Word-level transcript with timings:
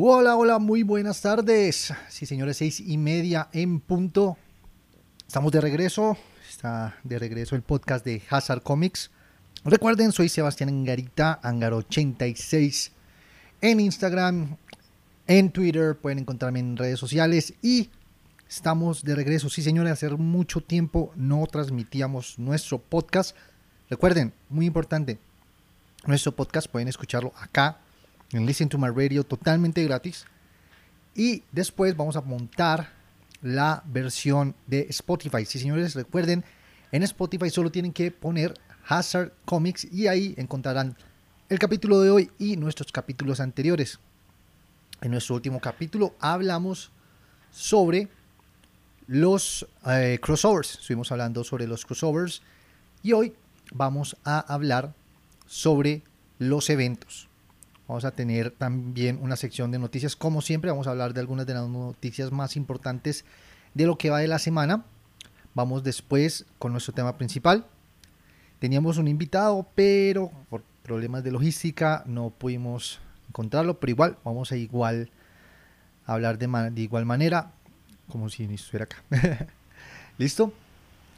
Hola, 0.00 0.36
hola, 0.36 0.60
muy 0.60 0.84
buenas 0.84 1.20
tardes. 1.22 1.92
Sí, 2.08 2.24
señores, 2.24 2.58
seis 2.58 2.78
y 2.78 2.96
media 2.96 3.48
en 3.52 3.80
punto. 3.80 4.36
Estamos 5.26 5.50
de 5.50 5.60
regreso. 5.60 6.16
Está 6.48 6.94
de 7.02 7.18
regreso 7.18 7.56
el 7.56 7.62
podcast 7.62 8.04
de 8.04 8.22
Hazard 8.30 8.62
Comics. 8.62 9.10
Recuerden, 9.64 10.12
soy 10.12 10.28
Sebastián 10.28 10.68
Angarita, 10.68 11.40
Angar86 11.42 12.92
en 13.60 13.80
Instagram, 13.80 14.56
en 15.26 15.50
Twitter, 15.50 15.96
pueden 15.96 16.20
encontrarme 16.20 16.60
en 16.60 16.76
redes 16.76 17.00
sociales 17.00 17.54
y 17.60 17.90
estamos 18.48 19.02
de 19.02 19.16
regreso. 19.16 19.50
Sí, 19.50 19.62
señores, 19.62 19.94
hace 19.94 20.10
mucho 20.10 20.60
tiempo 20.60 21.10
no 21.16 21.44
transmitíamos 21.48 22.38
nuestro 22.38 22.78
podcast. 22.78 23.34
Recuerden, 23.90 24.32
muy 24.48 24.66
importante, 24.66 25.18
nuestro 26.06 26.30
podcast 26.36 26.68
pueden 26.70 26.86
escucharlo 26.86 27.32
acá 27.36 27.80
en 28.32 28.46
Listen 28.46 28.68
to 28.68 28.78
My 28.78 28.88
Radio 28.88 29.24
totalmente 29.24 29.82
gratis. 29.84 30.26
Y 31.14 31.42
después 31.52 31.96
vamos 31.96 32.16
a 32.16 32.20
montar 32.20 32.92
la 33.42 33.82
versión 33.86 34.54
de 34.66 34.86
Spotify. 34.90 35.44
Sí, 35.44 35.58
señores, 35.58 35.94
recuerden, 35.94 36.44
en 36.92 37.02
Spotify 37.02 37.50
solo 37.50 37.70
tienen 37.70 37.92
que 37.92 38.10
poner 38.10 38.54
Hazard 38.86 39.32
Comics 39.44 39.86
y 39.92 40.06
ahí 40.06 40.34
encontrarán 40.36 40.96
el 41.48 41.58
capítulo 41.58 42.00
de 42.00 42.10
hoy 42.10 42.30
y 42.38 42.56
nuestros 42.56 42.92
capítulos 42.92 43.40
anteriores. 43.40 43.98
En 45.00 45.12
nuestro 45.12 45.36
último 45.36 45.60
capítulo 45.60 46.14
hablamos 46.20 46.90
sobre 47.50 48.08
los 49.06 49.66
eh, 49.86 50.18
crossovers. 50.20 50.80
Estuvimos 50.80 51.10
hablando 51.12 51.44
sobre 51.44 51.66
los 51.66 51.84
crossovers 51.84 52.42
y 53.02 53.12
hoy 53.12 53.34
vamos 53.72 54.16
a 54.24 54.40
hablar 54.40 54.94
sobre 55.46 56.02
los 56.38 56.68
eventos. 56.70 57.27
Vamos 57.88 58.04
a 58.04 58.10
tener 58.10 58.50
también 58.50 59.18
una 59.22 59.34
sección 59.36 59.70
de 59.70 59.78
noticias. 59.78 60.14
Como 60.14 60.42
siempre, 60.42 60.70
vamos 60.70 60.86
a 60.86 60.90
hablar 60.90 61.14
de 61.14 61.20
algunas 61.20 61.46
de 61.46 61.54
las 61.54 61.66
noticias 61.68 62.30
más 62.30 62.54
importantes 62.54 63.24
de 63.72 63.86
lo 63.86 63.96
que 63.96 64.10
va 64.10 64.18
de 64.18 64.28
la 64.28 64.38
semana. 64.38 64.84
Vamos 65.54 65.82
después 65.82 66.44
con 66.58 66.72
nuestro 66.72 66.92
tema 66.92 67.16
principal. 67.16 67.66
Teníamos 68.58 68.98
un 68.98 69.08
invitado, 69.08 69.66
pero 69.74 70.30
por 70.50 70.62
problemas 70.82 71.24
de 71.24 71.30
logística 71.30 72.02
no 72.06 72.28
pudimos 72.28 73.00
encontrarlo, 73.28 73.80
pero 73.80 73.90
igual 73.90 74.18
vamos 74.22 74.52
a 74.52 74.56
igual 74.56 75.10
hablar 76.04 76.38
de, 76.38 76.82
igual 76.82 77.06
manera, 77.06 77.52
como 78.08 78.28
si 78.28 78.44
estuviera 78.44 78.84
acá. 78.84 78.96
¿Listo? 80.18 80.52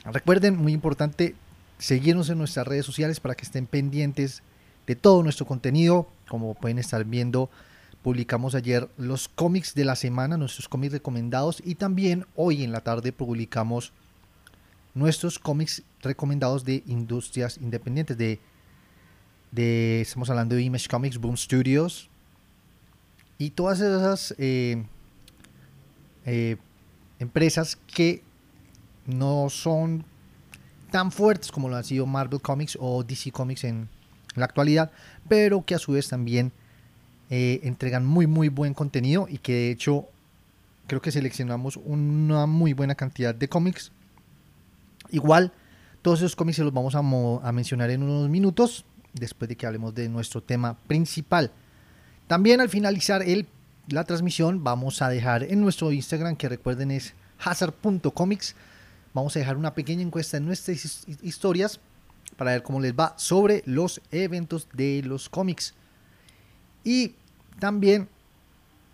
Recuerden, 0.04 0.56
muy 0.56 0.72
importante, 0.72 1.34
seguirnos 1.78 2.30
en 2.30 2.38
nuestras 2.38 2.66
redes 2.66 2.86
sociales 2.86 3.18
para 3.18 3.34
que 3.34 3.44
estén 3.44 3.66
pendientes 3.66 4.42
de 4.86 4.96
todo 4.96 5.22
nuestro 5.22 5.46
contenido. 5.46 6.08
Como 6.30 6.54
pueden 6.54 6.78
estar 6.78 7.04
viendo, 7.04 7.50
publicamos 8.04 8.54
ayer 8.54 8.88
los 8.96 9.28
cómics 9.28 9.74
de 9.74 9.84
la 9.84 9.96
semana, 9.96 10.36
nuestros 10.36 10.68
cómics 10.68 10.92
recomendados 10.92 11.60
y 11.64 11.74
también 11.74 12.24
hoy 12.36 12.62
en 12.62 12.70
la 12.70 12.82
tarde 12.82 13.10
publicamos 13.12 13.92
nuestros 14.94 15.40
cómics 15.40 15.82
recomendados 16.02 16.64
de 16.64 16.84
industrias 16.86 17.58
independientes, 17.58 18.16
de 18.16 20.00
estamos 20.00 20.30
hablando 20.30 20.54
de 20.54 20.62
Image 20.62 20.88
Comics, 20.88 21.18
Boom 21.18 21.36
Studios 21.36 22.08
y 23.36 23.50
todas 23.50 23.80
esas 23.80 24.32
eh, 24.38 24.84
eh, 26.26 26.58
empresas 27.18 27.76
que 27.92 28.22
no 29.04 29.50
son 29.50 30.04
tan 30.92 31.10
fuertes 31.10 31.50
como 31.50 31.68
lo 31.68 31.74
han 31.74 31.82
sido 31.82 32.06
Marvel 32.06 32.40
Comics 32.40 32.78
o 32.80 33.02
DC 33.02 33.32
Comics 33.32 33.64
en, 33.64 33.88
la 34.36 34.44
actualidad, 34.44 34.90
pero 35.28 35.64
que 35.64 35.74
a 35.74 35.78
su 35.78 35.92
vez 35.92 36.08
también 36.08 36.52
eh, 37.30 37.60
entregan 37.62 38.04
muy 38.06 38.26
muy 38.26 38.48
buen 38.48 38.74
contenido 38.74 39.26
y 39.28 39.38
que 39.38 39.52
de 39.52 39.70
hecho 39.70 40.08
creo 40.86 41.00
que 41.00 41.12
seleccionamos 41.12 41.76
una 41.76 42.46
muy 42.46 42.72
buena 42.72 42.96
cantidad 42.96 43.32
de 43.32 43.48
cómics. 43.48 43.92
Igual, 45.10 45.52
todos 46.02 46.18
esos 46.18 46.34
cómics 46.34 46.56
se 46.56 46.64
los 46.64 46.72
vamos 46.72 46.96
a, 46.96 47.52
mencionar 47.52 47.90
en 47.90 48.02
unos 48.02 48.28
minutos 48.28 48.84
después 49.12 49.48
de 49.48 49.56
que 49.56 49.66
hablemos 49.66 49.94
de 49.94 50.08
nuestro 50.08 50.42
tema 50.42 50.76
principal. 50.88 51.52
También 52.26 52.60
al 52.60 52.68
finalizar 52.68 53.22
la 53.88 54.04
transmisión 54.04 54.64
vamos 54.64 55.00
a 55.00 55.08
dejar 55.08 55.44
en 55.44 55.60
nuestro 55.60 55.92
Instagram, 55.92 56.34
que 56.34 56.48
recuerden 56.48 56.90
es 56.90 57.14
hazard.comics, 57.38 58.56
vamos 59.14 59.36
a 59.36 59.38
dejar 59.38 59.56
una 59.56 59.74
pequeña 59.74 60.02
encuesta 60.02 60.38
en 60.38 60.46
nuestras 60.46 61.06
historias 61.22 61.78
para 62.40 62.52
ver 62.52 62.62
cómo 62.62 62.80
les 62.80 62.94
va 62.94 63.12
sobre 63.18 63.62
los 63.66 64.00
eventos 64.10 64.66
de 64.72 65.02
los 65.04 65.28
cómics. 65.28 65.74
Y 66.82 67.12
también 67.58 68.08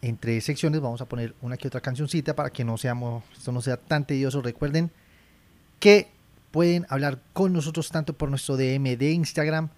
entre 0.03 0.41
secciones 0.41 0.81
vamos 0.81 1.01
a 1.01 1.05
poner 1.05 1.33
una 1.43 1.57
que 1.57 1.69
otra 1.69 1.81
cancioncita 1.81 2.35
para 2.35 2.51
que 2.51 2.65
no 2.65 2.77
seamos, 2.77 3.23
esto 3.39 3.53
no 3.53 3.63
sea 3.63 3.77
tan 3.77 4.05
tedioso. 4.05 4.43
Recuerden 4.43 4.91
que 5.79 6.09
pueden 6.51 6.87
hablar 6.89 7.23
con 7.33 7.53
nosotros 7.53 7.89
tanto 7.89 8.15
por 8.15 8.31
nuestro 8.31 8.57
DM 8.57 8.97
de 8.97 9.13
Instagram 9.13 9.69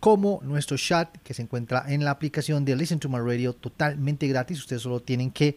como 0.00 0.40
nuestro 0.42 0.76
chat 0.76 1.08
que 1.22 1.32
se 1.32 1.40
encuentra 1.40 1.86
en 1.88 2.04
la 2.04 2.10
aplicación 2.10 2.66
de 2.66 2.76
Listen 2.76 2.98
to 2.98 3.08
My 3.08 3.20
Radio 3.20 3.54
totalmente 3.54 4.28
gratis. 4.28 4.58
Ustedes 4.58 4.82
solo 4.82 5.00
tienen 5.00 5.30
que 5.30 5.56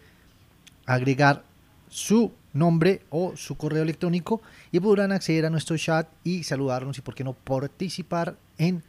agregar 0.86 1.44
su 1.90 2.32
nombre 2.58 3.02
o 3.10 3.36
su 3.36 3.56
correo 3.56 3.84
electrónico 3.84 4.42
y 4.72 4.80
podrán 4.80 5.12
acceder 5.12 5.46
a 5.46 5.50
nuestro 5.50 5.78
chat 5.78 6.08
y 6.24 6.44
saludarnos 6.44 6.98
y 6.98 7.02
por 7.02 7.16
qué 7.16 7.24
no 7.24 7.34
participar 7.34 8.38
en 8.58 8.84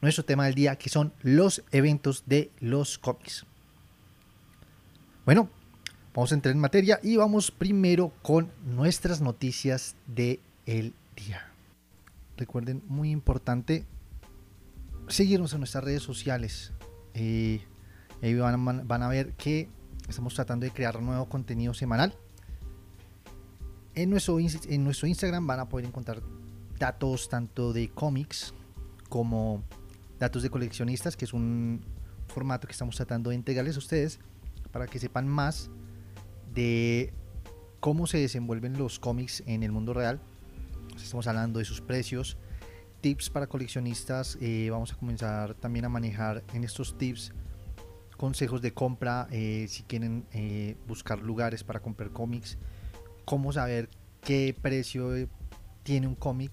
nuestro 0.00 0.24
tema 0.24 0.46
del 0.46 0.54
día 0.54 0.76
que 0.76 0.88
son 0.88 1.12
los 1.22 1.62
eventos 1.72 2.24
de 2.26 2.50
los 2.60 2.98
cómics. 2.98 3.44
Bueno, 5.24 5.50
vamos 6.14 6.32
a 6.32 6.34
entrar 6.34 6.54
en 6.54 6.60
materia 6.60 7.00
y 7.02 7.16
vamos 7.16 7.50
primero 7.50 8.12
con 8.22 8.50
nuestras 8.64 9.20
noticias 9.20 9.96
del 10.06 10.40
el 10.66 10.94
día. 11.16 11.52
Recuerden, 12.36 12.82
muy 12.86 13.10
importante, 13.10 13.84
seguirnos 15.08 15.52
en 15.52 15.60
nuestras 15.60 15.84
redes 15.84 16.02
sociales. 16.02 16.72
y 17.14 17.60
van, 18.38 18.86
van, 18.86 19.02
a 19.02 19.08
ver 19.08 19.32
que 19.32 19.68
estamos 20.08 20.34
tratando 20.34 20.64
de 20.64 20.72
crear 20.72 21.00
nuevo 21.02 21.28
contenido 21.28 21.74
semanal. 21.74 22.14
En 23.98 24.10
nuestro, 24.10 24.38
en 24.38 24.84
nuestro 24.84 25.08
Instagram 25.08 25.44
van 25.44 25.58
a 25.58 25.68
poder 25.68 25.84
encontrar 25.84 26.22
datos 26.78 27.28
tanto 27.28 27.72
de 27.72 27.88
cómics 27.88 28.54
como 29.08 29.64
datos 30.20 30.44
de 30.44 30.50
coleccionistas, 30.50 31.16
que 31.16 31.24
es 31.24 31.32
un 31.32 31.80
formato 32.28 32.68
que 32.68 32.72
estamos 32.72 32.94
tratando 32.94 33.30
de 33.30 33.34
entregarles 33.34 33.74
a 33.74 33.80
ustedes 33.80 34.20
para 34.70 34.86
que 34.86 35.00
sepan 35.00 35.26
más 35.26 35.68
de 36.54 37.12
cómo 37.80 38.06
se 38.06 38.18
desenvuelven 38.18 38.78
los 38.78 39.00
cómics 39.00 39.42
en 39.46 39.64
el 39.64 39.72
mundo 39.72 39.94
real. 39.94 40.20
Estamos 40.96 41.26
hablando 41.26 41.58
de 41.58 41.64
sus 41.64 41.80
precios, 41.80 42.36
tips 43.00 43.30
para 43.30 43.48
coleccionistas. 43.48 44.38
Eh, 44.40 44.68
vamos 44.70 44.92
a 44.92 44.94
comenzar 44.94 45.54
también 45.54 45.86
a 45.86 45.88
manejar 45.88 46.44
en 46.54 46.62
estos 46.62 46.96
tips 46.96 47.32
consejos 48.16 48.62
de 48.62 48.72
compra, 48.72 49.26
eh, 49.32 49.66
si 49.68 49.82
quieren 49.82 50.24
eh, 50.30 50.76
buscar 50.86 51.18
lugares 51.20 51.64
para 51.64 51.80
comprar 51.80 52.10
cómics, 52.10 52.58
cómo 53.28 53.52
saber 53.52 53.90
qué 54.22 54.56
precio 54.58 55.28
tiene 55.82 56.06
un 56.06 56.14
cómic, 56.14 56.50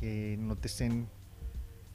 que 0.00 0.38
no 0.40 0.56
te 0.56 0.68
estén 0.68 1.06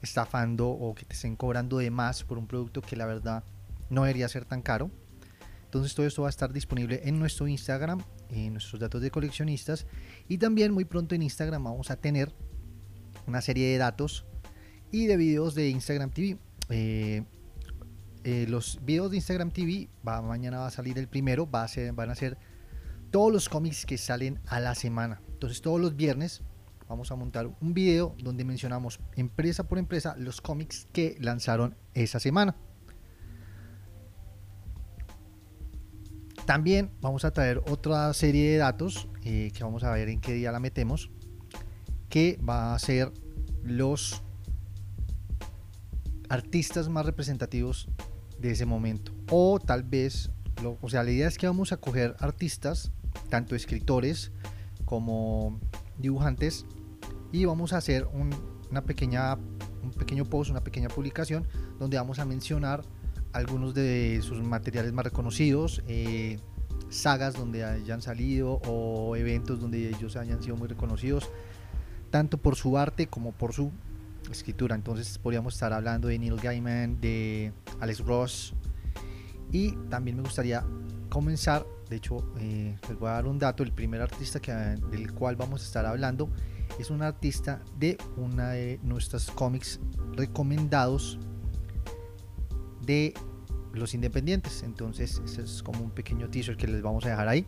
estafando 0.02 0.68
o 0.68 0.94
que 0.94 1.04
te 1.04 1.14
estén 1.14 1.34
cobrando 1.34 1.78
de 1.78 1.90
más 1.90 2.22
por 2.22 2.38
un 2.38 2.46
producto 2.46 2.80
que 2.80 2.94
la 2.94 3.06
verdad 3.06 3.42
no 3.90 4.04
debería 4.04 4.28
ser 4.28 4.44
tan 4.44 4.62
caro. 4.62 4.88
Entonces 5.64 5.96
todo 5.96 6.06
esto 6.06 6.22
va 6.22 6.28
a 6.28 6.30
estar 6.30 6.52
disponible 6.52 7.00
en 7.02 7.18
nuestro 7.18 7.48
Instagram, 7.48 8.04
en 8.30 8.52
nuestros 8.52 8.80
datos 8.80 9.02
de 9.02 9.10
coleccionistas 9.10 9.84
y 10.28 10.38
también 10.38 10.70
muy 10.72 10.84
pronto 10.84 11.16
en 11.16 11.22
Instagram 11.22 11.64
vamos 11.64 11.90
a 11.90 11.96
tener 11.96 12.32
una 13.26 13.40
serie 13.40 13.66
de 13.66 13.78
datos 13.78 14.26
y 14.92 15.06
de 15.06 15.16
videos 15.16 15.56
de 15.56 15.70
Instagram 15.70 16.10
TV. 16.10 16.38
Eh, 16.68 17.24
eh, 18.22 18.46
los 18.48 18.78
videos 18.84 19.10
de 19.10 19.16
Instagram 19.16 19.50
TV, 19.50 19.88
va, 20.06 20.22
mañana 20.22 20.60
va 20.60 20.68
a 20.68 20.70
salir 20.70 20.98
el 20.98 21.08
primero, 21.08 21.50
va 21.50 21.64
a 21.64 21.68
ser, 21.68 21.92
van 21.94 22.10
a 22.10 22.14
ser 22.14 22.38
todos 23.14 23.32
los 23.32 23.48
cómics 23.48 23.86
que 23.86 23.96
salen 23.96 24.40
a 24.48 24.58
la 24.58 24.74
semana. 24.74 25.22
Entonces 25.28 25.62
todos 25.62 25.80
los 25.80 25.94
viernes 25.94 26.42
vamos 26.88 27.12
a 27.12 27.14
montar 27.14 27.46
un 27.60 27.72
video 27.72 28.16
donde 28.18 28.44
mencionamos 28.44 28.98
empresa 29.14 29.68
por 29.68 29.78
empresa 29.78 30.16
los 30.18 30.40
cómics 30.40 30.88
que 30.92 31.16
lanzaron 31.20 31.76
esa 31.92 32.18
semana. 32.18 32.56
También 36.44 36.90
vamos 37.00 37.24
a 37.24 37.30
traer 37.30 37.58
otra 37.70 38.12
serie 38.14 38.50
de 38.50 38.56
datos 38.56 39.06
eh, 39.22 39.52
que 39.54 39.62
vamos 39.62 39.84
a 39.84 39.92
ver 39.92 40.08
en 40.08 40.20
qué 40.20 40.32
día 40.32 40.50
la 40.50 40.58
metemos 40.58 41.08
que 42.08 42.36
va 42.38 42.74
a 42.74 42.78
ser 42.80 43.12
los 43.62 44.24
artistas 46.28 46.88
más 46.88 47.06
representativos 47.06 47.88
de 48.40 48.50
ese 48.50 48.66
momento. 48.66 49.12
O 49.30 49.60
tal 49.60 49.84
vez, 49.84 50.32
o 50.80 50.88
sea, 50.88 51.04
la 51.04 51.12
idea 51.12 51.28
es 51.28 51.38
que 51.38 51.46
vamos 51.46 51.70
a 51.70 51.76
coger 51.76 52.16
artistas, 52.18 52.90
tanto 53.28 53.54
escritores 53.54 54.32
como 54.84 55.58
dibujantes, 55.98 56.66
y 57.32 57.44
vamos 57.46 57.72
a 57.72 57.78
hacer 57.78 58.06
una 58.70 58.82
pequeña, 58.84 59.34
un 59.82 59.90
pequeño 59.96 60.24
post, 60.24 60.50
una 60.50 60.62
pequeña 60.62 60.88
publicación 60.88 61.46
donde 61.78 61.96
vamos 61.96 62.18
a 62.18 62.24
mencionar 62.24 62.84
algunos 63.32 63.74
de 63.74 64.20
sus 64.22 64.40
materiales 64.42 64.92
más 64.92 65.04
reconocidos, 65.04 65.82
eh, 65.88 66.38
sagas 66.90 67.34
donde 67.34 67.64
hayan 67.64 68.00
salido 68.02 68.60
o 68.66 69.16
eventos 69.16 69.60
donde 69.60 69.88
ellos 69.88 70.16
hayan 70.16 70.40
sido 70.42 70.56
muy 70.56 70.68
reconocidos, 70.68 71.28
tanto 72.10 72.38
por 72.38 72.54
su 72.54 72.78
arte 72.78 73.08
como 73.08 73.32
por 73.32 73.52
su 73.52 73.72
escritura. 74.30 74.76
Entonces 74.76 75.18
podríamos 75.18 75.54
estar 75.54 75.72
hablando 75.72 76.08
de 76.08 76.18
Neil 76.18 76.36
Gaiman, 76.36 77.00
de 77.00 77.52
Alex 77.80 77.98
Ross. 78.00 78.54
Y 79.50 79.72
también 79.88 80.16
me 80.16 80.22
gustaría 80.22 80.64
comenzar, 81.08 81.66
de 81.88 81.96
hecho 81.96 82.32
eh, 82.38 82.76
les 82.88 82.98
voy 82.98 83.08
a 83.08 83.12
dar 83.12 83.26
un 83.26 83.38
dato, 83.38 83.62
el 83.62 83.72
primer 83.72 84.00
artista 84.00 84.40
que, 84.40 84.52
del 84.52 85.12
cual 85.12 85.36
vamos 85.36 85.62
a 85.62 85.64
estar 85.64 85.86
hablando 85.86 86.30
es 86.78 86.90
un 86.90 87.02
artista 87.02 87.62
de 87.78 87.98
una 88.16 88.50
de 88.50 88.80
nuestros 88.82 89.30
cómics 89.30 89.80
recomendados 90.12 91.18
de 92.84 93.14
los 93.72 93.94
independientes. 93.94 94.62
Entonces, 94.62 95.20
ese 95.24 95.42
es 95.42 95.62
como 95.62 95.82
un 95.82 95.90
pequeño 95.90 96.28
teaser 96.28 96.56
que 96.56 96.66
les 96.66 96.82
vamos 96.82 97.04
a 97.06 97.10
dejar 97.10 97.28
ahí. 97.28 97.46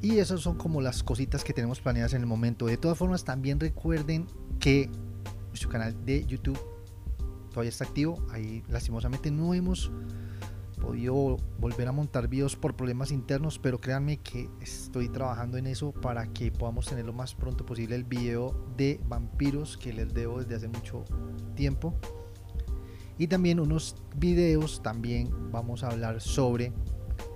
Y 0.00 0.18
esas 0.18 0.40
son 0.40 0.56
como 0.56 0.82
las 0.82 1.02
cositas 1.02 1.44
que 1.44 1.52
tenemos 1.52 1.80
planeadas 1.80 2.12
en 2.12 2.20
el 2.20 2.26
momento. 2.26 2.66
De 2.66 2.76
todas 2.76 2.98
formas, 2.98 3.24
también 3.24 3.58
recuerden 3.58 4.26
que 4.60 4.90
nuestro 5.48 5.70
canal 5.70 6.04
de 6.04 6.26
YouTube 6.26 6.58
todavía 7.50 7.70
está 7.70 7.84
activo. 7.84 8.22
Ahí 8.30 8.62
lastimosamente 8.68 9.30
no 9.30 9.54
hemos 9.54 9.90
podido 10.84 11.36
volver 11.58 11.88
a 11.88 11.92
montar 11.92 12.28
videos 12.28 12.56
por 12.56 12.76
problemas 12.76 13.10
internos, 13.10 13.58
pero 13.58 13.80
créanme 13.80 14.18
que 14.18 14.48
estoy 14.60 15.08
trabajando 15.08 15.56
en 15.56 15.66
eso 15.66 15.92
para 15.92 16.26
que 16.32 16.52
podamos 16.52 16.86
tener 16.86 17.04
lo 17.04 17.12
más 17.12 17.34
pronto 17.34 17.64
posible 17.64 17.96
el 17.96 18.04
video 18.04 18.54
de 18.76 19.00
vampiros 19.06 19.76
que 19.76 19.92
les 19.92 20.12
debo 20.12 20.40
desde 20.40 20.56
hace 20.56 20.68
mucho 20.68 21.04
tiempo. 21.54 21.94
Y 23.16 23.28
también 23.28 23.60
unos 23.60 23.96
videos, 24.16 24.82
también 24.82 25.30
vamos 25.52 25.84
a 25.84 25.88
hablar 25.88 26.20
sobre 26.20 26.72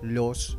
los 0.01 0.57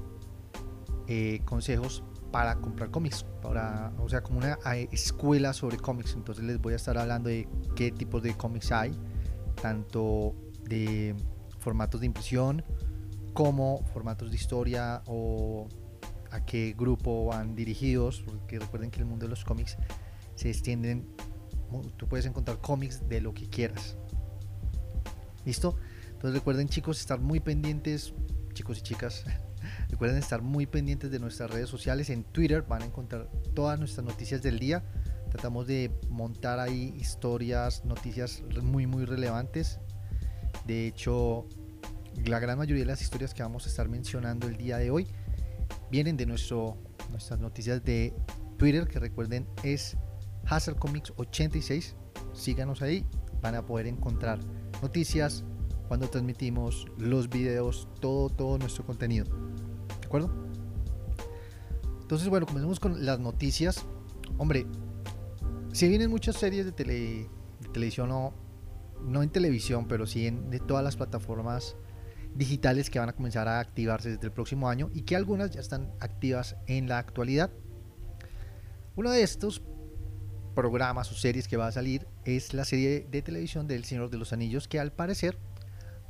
eh, 1.06 1.40
consejos 1.44 2.02
para 2.32 2.56
comprar 2.56 2.90
cómics, 2.90 3.24
para, 3.42 3.92
o 3.98 4.08
sea, 4.08 4.22
como 4.22 4.38
una 4.38 4.58
eh, 4.74 4.88
escuela 4.92 5.52
sobre 5.52 5.76
cómics. 5.76 6.14
Entonces 6.14 6.44
les 6.44 6.60
voy 6.60 6.72
a 6.72 6.76
estar 6.76 6.96
hablando 6.96 7.28
de 7.28 7.48
qué 7.76 7.90
tipos 7.90 8.22
de 8.22 8.34
cómics 8.34 8.72
hay, 8.72 8.92
tanto 9.60 10.34
de 10.64 11.14
formatos 11.60 12.00
de 12.00 12.06
impresión 12.06 12.64
como 13.32 13.84
formatos 13.92 14.30
de 14.30 14.36
historia 14.36 15.02
o 15.06 15.68
a 16.30 16.44
qué 16.44 16.74
grupo 16.76 17.26
van 17.26 17.54
dirigidos, 17.54 18.22
porque 18.22 18.58
recuerden 18.58 18.90
que 18.90 19.00
el 19.00 19.06
mundo 19.06 19.26
de 19.26 19.30
los 19.30 19.44
cómics 19.44 19.76
se 20.34 20.48
extienden, 20.48 21.06
tú 21.96 22.08
puedes 22.08 22.26
encontrar 22.26 22.58
cómics 22.58 23.08
de 23.08 23.20
lo 23.20 23.32
que 23.34 23.48
quieras. 23.48 23.96
¿Listo? 25.44 25.76
Entonces 26.06 26.34
recuerden 26.34 26.68
chicos 26.68 27.00
estar 27.00 27.20
muy 27.20 27.40
pendientes, 27.40 28.12
chicos 28.52 28.78
y 28.78 28.82
chicas, 28.82 29.24
Recuerden 29.88 30.18
estar 30.18 30.42
muy 30.42 30.66
pendientes 30.66 31.10
de 31.10 31.18
nuestras 31.18 31.50
redes 31.50 31.68
sociales. 31.68 32.10
En 32.10 32.24
Twitter 32.24 32.62
van 32.62 32.82
a 32.82 32.86
encontrar 32.86 33.28
todas 33.54 33.78
nuestras 33.78 34.04
noticias 34.04 34.42
del 34.42 34.58
día. 34.58 34.84
Tratamos 35.30 35.66
de 35.66 35.92
montar 36.08 36.58
ahí 36.58 36.94
historias, 36.98 37.84
noticias 37.84 38.42
muy 38.62 38.86
muy 38.86 39.04
relevantes. 39.04 39.78
De 40.70 40.86
hecho, 40.86 41.48
la 42.26 42.38
gran 42.38 42.56
mayoría 42.56 42.84
de 42.84 42.86
las 42.86 43.02
historias 43.02 43.34
que 43.34 43.42
vamos 43.42 43.66
a 43.66 43.68
estar 43.68 43.88
mencionando 43.88 44.46
el 44.46 44.56
día 44.56 44.78
de 44.78 44.92
hoy 44.92 45.08
vienen 45.90 46.16
de 46.16 46.26
nuestro, 46.26 46.76
nuestras 47.10 47.40
noticias 47.40 47.82
de 47.82 48.14
Twitter, 48.56 48.86
que 48.86 49.00
recuerden 49.00 49.48
es 49.64 49.96
Hazard 50.46 50.76
Comics 50.76 51.12
86. 51.16 51.96
Síganos 52.34 52.82
ahí, 52.82 53.04
van 53.42 53.56
a 53.56 53.66
poder 53.66 53.88
encontrar 53.88 54.38
noticias 54.80 55.42
cuando 55.88 56.08
transmitimos 56.08 56.86
los 56.98 57.28
videos, 57.28 57.88
todo, 57.98 58.28
todo 58.30 58.56
nuestro 58.56 58.86
contenido 58.86 59.26
acuerdo? 60.04 60.30
Entonces, 62.02 62.28
bueno, 62.28 62.46
comencemos 62.46 62.78
con 62.78 63.04
las 63.04 63.18
noticias. 63.18 63.84
Hombre, 64.38 64.68
si 65.72 65.88
vienen 65.88 66.10
muchas 66.10 66.36
series 66.36 66.64
de, 66.64 67.26
televisión, 67.72 68.08
no, 68.08 68.34
no 69.04 69.22
en 69.22 69.30
televisión, 69.30 69.86
pero 69.88 70.06
sí 70.06 70.26
en 70.26 70.50
de 70.50 70.60
todas 70.60 70.84
las 70.84 70.96
plataformas 70.96 71.76
digitales 72.34 72.90
que 72.90 72.98
van 72.98 73.08
a 73.08 73.14
comenzar 73.14 73.48
a 73.48 73.60
activarse 73.60 74.10
desde 74.10 74.26
el 74.26 74.32
próximo 74.32 74.68
año 74.68 74.90
y 74.94 75.02
que 75.02 75.16
algunas 75.16 75.50
ya 75.50 75.60
están 75.60 75.92
activas 76.00 76.56
en 76.66 76.88
la 76.88 76.98
actualidad. 76.98 77.50
Uno 78.96 79.10
de 79.10 79.22
estos 79.22 79.62
programas 80.54 81.10
o 81.10 81.14
series 81.14 81.48
que 81.48 81.56
va 81.56 81.68
a 81.68 81.72
salir 81.72 82.06
es 82.24 82.54
la 82.54 82.64
serie 82.64 83.06
de 83.10 83.22
televisión 83.22 83.66
del 83.66 83.84
Señor 83.84 84.10
de 84.10 84.18
los 84.18 84.32
Anillos 84.32 84.68
que 84.68 84.78
al 84.78 84.92
parecer 84.92 85.38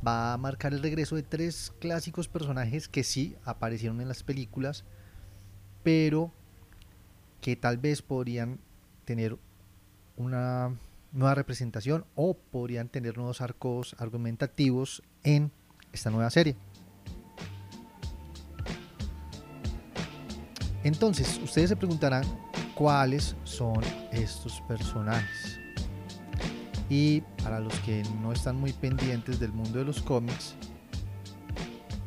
va 0.06 0.32
a 0.32 0.38
marcar 0.38 0.72
el 0.72 0.82
regreso 0.82 1.16
de 1.16 1.22
tres 1.22 1.72
clásicos 1.78 2.28
personajes 2.28 2.88
que 2.88 3.04
sí 3.04 3.37
aparecieron 3.44 4.00
en 4.00 4.08
las 4.08 4.22
películas, 4.22 4.84
pero 5.82 6.32
que 7.40 7.56
tal 7.56 7.78
vez 7.78 8.02
podrían 8.02 8.60
tener 9.04 9.37
una 10.16 10.76
nueva 11.12 11.34
representación 11.34 12.04
o 12.14 12.34
podrían 12.34 12.88
tener 12.88 13.16
nuevos 13.16 13.40
arcos 13.40 13.96
argumentativos 13.98 15.02
en 15.22 15.50
esta 15.92 16.10
nueva 16.10 16.30
serie. 16.30 16.56
Entonces, 20.82 21.38
ustedes 21.42 21.68
se 21.70 21.76
preguntarán 21.76 22.24
cuáles 22.74 23.36
son 23.44 23.80
estos 24.12 24.60
personajes. 24.62 25.58
Y 26.88 27.20
para 27.42 27.60
los 27.60 27.74
que 27.80 28.02
no 28.22 28.32
están 28.32 28.56
muy 28.56 28.72
pendientes 28.72 29.38
del 29.38 29.52
mundo 29.52 29.78
de 29.78 29.84
los 29.84 30.00
cómics, 30.00 30.54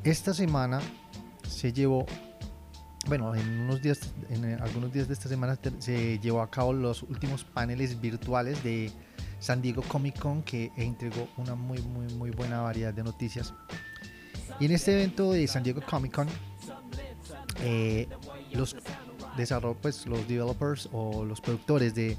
esta 0.03 0.33
semana 0.33 0.81
se 1.47 1.71
llevó, 1.71 2.05
bueno, 3.07 3.35
en 3.35 3.59
unos 3.61 3.81
días, 3.81 3.99
en 4.29 4.61
algunos 4.61 4.93
días 4.93 5.07
de 5.07 5.13
esta 5.13 5.27
semana 5.27 5.57
se 5.79 6.19
llevó 6.19 6.41
a 6.41 6.49
cabo 6.49 6.73
los 6.73 7.03
últimos 7.03 7.43
paneles 7.43 7.99
virtuales 7.99 8.63
de 8.63 8.91
San 9.39 9.61
Diego 9.61 9.81
Comic 9.83 10.19
Con 10.19 10.41
que 10.43 10.71
entregó 10.77 11.27
una 11.37 11.55
muy 11.55 11.79
muy 11.81 12.07
muy 12.13 12.31
buena 12.31 12.61
variedad 12.61 12.93
de 12.93 13.03
noticias. 13.03 13.53
Y 14.59 14.65
en 14.65 14.71
este 14.71 14.93
evento 14.93 15.31
de 15.33 15.47
San 15.47 15.63
Diego 15.63 15.81
Comic 15.81 16.13
Con, 16.13 16.27
eh, 17.61 18.07
los 18.53 18.75
pues 19.81 20.05
los 20.05 20.27
developers 20.27 20.89
o 20.91 21.25
los 21.25 21.41
productores 21.41 21.95
de 21.95 22.17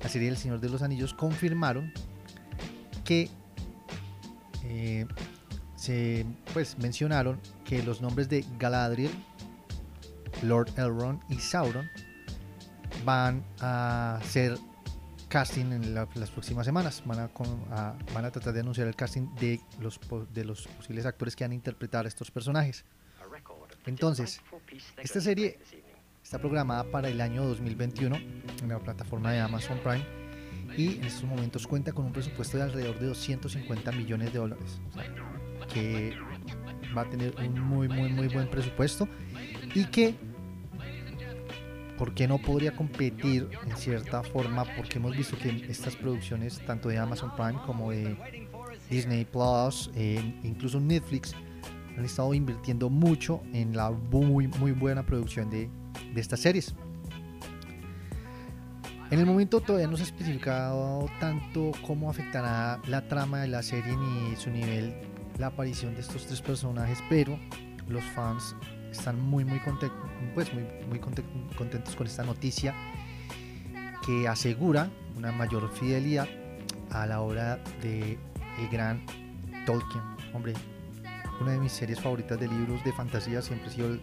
la 0.00 0.08
serie 0.08 0.28
El 0.28 0.36
Señor 0.36 0.60
de 0.60 0.68
los 0.68 0.82
Anillos 0.82 1.12
confirmaron 1.12 1.92
que 3.04 3.28
eh, 4.64 5.06
se 5.76 6.24
pues 6.52 6.78
mencionaron 6.78 7.38
que 7.64 7.82
los 7.82 8.00
nombres 8.00 8.28
de 8.28 8.44
Galadriel, 8.58 9.10
Lord 10.42 10.70
Elrond 10.76 11.22
y 11.28 11.36
Sauron 11.36 11.88
van 13.04 13.44
a 13.60 14.20
ser 14.24 14.58
casting 15.28 15.72
en 15.72 15.94
las 15.94 16.30
próximas 16.30 16.66
semanas. 16.66 17.02
Van 17.06 17.20
a, 17.20 17.30
van 18.14 18.24
a, 18.24 18.30
tratar 18.30 18.52
de 18.52 18.60
anunciar 18.60 18.86
el 18.86 18.96
casting 18.96 19.34
de 19.36 19.60
los, 19.80 19.98
de 20.32 20.44
los 20.44 20.66
posibles 20.68 21.06
actores 21.06 21.34
que 21.34 21.44
van 21.44 21.52
a 21.52 21.54
interpretar 21.54 22.04
a 22.04 22.08
estos 22.08 22.30
personajes. 22.30 22.84
Entonces, 23.86 24.40
esta 24.98 25.20
serie 25.20 25.58
Está 26.22 26.38
programada 26.38 26.84
para 26.84 27.08
el 27.08 27.20
año 27.20 27.44
2021 27.44 28.16
en 28.16 28.68
la 28.68 28.78
plataforma 28.78 29.32
de 29.32 29.40
Amazon 29.40 29.78
Prime 29.80 30.06
y 30.76 30.96
en 30.96 31.04
estos 31.04 31.24
momentos 31.24 31.66
cuenta 31.66 31.92
con 31.92 32.06
un 32.06 32.12
presupuesto 32.12 32.56
de 32.56 32.62
alrededor 32.62 32.98
de 32.98 33.06
250 33.08 33.92
millones 33.92 34.32
de 34.32 34.38
dólares. 34.38 34.80
que 35.74 36.16
va 36.96 37.02
a 37.02 37.10
tener 37.10 37.34
un 37.36 37.60
muy, 37.60 37.88
muy, 37.88 38.10
muy 38.10 38.28
buen 38.28 38.48
presupuesto 38.48 39.08
y 39.74 39.84
que, 39.86 40.14
¿por 41.98 42.14
qué 42.14 42.28
no 42.28 42.38
podría 42.38 42.74
competir 42.74 43.48
en 43.66 43.76
cierta 43.76 44.22
forma? 44.22 44.64
Porque 44.76 44.98
hemos 44.98 45.16
visto 45.16 45.36
que 45.36 45.66
estas 45.68 45.96
producciones, 45.96 46.60
tanto 46.66 46.88
de 46.88 46.98
Amazon 46.98 47.34
Prime 47.36 47.60
como 47.66 47.90
de 47.90 48.16
Disney 48.90 49.24
Plus, 49.24 49.90
e 49.94 50.34
incluso 50.42 50.80
Netflix, 50.80 51.34
han 51.96 52.04
estado 52.04 52.32
invirtiendo 52.34 52.88
mucho 52.88 53.42
en 53.52 53.76
la 53.76 53.90
muy, 53.90 54.48
muy 54.48 54.72
buena 54.72 55.04
producción 55.04 55.50
de 55.50 55.68
de 56.14 56.20
estas 56.20 56.40
series. 56.40 56.74
En 59.10 59.18
el 59.18 59.26
momento 59.26 59.60
todavía 59.60 59.88
no 59.88 59.96
se 59.96 60.04
ha 60.04 60.06
especificado 60.06 61.06
tanto 61.20 61.72
cómo 61.86 62.08
afectará 62.08 62.80
la 62.86 63.06
trama 63.08 63.40
de 63.40 63.48
la 63.48 63.62
serie 63.62 63.94
ni 63.94 64.36
su 64.36 64.50
nivel 64.50 64.94
la 65.38 65.48
aparición 65.48 65.94
de 65.94 66.00
estos 66.00 66.26
tres 66.26 66.40
personajes, 66.40 66.98
pero 67.08 67.38
los 67.88 68.04
fans 68.14 68.54
están 68.92 69.20
muy 69.20 69.44
muy 69.44 69.58
contentos, 69.60 69.98
pues 70.34 70.52
muy, 70.54 70.64
muy 70.88 70.98
contentos 70.98 71.96
con 71.96 72.06
esta 72.06 72.22
noticia 72.22 72.74
que 74.06 74.28
asegura 74.28 74.90
una 75.16 75.32
mayor 75.32 75.70
fidelidad 75.72 76.28
a 76.90 77.06
la 77.06 77.20
obra 77.20 77.58
de 77.82 78.18
el 78.58 78.68
gran 78.70 79.04
Tolkien. 79.66 80.02
Hombre, 80.34 80.54
una 81.40 81.52
de 81.52 81.58
mis 81.58 81.72
series 81.72 82.00
favoritas 82.00 82.38
de 82.38 82.48
libros 82.48 82.82
de 82.84 82.92
fantasía 82.92 83.42
siempre 83.42 83.68
ha 83.68 83.72
sido 83.72 83.88
el 83.88 84.00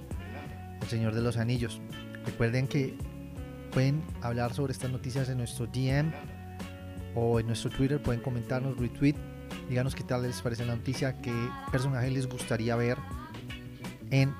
Señor 0.88 1.13
de 1.13 1.22
los 1.22 1.38
Anillos. 1.38 1.81
Recuerden 2.25 2.67
que 2.67 2.98
pueden 3.72 4.03
hablar 4.22 4.53
sobre 4.53 4.74
estas 4.74 4.91
noticias 4.91 5.29
en 5.29 5.38
nuestro 5.38 5.67
DM 5.67 6.12
o 7.15 7.39
en 7.39 7.48
nuestro 7.48 7.69
Twitter, 7.69 8.01
pueden 8.01 8.22
comentarnos, 8.22 8.77
retweet 8.77 9.15
Díganos 9.69 9.96
qué 9.96 10.03
tal 10.03 10.24
les 10.24 10.41
parece 10.41 10.65
la 10.65 10.75
noticia, 10.75 11.22
qué 11.22 11.34
personaje 11.72 12.10
les 12.10 12.27
gustaría 12.27 12.75
ver 12.75 12.98
en 14.10 14.34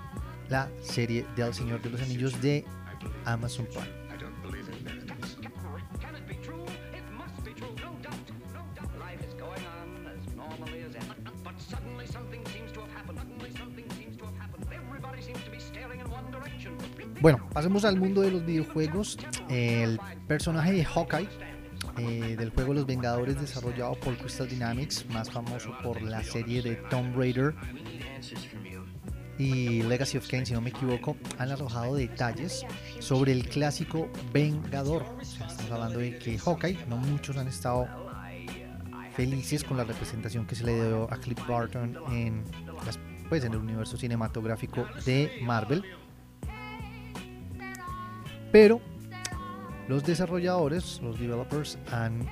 la 0.50 0.70
serie 0.82 1.26
de 1.36 1.44
El 1.44 1.54
Señor 1.54 1.82
de 1.82 1.90
los 1.90 2.02
Anillos 2.02 2.42
de 2.42 2.66
Amazon 3.26 3.68
Prime. 3.68 4.00
Bueno, 17.22 17.50
pasemos 17.54 17.84
al 17.84 17.98
mundo 17.98 18.22
de 18.22 18.32
los 18.32 18.46
videojuegos. 18.46 19.18
El 19.50 20.00
personaje 20.28 20.72
de 20.72 20.86
Hawkeye 20.86 21.28
eh, 21.98 22.36
del 22.38 22.50
juego 22.52 22.74
Los 22.74 22.86
Vengadores 22.86 23.40
desarrollado 23.40 23.96
por 24.00 24.16
Crystal 24.18 24.48
Dynamics, 24.48 25.06
más 25.10 25.30
famoso 25.30 25.76
por 25.84 26.02
la 26.02 26.24
serie 26.24 26.62
de 26.62 26.76
Tomb 26.90 27.18
Raider 27.18 27.54
y 29.40 29.82
Legacy 29.84 30.18
of 30.18 30.28
Kain, 30.28 30.46
si 30.46 30.54
no 30.54 30.62
me 30.62 30.70
equivoco, 30.70 31.16
han 31.38 31.50
arrojado 31.50 31.96
detalles 31.96 32.66
sobre 33.00 33.32
el 33.32 33.48
clásico 33.48 34.10
Vengador. 34.34 35.06
estamos 35.22 35.72
hablando 35.72 36.00
de 36.00 36.20
que 36.20 36.38
Hawkeye, 36.38 36.78
no 36.88 36.98
muchos 36.98 37.38
han 37.38 37.48
estado 37.48 37.88
felices 39.16 39.64
con 39.64 39.78
la 39.78 39.86
representación 39.86 40.46
que 40.46 40.56
se 40.56 40.66
le 40.66 40.76
dio 40.76 41.12
a 41.12 41.18
Cliff 41.18 41.40
Barton 41.48 41.98
en, 42.12 42.44
pues, 43.30 43.44
en 43.44 43.54
el 43.54 43.60
universo 43.60 43.98
cinematográfico 43.98 44.86
de 45.06 45.32
Marvel. 45.42 45.84
Pero 48.52 48.82
los 49.88 50.04
desarrolladores, 50.04 51.00
los 51.02 51.18
developers, 51.18 51.78
han 51.92 52.28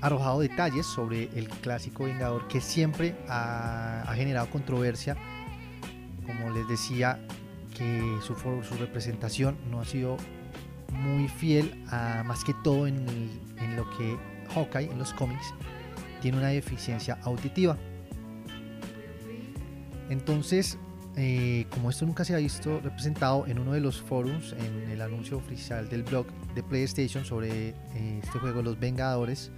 arrojado 0.00 0.40
detalles 0.40 0.86
sobre 0.86 1.24
el 1.36 1.48
clásico 1.48 2.04
Vengador 2.04 2.48
que 2.48 2.60
siempre 2.60 3.16
ha, 3.28 4.10
generado 4.16 4.50
controversia. 4.50 5.16
Como 6.32 6.50
les 6.50 6.68
decía, 6.68 7.20
que 7.76 8.18
su, 8.22 8.34
representación 8.78 9.56
no 9.70 9.80
ha 9.80 9.84
sido 9.84 10.16
muy 10.92 11.28
fiel 11.28 11.82
a 11.88 12.22
más 12.24 12.44
que 12.44 12.54
todo 12.62 12.86
en, 12.86 13.06
en 13.58 13.76
lo 13.76 13.88
que 13.96 14.18
Hawkeye 14.54 14.90
en 14.90 14.98
los 14.98 15.14
cómics 15.14 15.54
tiene 16.20 16.38
una 16.38 16.48
deficiencia 16.48 17.18
auditiva. 17.22 17.76
Entonces, 20.10 20.76
eh, 21.16 21.66
como 21.70 21.90
esto 21.90 22.04
nunca 22.04 22.24
se 22.24 22.34
ha 22.34 22.38
visto 22.38 22.80
representado 22.80 23.46
en 23.46 23.58
uno 23.58 23.72
de 23.72 23.80
los 23.80 24.00
forums, 24.00 24.52
en 24.52 24.90
el 24.90 25.00
anuncio 25.00 25.38
oficial 25.38 25.88
del 25.88 26.02
blog 26.02 26.26
de 26.54 26.62
PlayStation 26.62 27.24
sobre 27.24 27.68
eh, 27.68 28.20
este 28.22 28.38
juego 28.38 28.62
Los 28.62 28.78
Vengadores, 28.78 29.50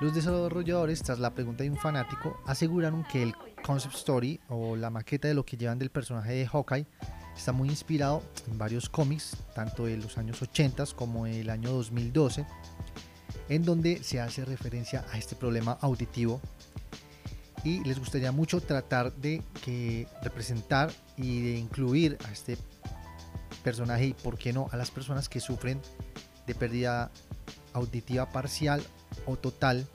los 0.00 0.14
desarrolladores, 0.14 1.02
tras 1.02 1.18
la 1.18 1.32
pregunta 1.34 1.64
de 1.64 1.70
un 1.70 1.76
fanático, 1.76 2.40
aseguraron 2.46 3.04
que 3.04 3.22
el 3.22 3.34
concept 3.62 3.94
story 3.94 4.40
o 4.48 4.76
la 4.76 4.90
maqueta 4.90 5.28
de 5.28 5.34
lo 5.34 5.44
que 5.44 5.56
llevan 5.56 5.78
del 5.78 5.90
personaje 5.90 6.32
de 6.32 6.46
Hawkeye 6.46 6.86
está 7.36 7.52
muy 7.52 7.68
inspirado 7.68 8.22
en 8.48 8.58
varios 8.58 8.88
cómics, 8.88 9.36
tanto 9.54 9.86
de 9.86 9.96
los 9.96 10.18
años 10.18 10.40
80 10.40 10.84
como 10.94 11.26
el 11.26 11.50
año 11.50 11.70
2012, 11.72 12.46
en 13.48 13.62
donde 13.62 14.02
se 14.02 14.20
hace 14.20 14.44
referencia 14.44 15.04
a 15.12 15.18
este 15.18 15.36
problema 15.36 15.78
auditivo. 15.80 16.40
Y 17.64 17.82
les 17.84 17.98
gustaría 17.98 18.32
mucho 18.32 18.60
tratar 18.60 19.12
de 19.12 19.42
que 19.64 20.06
representar 20.22 20.90
y 21.16 21.42
de 21.42 21.58
incluir 21.58 22.16
a 22.26 22.32
este 22.32 22.56
personaje 23.64 24.06
y 24.06 24.12
por 24.14 24.38
qué 24.38 24.52
no 24.52 24.68
a 24.70 24.76
las 24.76 24.90
personas 24.90 25.28
que 25.28 25.40
sufren 25.40 25.80
de 26.46 26.54
pérdida 26.54 27.10
auditiva 27.72 28.30
parcial 28.30 28.82
o 29.26 29.36
total 29.36 29.86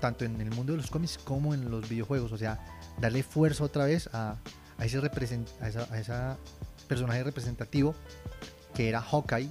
tanto 0.00 0.24
en 0.24 0.40
el 0.40 0.50
mundo 0.50 0.72
de 0.72 0.78
los 0.78 0.90
cómics 0.90 1.18
como 1.18 1.54
en 1.54 1.70
los 1.70 1.88
videojuegos. 1.88 2.32
O 2.32 2.38
sea 2.38 2.58
darle 2.98 3.22
fuerza 3.22 3.64
otra 3.64 3.84
vez 3.84 4.08
a, 4.12 4.36
ese 4.78 5.00
personaje 6.88 7.24
representativo 7.24 7.94
que 8.74 8.88
era 8.88 9.00
Hawkeye 9.00 9.50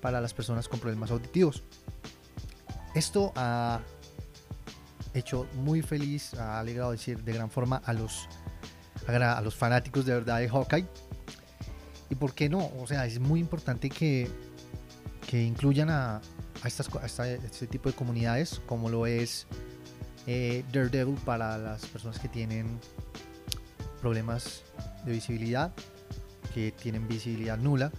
para 0.00 0.20
las 0.20 0.32
personas 0.32 0.68
con 0.68 0.80
problemas 0.80 1.10
auditivos. 1.10 1.62
Esto 2.94 3.32
a 3.36 3.80
hecho 5.12 5.46
muy 5.54 5.82
feliz, 5.82 6.34
ha 6.34 6.60
alegrado 6.60 6.92
decir 6.92 7.22
de 7.22 7.32
gran 7.32 7.50
forma 7.50 7.82
a 7.84 7.92
los, 7.92 8.28
fanáticos 9.56 10.06
de 10.06 10.14
verdad 10.14 10.38
de 10.38 10.48
Hawkeye. 10.48 10.86
Y 12.08 12.14
por 12.14 12.34
qué 12.34 12.48
no, 12.48 12.70
o 12.80 12.86
sea, 12.86 13.06
es 13.06 13.20
muy 13.20 13.40
importante 13.40 13.88
que 13.88 14.28
incluyan 15.32 15.90
a, 15.90 16.20
a, 16.62 16.68
estas, 16.68 16.88
este 17.20 17.66
tipo 17.66 17.88
de 17.88 17.94
comunidades, 17.94 18.60
como 18.66 18.88
lo 18.88 19.06
es 19.06 19.46
eh, 20.26 20.64
Daredevil 20.72 21.16
para 21.24 21.58
las 21.58 21.86
personas 21.86 22.18
que 22.18 22.28
tienen 22.28 22.78
problemas 24.00 24.62
de 25.04 25.12
visibilidad, 25.12 25.72
que 26.54 26.72
tienen 26.72 27.06
visibilidad 27.08 27.58
nula. 27.58 27.92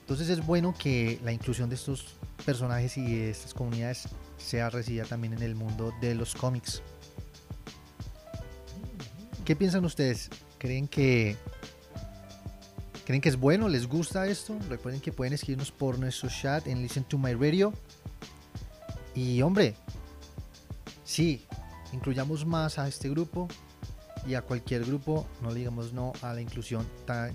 Entonces 0.00 0.28
es 0.28 0.44
bueno 0.44 0.74
que 0.78 1.18
la 1.24 1.32
inclusión 1.32 1.68
de 1.68 1.76
estos 1.76 2.16
personajes 2.44 2.96
y 2.98 3.16
de 3.16 3.30
estas 3.30 3.54
comunidades 3.54 4.08
sea 4.36 4.68
recibida 4.70 5.04
también 5.04 5.32
en 5.32 5.42
el 5.42 5.54
mundo 5.54 5.94
de 6.00 6.14
los 6.14 6.34
cómics. 6.34 6.82
¿Qué 9.44 9.56
piensan 9.56 9.84
ustedes? 9.84 10.30
¿Creen 10.58 10.88
que 10.88 11.36
creen 13.04 13.20
que 13.20 13.28
es 13.28 13.36
bueno? 13.38 13.68
¿Les 13.68 13.86
gusta 13.86 14.26
esto? 14.26 14.56
Recuerden 14.68 15.00
que 15.00 15.12
pueden 15.12 15.32
escribirnos 15.32 15.70
por 15.70 15.98
nuestro 15.98 16.28
chat 16.28 16.66
en 16.66 16.82
Listen 16.82 17.04
to 17.04 17.18
My 17.18 17.34
Radio. 17.34 17.72
Y 19.14 19.42
hombre, 19.42 19.76
sí, 21.04 21.46
incluyamos 21.92 22.44
más 22.44 22.78
a 22.78 22.88
este 22.88 23.08
grupo 23.08 23.48
y 24.26 24.34
a 24.34 24.42
cualquier 24.42 24.84
grupo, 24.84 25.26
no 25.42 25.52
digamos 25.52 25.92
no 25.92 26.12
a 26.22 26.32
la 26.32 26.40
inclusión 26.40 26.86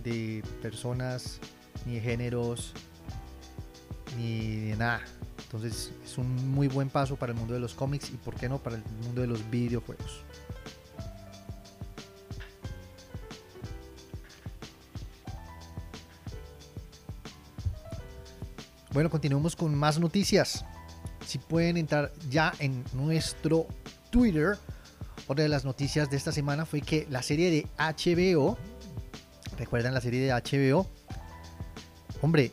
de 0.03 0.43
personas, 0.61 1.39
ni 1.85 1.95
de 1.95 2.01
géneros, 2.01 2.73
ni 4.17 4.55
de 4.55 4.75
nada. 4.75 5.01
Entonces 5.43 5.91
es 6.03 6.17
un 6.17 6.51
muy 6.51 6.67
buen 6.67 6.89
paso 6.89 7.15
para 7.15 7.31
el 7.31 7.38
mundo 7.38 7.53
de 7.53 7.59
los 7.59 7.73
cómics 7.73 8.09
y 8.09 8.17
por 8.17 8.35
qué 8.35 8.49
no 8.49 8.57
para 8.57 8.75
el 8.75 8.83
mundo 9.03 9.21
de 9.21 9.27
los 9.27 9.49
videojuegos. 9.49 10.23
Bueno, 18.99 19.09
continuemos 19.09 19.55
con 19.55 19.73
más 19.75 19.97
noticias. 19.97 20.65
Si 21.25 21.37
pueden 21.37 21.77
entrar 21.77 22.11
ya 22.29 22.53
en 22.59 22.83
nuestro 22.91 23.65
Twitter, 24.11 24.57
otra 25.25 25.43
de 25.43 25.47
las 25.47 25.63
noticias 25.63 26.09
de 26.09 26.17
esta 26.17 26.33
semana 26.33 26.65
fue 26.65 26.81
que 26.81 27.07
la 27.09 27.23
serie 27.23 27.49
de 27.49 27.65
HBO, 27.77 28.57
recuerdan 29.57 29.93
la 29.93 30.01
serie 30.01 30.19
de 30.19 30.33
HBO, 30.33 30.85
hombre, 32.21 32.51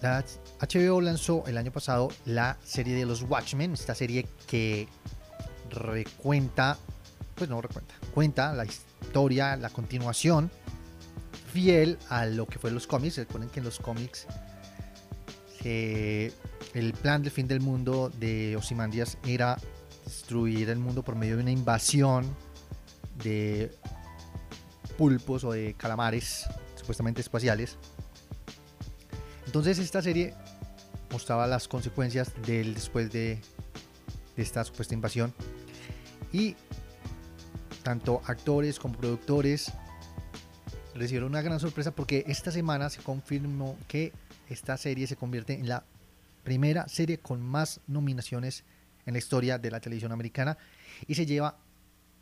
la 0.00 0.24
HBO 0.58 1.02
lanzó 1.02 1.44
el 1.46 1.58
año 1.58 1.70
pasado 1.70 2.08
la 2.24 2.56
serie 2.64 2.94
de 2.94 3.04
los 3.04 3.20
Watchmen, 3.20 3.74
esta 3.74 3.94
serie 3.94 4.26
que 4.46 4.88
recuenta, 5.68 6.78
pues 7.34 7.50
no 7.50 7.60
recuenta, 7.60 7.94
cuenta 8.14 8.54
la 8.54 8.64
historia, 8.64 9.54
la 9.56 9.68
continuación 9.68 10.50
fiel 11.52 11.98
a 12.08 12.24
lo 12.24 12.46
que 12.46 12.58
fue 12.58 12.70
los 12.70 12.86
cómics. 12.86 13.18
Recuerden 13.18 13.50
que 13.50 13.60
en 13.60 13.66
los 13.66 13.78
cómics 13.80 14.26
el 15.66 16.92
plan 17.00 17.22
del 17.22 17.30
fin 17.30 17.48
del 17.48 17.60
mundo 17.60 18.10
de 18.18 18.56
Ozymandias 18.56 19.18
era 19.26 19.58
destruir 20.04 20.70
el 20.70 20.78
mundo 20.78 21.02
por 21.02 21.16
medio 21.16 21.36
de 21.36 21.42
una 21.42 21.50
invasión 21.50 22.24
de 23.22 23.72
pulpos 24.96 25.44
o 25.44 25.52
de 25.52 25.74
calamares 25.74 26.46
supuestamente 26.76 27.20
espaciales. 27.20 27.76
Entonces 29.46 29.78
esta 29.78 30.02
serie 30.02 30.34
mostraba 31.10 31.46
las 31.46 31.68
consecuencias 31.68 32.32
del 32.46 32.74
después 32.74 33.10
de, 33.10 33.40
esta 34.36 34.64
supuesta 34.64 34.94
invasión. 34.94 35.32
Y 36.32 36.56
tanto 37.82 38.20
actores 38.26 38.78
como 38.78 38.96
productores 38.96 39.72
recibieron 40.94 41.30
una 41.30 41.42
gran 41.42 41.60
sorpresa 41.60 41.92
porque 41.92 42.24
esta 42.26 42.50
semana 42.50 42.90
se 42.90 43.02
confirmó 43.02 43.78
que 43.88 44.12
esta 44.48 44.76
serie 44.76 45.06
se 45.06 45.16
convierte 45.16 45.54
en 45.54 45.68
la 45.68 45.84
primera 46.44 46.88
serie 46.88 47.18
con 47.18 47.40
más 47.40 47.80
nominaciones 47.86 48.64
en 49.04 49.14
la 49.14 49.18
historia 49.18 49.58
de 49.58 49.70
la 49.70 49.80
televisión 49.80 50.12
americana 50.12 50.56
y 51.06 51.14
se 51.14 51.26
lleva, 51.26 51.58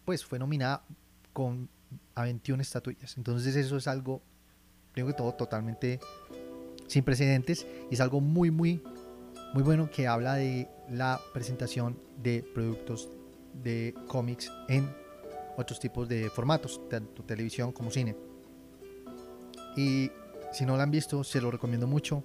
pues 0.05 0.25
fue 0.25 0.39
nominada 0.39 0.85
con 1.33 1.69
a 2.15 2.23
21 2.25 2.63
estatuillas. 2.63 3.17
Entonces 3.17 3.57
eso 3.57 3.77
es 3.77 3.87
algo, 3.87 4.23
creo 4.93 5.07
que 5.07 5.13
todo 5.13 5.35
totalmente 5.35 6.01
sin 6.87 7.05
precedentes 7.05 7.67
y 7.91 7.95
es 7.95 8.01
algo 8.01 8.21
muy, 8.21 8.51
muy, 8.51 8.83
muy 9.53 9.63
bueno 9.63 9.91
que 9.91 10.07
habla 10.07 10.35
de 10.35 10.69
la 10.91 11.21
presentación 11.33 11.99
de 12.23 12.43
productos 12.55 13.09
de 13.63 13.95
cómics 14.09 14.51
en 14.69 14.91
otros 15.57 15.79
tipos 15.81 16.09
de 16.09 16.31
formatos, 16.31 16.81
tanto 16.89 17.23
televisión 17.23 17.73
como 17.73 17.91
cine. 17.91 18.17
Y 19.77 20.11
si 20.55 20.65
no 20.65 20.77
la 20.77 20.85
han 20.85 20.91
visto, 20.91 21.25
se 21.25 21.41
lo 21.41 21.51
recomiendo 21.51 21.87
mucho. 21.87 22.23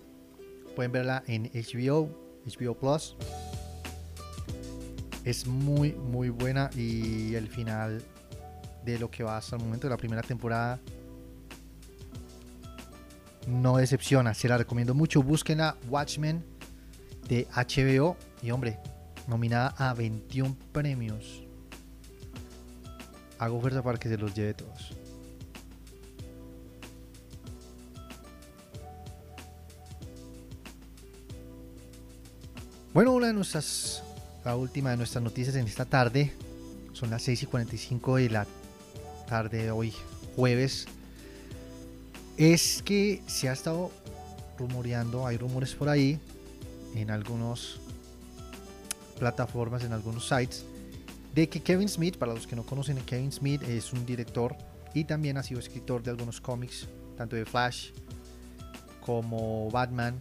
Pueden 0.75 0.91
verla 0.91 1.23
en 1.27 1.45
HBO, 1.51 2.09
HBO 2.45 2.77
Plus. 2.77 3.15
es 5.25 5.47
muy, 5.47 5.93
muy 5.93 6.29
buena 6.29 6.69
y 6.75 7.35
el 7.35 7.47
final 7.47 8.01
de 8.85 8.99
lo 8.99 9.11
que 9.11 9.23
va 9.23 9.37
hasta 9.37 9.55
el 9.57 9.63
momento 9.63 9.87
de 9.87 9.91
la 9.91 9.97
primera 9.97 10.21
temporada 10.21 10.79
no 13.47 13.77
decepciona. 13.77 14.33
Se 14.33 14.47
la 14.47 14.57
recomiendo 14.57 14.93
mucho. 14.93 15.23
Búsquenla 15.23 15.75
Watchmen 15.89 16.45
de 17.27 17.47
HBO 17.47 18.15
y 18.41 18.51
hombre, 18.51 18.79
nominada 19.27 19.73
a 19.77 19.93
21 19.93 20.55
premios. 20.71 21.43
Hago 23.39 23.59
fuerza 23.59 23.81
para 23.81 23.97
que 23.97 24.09
se 24.09 24.17
los 24.17 24.33
lleve 24.33 24.53
todos. 24.53 24.98
Bueno, 32.91 33.11
una 33.11 33.27
de 33.27 33.33
nuestras, 33.33 34.01
la 34.43 34.55
última 34.55 34.89
de 34.89 34.97
nuestras 34.97 35.23
noticias 35.23 35.55
en 35.55 35.67
esta 35.67 35.85
tarde, 35.85 36.33
son 36.93 37.11
las 37.11 37.21
6 37.21 37.43
y 37.43 37.45
45 37.45 38.15
de 38.15 38.29
la 38.31 38.47
tarde 39.27 39.65
de 39.65 39.69
hoy, 39.69 39.93
jueves, 40.35 40.87
es 42.35 42.81
que 42.81 43.21
se 43.27 43.47
ha 43.47 43.53
estado 43.53 43.91
rumoreando, 44.57 45.27
hay 45.27 45.37
rumores 45.37 45.75
por 45.75 45.87
ahí, 45.87 46.19
en 46.95 47.11
algunas 47.11 47.75
plataformas, 49.19 49.83
en 49.83 49.93
algunos 49.93 50.27
sites, 50.27 50.65
de 51.35 51.47
que 51.47 51.61
Kevin 51.61 51.89
Smith, 51.89 52.17
para 52.17 52.33
los 52.33 52.47
que 52.47 52.55
no 52.55 52.65
conocen, 52.65 52.97
Kevin 53.05 53.31
Smith 53.31 53.61
es 53.61 53.93
un 53.93 54.03
director 54.03 54.55
y 54.95 55.03
también 55.03 55.37
ha 55.37 55.43
sido 55.43 55.59
escritor 55.59 56.01
de 56.01 56.09
algunos 56.09 56.41
cómics, 56.41 56.87
tanto 57.15 57.35
de 57.35 57.45
Flash 57.45 57.91
como 59.05 59.69
Batman, 59.69 60.19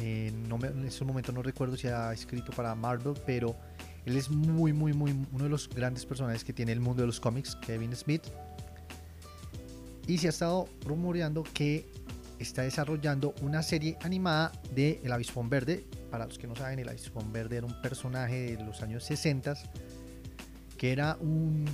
eh, 0.00 0.28
en 0.28 0.84
ese 0.84 1.04
momento 1.04 1.32
no 1.32 1.42
recuerdo 1.42 1.76
si 1.76 1.88
ha 1.88 2.12
escrito 2.12 2.52
para 2.52 2.74
Marvel, 2.74 3.14
pero 3.24 3.56
él 4.04 4.16
es 4.16 4.30
muy, 4.30 4.72
muy, 4.72 4.92
muy 4.92 5.12
uno 5.32 5.44
de 5.44 5.50
los 5.50 5.68
grandes 5.68 6.06
personajes 6.06 6.44
que 6.44 6.52
tiene 6.52 6.72
el 6.72 6.80
mundo 6.80 7.02
de 7.02 7.06
los 7.06 7.20
cómics, 7.20 7.56
Kevin 7.56 7.94
Smith. 7.94 8.22
Y 10.06 10.18
se 10.18 10.28
ha 10.28 10.30
estado 10.30 10.68
rumoreando 10.84 11.42
que 11.42 11.86
está 12.38 12.62
desarrollando 12.62 13.34
una 13.42 13.62
serie 13.62 13.98
animada 14.02 14.52
de 14.74 15.00
El 15.02 15.12
Avispón 15.12 15.48
Verde. 15.48 15.84
Para 16.10 16.26
los 16.26 16.38
que 16.38 16.46
no 16.46 16.54
saben, 16.54 16.78
El 16.78 16.88
Avispón 16.88 17.32
Verde 17.32 17.56
era 17.56 17.66
un 17.66 17.80
personaje 17.82 18.56
de 18.56 18.64
los 18.64 18.82
años 18.82 19.04
60 19.04 19.54
que 20.76 20.92
era 20.92 21.16
un, 21.20 21.64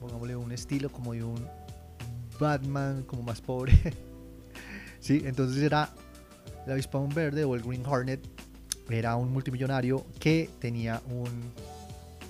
pongámosle, 0.00 0.36
un 0.36 0.52
estilo 0.52 0.90
como 0.90 1.12
de 1.12 1.24
un 1.24 1.46
Batman, 2.38 3.02
como 3.02 3.22
más 3.22 3.40
pobre. 3.40 3.72
sí, 5.00 5.22
entonces 5.24 5.62
era 5.62 5.92
el 6.66 6.72
avispón 6.72 7.08
verde 7.10 7.44
o 7.44 7.54
el 7.54 7.62
Green 7.62 7.84
Hornet 7.86 8.20
era 8.90 9.16
un 9.16 9.32
multimillonario 9.32 10.04
que 10.18 10.50
tenía 10.60 11.00
un, 11.10 11.28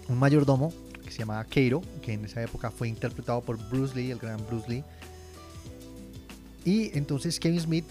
un 0.09 0.19
mayordomo 0.19 0.73
que 1.05 1.11
se 1.11 1.19
llamaba 1.19 1.45
Keiro, 1.45 1.83
que 2.03 2.13
en 2.13 2.25
esa 2.25 2.43
época 2.43 2.71
fue 2.71 2.89
interpretado 2.89 3.41
por 3.43 3.59
Bruce 3.69 3.95
Lee, 3.95 4.11
el 4.11 4.19
gran 4.19 4.45
Bruce 4.47 4.69
Lee. 4.69 4.85
Y 6.65 6.97
entonces 6.97 7.39
Kevin 7.39 7.61
Smith 7.61 7.85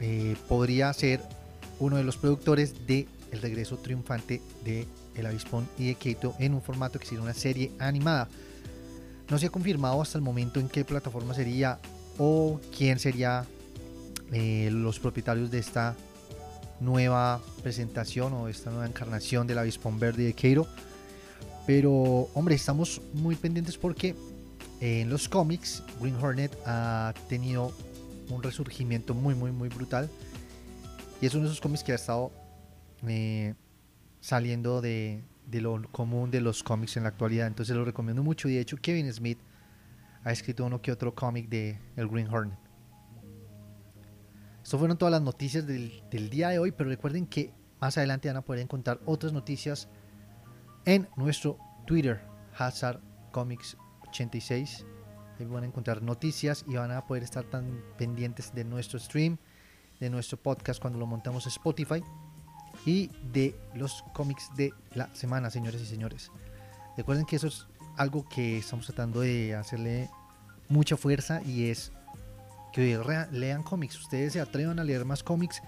eh, 0.00 0.36
podría 0.48 0.92
ser 0.92 1.20
uno 1.80 1.96
de 1.96 2.04
los 2.04 2.16
productores 2.16 2.86
de 2.86 3.08
El 3.32 3.42
regreso 3.42 3.76
triunfante 3.78 4.40
de 4.64 4.86
El 5.16 5.26
Avispón 5.26 5.68
y 5.76 5.88
de 5.88 5.94
Keito 5.96 6.34
en 6.38 6.54
un 6.54 6.62
formato 6.62 6.98
que 6.98 7.06
sería 7.06 7.22
una 7.22 7.34
serie 7.34 7.72
animada. 7.80 8.28
No 9.28 9.38
se 9.38 9.46
ha 9.46 9.50
confirmado 9.50 10.00
hasta 10.00 10.18
el 10.18 10.22
momento 10.22 10.60
en 10.60 10.68
qué 10.68 10.84
plataforma 10.84 11.34
sería 11.34 11.80
o 12.18 12.60
quién 12.76 12.98
sería 12.98 13.44
eh, 14.36 14.68
los 14.72 14.98
propietarios 14.98 15.48
de 15.52 15.60
esta 15.60 15.94
nueva 16.80 17.40
presentación 17.62 18.32
o 18.32 18.48
esta 18.48 18.68
nueva 18.70 18.84
encarnación 18.84 19.46
del 19.46 19.58
avispón 19.58 20.00
verde 20.00 20.24
de 20.24 20.32
Keiro. 20.32 20.66
Pero, 21.68 21.92
hombre, 22.34 22.56
estamos 22.56 23.00
muy 23.12 23.36
pendientes 23.36 23.78
porque 23.78 24.16
en 24.80 25.08
los 25.08 25.28
cómics 25.28 25.84
Green 26.00 26.16
Hornet 26.16 26.50
ha 26.66 27.14
tenido 27.28 27.72
un 28.28 28.42
resurgimiento 28.42 29.14
muy, 29.14 29.36
muy, 29.36 29.52
muy 29.52 29.68
brutal. 29.68 30.10
Y 31.20 31.26
es 31.26 31.34
uno 31.34 31.44
de 31.44 31.50
esos 31.50 31.60
cómics 31.60 31.84
que 31.84 31.92
ha 31.92 31.94
estado 31.94 32.32
eh, 33.06 33.54
saliendo 34.20 34.80
de, 34.80 35.22
de, 35.46 35.60
lo 35.60 35.80
común 35.92 36.32
de 36.32 36.40
los 36.40 36.64
cómics 36.64 36.96
en 36.96 37.04
la 37.04 37.10
actualidad. 37.10 37.46
Entonces 37.46 37.76
lo 37.76 37.84
recomiendo 37.84 38.24
mucho. 38.24 38.48
Y 38.48 38.54
de 38.54 38.60
hecho, 38.62 38.78
Kevin 38.78 39.12
Smith 39.12 39.38
ha 40.24 40.32
escrito 40.32 40.66
uno 40.66 40.82
que 40.82 40.90
otro 40.90 41.14
cómic 41.14 41.48
de 41.48 41.78
el 41.94 42.08
Green 42.08 42.26
Hornet. 42.28 42.63
Estas 44.64 44.78
fueron 44.78 44.96
todas 44.96 45.12
las 45.12 45.20
noticias 45.20 45.66
del, 45.66 46.30
día 46.30 46.48
de 46.48 46.58
hoy, 46.58 46.72
pero 46.72 46.88
recuerden 46.88 47.26
que 47.26 47.52
más 47.82 47.98
adelante 47.98 48.28
van 48.28 48.38
a 48.38 48.42
poder 48.42 48.62
encontrar 48.62 48.98
otras 49.04 49.30
noticias 49.30 49.88
en 50.86 51.06
nuestro 51.16 51.58
Twitter, 51.86 52.22
Hazard 52.56 52.98
Comics 53.30 53.76
86. 54.08 54.86
Ahí 55.38 55.44
van 55.44 55.64
a 55.64 55.66
encontrar 55.66 56.00
noticias 56.00 56.64
y 56.66 56.76
van 56.76 56.92
a 56.92 57.04
poder 57.06 57.24
estar 57.24 57.44
tan 57.44 57.84
pendientes 57.98 58.54
de 58.54 58.64
nuestro 58.64 58.98
stream, 58.98 59.36
de 60.00 60.08
nuestro 60.08 60.38
podcast 60.38 60.80
cuando 60.80 60.98
lo 60.98 61.06
montamos 61.06 61.44
en 61.44 61.50
Spotify 61.50 62.02
y 62.86 63.10
de 63.34 63.54
los 63.74 64.02
cómics 64.14 64.50
de 64.56 64.72
la 64.94 65.14
semana, 65.14 65.50
señores 65.50 65.82
y 65.82 65.86
señores. 65.86 66.32
Recuerden 66.96 67.26
que 67.26 67.36
eso 67.36 67.48
es 67.48 67.66
algo 67.98 68.26
que 68.30 68.56
estamos 68.56 68.86
tratando 68.86 69.20
de 69.20 69.54
hacerle 69.54 70.08
mucha 70.70 70.96
fuerza 70.96 71.42
y 71.42 71.68
es 71.68 71.92
que 72.74 72.98
lean 73.30 73.62
cómics, 73.62 74.00
ustedes 74.00 74.32
se 74.32 74.40
atrevan 74.40 74.80
a 74.80 74.84
leer 74.84 75.04
más 75.04 75.22
cómics 75.22 75.62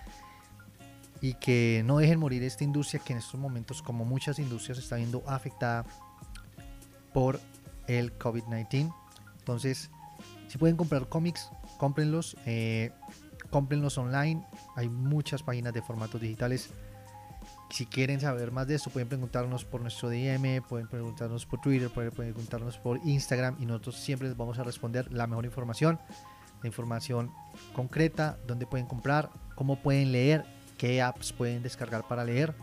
y 1.20 1.34
que 1.34 1.82
no 1.86 1.98
dejen 1.98 2.18
morir 2.18 2.42
esta 2.42 2.64
industria 2.64 3.00
que 3.02 3.12
en 3.12 3.20
estos 3.20 3.38
momentos, 3.38 3.80
como 3.80 4.04
muchas 4.04 4.40
industrias, 4.40 4.78
está 4.78 4.96
viendo 4.96 5.22
afectada 5.26 5.86
por 7.14 7.40
el 7.86 8.18
COVID-19. 8.18 8.92
Entonces, 9.38 9.88
si 10.48 10.58
pueden 10.58 10.76
comprar 10.76 11.08
cómics, 11.08 11.48
cómprenlos, 11.78 12.36
eh, 12.44 12.90
cómprenlos 13.50 13.96
online. 13.98 14.44
Hay 14.74 14.88
muchas 14.88 15.44
páginas 15.44 15.72
de 15.72 15.82
formatos 15.82 16.20
digitales. 16.20 16.70
Si 17.70 17.86
quieren 17.86 18.20
saber 18.20 18.50
más 18.50 18.66
de 18.66 18.74
esto, 18.74 18.90
pueden 18.90 19.08
preguntarnos 19.08 19.64
por 19.64 19.80
nuestro 19.80 20.08
DM, 20.08 20.60
pueden 20.68 20.88
preguntarnos 20.88 21.46
por 21.46 21.60
Twitter, 21.60 21.88
pueden 21.88 22.10
preguntarnos 22.10 22.78
por 22.78 22.98
Instagram 23.04 23.56
y 23.60 23.66
nosotros 23.66 23.96
siempre 23.96 24.28
les 24.28 24.36
vamos 24.36 24.58
a 24.58 24.64
responder 24.64 25.12
la 25.12 25.26
mejor 25.28 25.44
información 25.44 26.00
información 26.64 27.32
concreta, 27.72 28.38
dónde 28.46 28.66
pueden 28.66 28.86
comprar, 28.86 29.30
cómo 29.54 29.82
pueden 29.82 30.12
leer, 30.12 30.44
qué 30.78 31.02
apps 31.02 31.32
pueden 31.32 31.62
descargar 31.62 32.06
para 32.08 32.24
leer. 32.24 32.54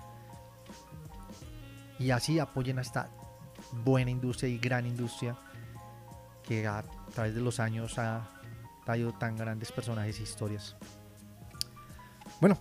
Y 1.99 2.11
así 2.11 2.39
apoyen 2.39 2.79
a 2.79 2.81
esta 2.81 3.09
buena 3.83 4.11
industria 4.11 4.49
y 4.49 4.57
gran 4.57 4.85
industria 4.85 5.37
que 6.43 6.67
a 6.67 6.83
través 7.13 7.33
de 7.33 7.41
los 7.41 7.59
años 7.59 7.97
ha 7.97 8.29
traído 8.85 9.13
tan 9.13 9.37
grandes 9.37 9.71
personajes 9.71 10.19
e 10.19 10.23
historias. 10.23 10.75
Bueno, 12.41 12.57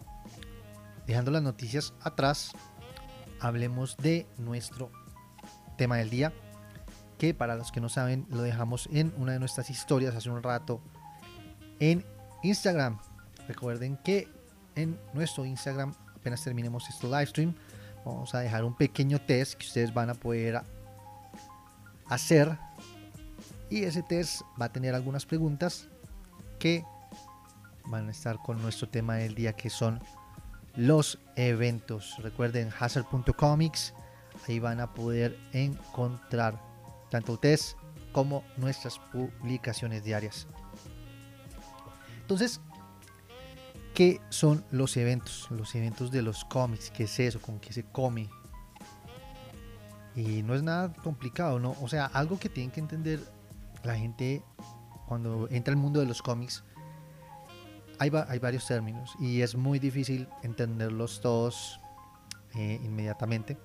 dejando 1.07 1.31
las 1.31 1.43
noticias 1.43 1.95
atrás, 2.01 2.53
hablemos 3.41 3.97
de 3.97 4.27
nuestro 4.39 4.91
tema 5.77 5.97
del 5.97 6.11
día, 6.11 6.33
que 7.19 7.35
para 7.35 7.57
los 7.57 7.73
que 7.73 7.81
no 7.81 7.89
saben 7.89 8.27
lo 8.31 8.43
dejamos 8.43 8.89
en 8.93 9.13
una 9.17 9.33
de 9.33 9.39
nuestras 9.39 9.71
historias 9.71 10.15
hace 10.15 10.31
un 10.31 10.43
rato 10.43 10.81
en 11.83 12.05
Instagram. 12.45 13.01
Recuerden 13.49 13.97
que 13.97 14.29
en 14.77 14.97
nuestro 15.13 15.45
Instagram, 15.45 15.93
apenas 16.15 16.45
terminemos 16.45 16.89
este 16.89 17.09
live 17.09 17.27
stream, 17.27 17.55
vamos 18.05 18.33
a 18.37 18.39
dejar 18.39 18.65
un 18.65 18.77
pequeño 18.77 19.21
test 19.21 19.55
que 19.55 19.67
ustedes 19.67 19.93
van 19.93 20.09
a 20.09 20.15
poder 20.15 20.63
hacer. 22.07 22.57
Y 23.69 23.83
ese 23.83 24.05
test 24.05 24.43
va 24.61 24.67
a 24.67 24.73
tener 24.73 24.95
algunas 24.95 25.27
preguntas 25.27 25.89
que 26.61 26.85
van 27.87 28.07
a 28.07 28.13
estar 28.13 28.39
con 28.39 28.63
nuestro 28.63 28.89
tema 28.89 29.17
del 29.17 29.35
día, 29.35 29.55
que 29.55 29.69
son 29.69 30.01
los 30.77 31.19
eventos. 31.35 32.15
Recuerden 32.19 32.71
hazard.comics, 32.79 33.93
ahí 34.47 34.61
van 34.61 34.79
a 34.79 34.95
poder 34.95 35.37
encontrar 35.53 36.63
tanto 37.11 37.39
test 37.39 37.77
como 38.13 38.45
nuestras 38.57 39.01
publicaciones 39.11 40.05
diarias. 40.05 40.47
Entonces, 42.33 42.63
¿qué 43.93 44.19
son 44.31 44.65
los 44.71 44.97
eventos? 44.97 45.49
Los 45.51 45.75
eventos 45.75 46.11
de 46.11 46.23
los 46.23 46.47
cómics, 46.47 46.91
¿qué 46.91 47.05
es 47.05 47.21
eso? 47.21 47.43
¿Con 47.43 47.61
qué 47.61 47.75
se 47.75 47.85
come? 47.85 48.31
Y 50.17 50.43
no 50.43 50.55
es 50.55 50.63
nada 50.63 50.95
complicado, 50.95 51.59
¿no? 51.59 51.77
O 51.83 51.89
sea, 51.89 52.07
algo 52.07 52.39
que 52.39 52.49
tienen 52.49 52.71
que 52.71 52.81
entender 52.81 53.21
la 53.85 53.97
gente 53.97 54.43
cuando 55.07 55.47
entra 55.51 55.73
al 55.73 55.79
mundo 55.79 56.01
de 56.01 56.07
los 56.07 56.23
cómics. 56.23 56.65
Hay, 57.99 58.09
varios 58.09 58.67
términos 58.67 59.15
y 59.21 59.43
es 59.43 59.55
muy 59.55 59.79
difícil 59.79 60.27
entenderlos 60.43 61.21
todos 61.21 61.81
eh, 62.55 62.81
inmediatamente. 62.83 63.59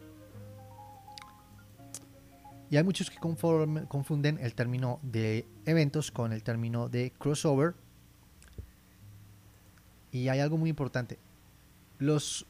Y 2.69 2.75
hay 2.75 2.83
muchos 2.83 3.09
que 3.09 3.17
confunden 3.17 4.39
el 4.41 4.55
término 4.55 4.99
de 5.03 5.47
eventos 5.65 6.11
con 6.11 6.33
el 6.33 6.43
término 6.43 6.89
de 6.89 7.13
crossover 7.17 7.86
y 10.11 10.29
hay 10.29 10.39
algo 10.39 10.57
muy 10.57 10.69
importante. 10.69 11.19
Los 11.99 12.45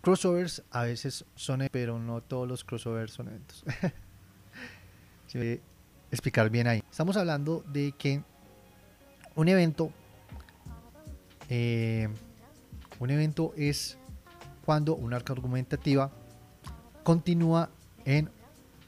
crossovers 0.00 0.62
a 0.70 0.84
veces 0.84 1.24
son, 1.34 1.68
pero 1.70 1.98
no 1.98 2.20
todos 2.20 2.48
los 2.48 2.64
crossovers 2.64 3.12
son 3.12 3.28
eventos. 3.28 3.64
Explicar 6.10 6.48
bien 6.48 6.66
ahí. 6.66 6.82
Estamos 6.90 7.16
hablando 7.16 7.62
de 7.70 7.92
que 7.92 8.22
un 9.34 9.48
evento, 9.48 9.92
eh, 11.50 12.08
un 12.98 13.10
evento 13.10 13.52
es 13.56 13.98
cuando 14.64 14.96
una 14.96 15.16
arca 15.16 15.34
argumentativa 15.34 16.10
continúa 17.02 17.70
en 18.04 18.30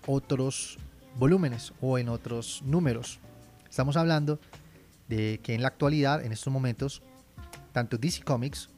otros 0.06 0.78
volúmenes 1.16 1.72
o 1.80 1.98
en 1.98 2.08
otros 2.08 2.62
números. 2.64 3.20
Estamos 3.68 3.96
hablando 3.96 4.40
de 5.08 5.40
que 5.42 5.54
en 5.54 5.62
la 5.62 5.68
actualidad, 5.68 6.24
en 6.24 6.32
estos 6.32 6.52
momentos, 6.52 7.02
tanto 7.80 7.96
DC 7.96 8.22
Comics 8.24 8.68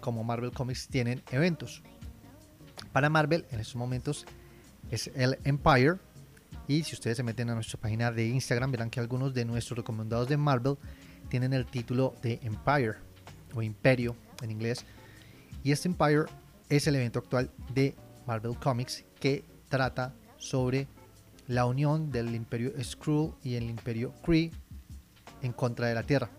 como 0.00 0.22
Marvel 0.22 0.52
Comics 0.52 0.86
tienen 0.86 1.20
eventos. 1.32 1.82
Para 2.92 3.10
Marvel, 3.10 3.44
en 3.50 3.58
estos 3.58 3.74
momentos, 3.74 4.26
es 4.92 5.10
el 5.16 5.36
Empire. 5.42 5.96
Y 6.68 6.84
si 6.84 6.94
ustedes 6.94 7.16
se 7.16 7.24
meten 7.24 7.50
a 7.50 7.54
nuestra 7.54 7.80
página 7.80 8.12
de 8.12 8.28
Instagram, 8.28 8.70
verán 8.70 8.90
que 8.90 9.00
algunos 9.00 9.34
de 9.34 9.44
nuestros 9.44 9.76
recomendados 9.78 10.28
de 10.28 10.36
Marvel 10.36 10.76
tienen 11.28 11.52
el 11.52 11.66
título 11.66 12.14
de 12.22 12.38
Empire 12.42 12.94
o 13.56 13.60
Imperio 13.62 14.14
en 14.40 14.52
inglés. 14.52 14.84
Y 15.64 15.72
este 15.72 15.88
Empire 15.88 16.26
es 16.68 16.86
el 16.86 16.94
evento 16.94 17.18
actual 17.18 17.50
de 17.74 17.96
Marvel 18.24 18.56
Comics 18.56 19.04
que 19.18 19.44
trata 19.68 20.14
sobre 20.36 20.86
la 21.48 21.66
unión 21.66 22.12
del 22.12 22.32
Imperio 22.36 22.72
Skrull 22.84 23.34
y 23.42 23.56
el 23.56 23.64
Imperio 23.64 24.12
Kree 24.24 24.52
en 25.42 25.52
contra 25.52 25.88
de 25.88 25.94
la 25.94 26.04
Tierra 26.04 26.30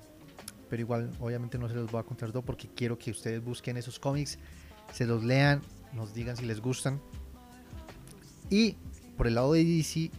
pero 0.75 0.83
igual 0.83 1.09
obviamente 1.21 1.57
no 1.57 1.69
se 1.69 1.75
los 1.75 1.89
voy 1.89 2.01
a 2.01 2.03
contar 2.03 2.33
todo 2.33 2.41
porque 2.41 2.67
quiero 2.67 2.99
que 2.99 3.09
ustedes 3.09 3.41
busquen 3.41 3.77
esos 3.77 3.97
cómics, 3.97 4.37
se 4.91 5.05
los 5.05 5.23
lean, 5.23 5.61
nos 5.93 6.13
digan 6.13 6.35
si 6.35 6.43
les 6.45 6.59
gustan. 6.59 6.99
Y 8.49 8.75
por 9.15 9.27
el 9.27 9.35
lado 9.35 9.53
de 9.53 9.63
DC, 9.63 10.11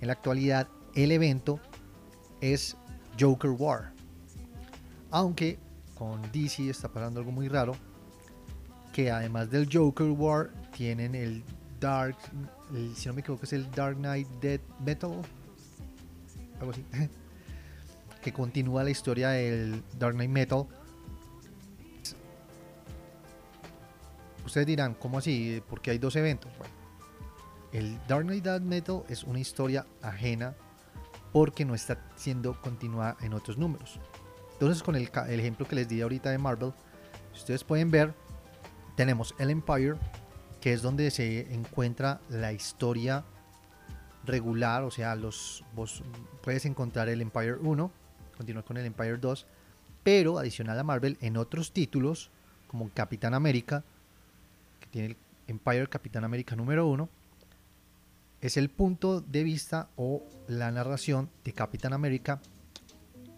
en 0.00 0.06
la 0.08 0.14
actualidad 0.14 0.66
el 0.96 1.12
evento 1.12 1.60
es 2.40 2.76
Joker 3.20 3.52
War. 3.52 3.92
Aunque 5.12 5.60
con 5.94 6.20
DC 6.32 6.68
está 6.68 6.88
pasando 6.88 7.20
algo 7.20 7.30
muy 7.30 7.46
raro, 7.46 7.76
que 8.92 9.12
además 9.12 9.48
del 9.48 9.68
Joker 9.72 10.10
War 10.10 10.50
tienen 10.76 11.14
el 11.14 11.44
Dark, 11.78 12.16
si 12.96 13.06
no 13.06 13.14
me 13.14 13.20
equivoco 13.20 13.44
es 13.44 13.52
el 13.52 13.70
Dark 13.70 13.96
Knight 13.96 14.26
Dead 14.40 14.60
Metal, 14.84 15.22
algo 16.58 16.72
así. 16.72 16.84
que 18.22 18.32
continúa 18.32 18.84
la 18.84 18.90
historia 18.90 19.30
del 19.30 19.82
Dark 19.98 20.14
Knight 20.14 20.30
Metal. 20.30 20.66
Ustedes 24.44 24.66
dirán, 24.66 24.94
¿cómo 24.94 25.18
así? 25.18 25.62
Porque 25.68 25.90
hay 25.90 25.98
dos 25.98 26.16
eventos. 26.16 26.50
Bueno, 26.58 26.74
el 27.72 27.98
Dark 28.08 28.24
Knight 28.24 28.44
Metal 28.62 29.02
es 29.08 29.24
una 29.24 29.38
historia 29.38 29.86
ajena 30.02 30.54
porque 31.32 31.64
no 31.64 31.74
está 31.74 31.98
siendo 32.16 32.60
continuada 32.60 33.16
en 33.20 33.34
otros 33.34 33.56
números. 33.56 34.00
Entonces, 34.52 34.82
con 34.82 34.96
el, 34.96 35.08
ejemplo 35.28 35.66
que 35.66 35.76
les 35.76 35.88
di 35.88 36.02
ahorita 36.02 36.30
de 36.30 36.38
Marvel, 36.38 36.72
ustedes 37.32 37.64
pueden 37.64 37.90
ver, 37.90 38.14
tenemos 38.96 39.34
el 39.38 39.50
Empire, 39.50 39.94
que 40.60 40.72
es 40.72 40.82
donde 40.82 41.10
se 41.10 41.52
encuentra 41.54 42.20
la 42.28 42.52
historia 42.52 43.24
regular, 44.24 44.82
o 44.82 44.90
sea, 44.90 45.14
los 45.14 45.64
puedes 46.42 46.66
encontrar 46.66 47.08
el 47.08 47.22
Empire 47.22 47.54
1, 47.54 47.90
continuar 48.40 48.64
con 48.64 48.78
el 48.78 48.86
Empire 48.86 49.18
2, 49.18 49.46
pero 50.02 50.38
adicional 50.38 50.78
a 50.78 50.82
Marvel 50.82 51.18
en 51.20 51.36
otros 51.36 51.72
títulos 51.72 52.30
como 52.68 52.88
Capitán 52.88 53.34
América, 53.34 53.84
que 54.80 54.86
tiene 54.86 55.08
el 55.08 55.16
Empire 55.46 55.86
Capitán 55.88 56.24
América 56.24 56.56
número 56.56 56.86
1, 56.86 57.06
es 58.40 58.56
el 58.56 58.70
punto 58.70 59.20
de 59.20 59.44
vista 59.44 59.90
o 59.96 60.22
la 60.48 60.70
narración 60.70 61.28
de 61.44 61.52
Capitán 61.52 61.92
América 61.92 62.40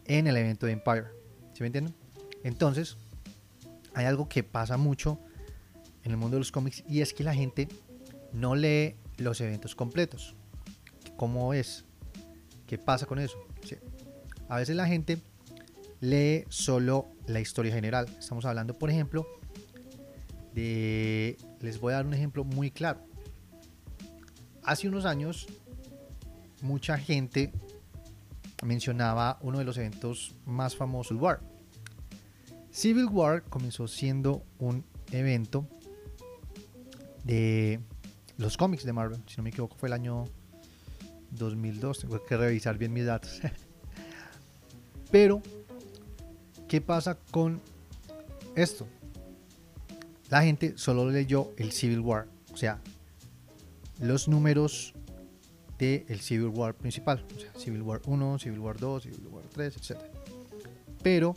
en 0.05 0.29
el 0.29 0.37
evento 0.37 0.67
de 0.67 0.73
Empire. 0.73 1.07
¿Sí 1.53 1.63
me 1.63 1.67
entienden? 1.67 1.97
Entonces, 2.45 2.97
hay 3.95 4.07
algo 4.07 4.29
que 4.29 4.45
pasa 4.45 4.77
mucho 4.77 5.19
en 6.05 6.13
el 6.13 6.17
mundo 6.17 6.37
de 6.37 6.43
los 6.43 6.53
cómics 6.53 6.85
y 6.89 7.01
es 7.01 7.13
que 7.13 7.25
la 7.25 7.35
gente 7.35 7.67
no 8.33 8.55
lee 8.55 8.95
los 9.17 9.41
eventos 9.41 9.75
completos. 9.75 10.37
¿Cómo 11.17 11.55
es? 11.55 11.85
¿Qué 12.69 12.79
pasa 12.79 13.05
con 13.05 13.19
eso? 13.19 13.45
A 14.53 14.57
veces 14.57 14.77
la 14.77 14.87
gente 14.87 15.19
lee 16.01 16.45
solo 16.51 17.09
la 17.27 17.41
historia 17.41 17.73
general. 17.73 18.05
Estamos 18.19 18.45
hablando, 18.45 18.79
por 18.79 18.91
ejemplo, 18.91 19.27
de... 20.53 21.39
Les 21.61 21.81
voy 21.81 21.95
a 21.95 21.97
dar 21.97 22.07
un 22.07 22.13
ejemplo 22.13 22.45
muy 22.45 22.71
claro. 22.71 23.01
Hace 24.63 24.89
unos 24.89 25.07
años, 25.07 25.47
mucha 26.61 26.99
gente 26.99 27.51
mencionaba 28.63 29.39
uno 29.41 29.59
de 29.59 29.65
los 29.65 29.79
eventos 29.79 30.37
más 30.45 30.77
famosos, 30.77 31.19
War. 31.19 31.41
Civil 32.71 33.07
War 33.07 33.45
comenzó 33.45 33.89
siendo 33.89 34.45
un 34.59 34.85
evento 35.13 35.67
de 37.25 37.81
los 38.37 38.59
cómics 38.59 38.85
de 38.85 38.93
Marvel. 38.93 39.23
Si 39.27 39.39
no 39.39 39.45
me 39.45 39.49
equivoco, 39.49 39.77
fue 39.77 39.89
el 39.89 39.95
año 39.95 40.27
2002. 41.31 42.01
Tengo 42.01 42.23
que 42.23 42.37
revisar 42.37 42.77
bien 42.77 42.93
mis 42.93 43.07
datos. 43.07 43.41
Pero, 45.13 45.43
¿qué 46.69 46.81
pasa 46.81 47.19
con 47.31 47.61
esto? 48.57 48.89
La 50.31 50.43
gente 50.43 50.79
solo 50.79 51.09
leyó 51.11 51.53
el 51.59 51.71
Civil 51.71 52.01
War, 52.01 52.27
o 52.53 52.57
sea, 52.57 52.81
los 54.01 54.27
números 54.27 54.95
del 55.79 56.07
el 56.09 56.21
Civil 56.21 56.49
War 56.49 56.75
principal, 56.75 57.25
o 57.37 57.39
sea, 57.39 57.53
Civil 57.55 57.83
War 57.83 58.01
1, 58.07 58.39
Civil 58.39 58.59
War 58.59 58.79
2, 58.79 59.03
Civil 59.03 59.27
War 59.31 59.45
3, 59.53 59.77
etc. 59.77 60.01
Pero 61.03 61.37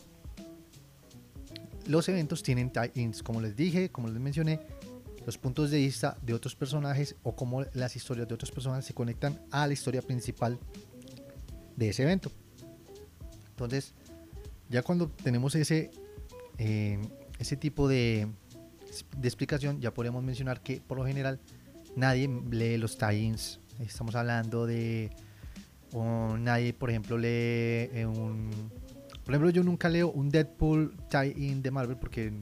los 1.88 2.07
eventos 2.07 2.41
tienen 2.41 2.71
tie-ins, 2.71 3.21
como 3.21 3.41
les 3.41 3.57
dije, 3.57 3.89
como 3.89 4.07
les 4.07 4.21
mencioné, 4.21 4.61
los 5.25 5.38
puntos 5.38 5.69
de 5.69 5.79
vista 5.79 6.17
de 6.21 6.33
otros 6.33 6.55
personajes 6.55 7.17
o 7.23 7.35
cómo 7.35 7.65
las 7.73 7.97
historias 7.97 8.27
de 8.29 8.35
otros 8.35 8.51
personajes 8.51 8.85
se 8.85 8.93
conectan 8.93 9.41
a 9.51 9.67
la 9.67 9.73
historia 9.73 10.01
principal 10.01 10.57
de 11.75 11.89
ese 11.89 12.03
evento. 12.03 12.31
Entonces, 13.55 13.93
ya 14.69 14.81
cuando 14.81 15.07
tenemos 15.07 15.55
ese, 15.55 15.89
eh, 16.57 16.99
ese 17.39 17.55
tipo 17.55 17.87
de, 17.87 18.27
de, 19.17 19.27
explicación, 19.27 19.79
ya 19.79 19.93
podemos 19.93 20.21
mencionar 20.21 20.61
que 20.61 20.81
por 20.81 20.97
lo 20.97 21.05
general 21.05 21.39
nadie 21.95 22.29
lee 22.51 22.77
los 22.77 22.97
tie-ins. 22.97 23.61
Estamos 23.79 24.13
hablando 24.15 24.65
de. 24.65 25.09
O 25.93 26.35
nadie, 26.37 26.73
por 26.73 26.89
ejemplo, 26.89 27.17
lee 27.17 27.87
eh, 27.93 28.05
un. 28.05 28.51
Por 29.23 29.33
ejemplo, 29.33 29.49
yo 29.51 29.63
nunca 29.63 29.87
leo 29.87 30.11
un 30.11 30.29
Deadpool 30.29 30.93
tie-in 31.09 31.61
de 31.61 31.71
Marvel 31.71 31.95
porque 31.95 32.33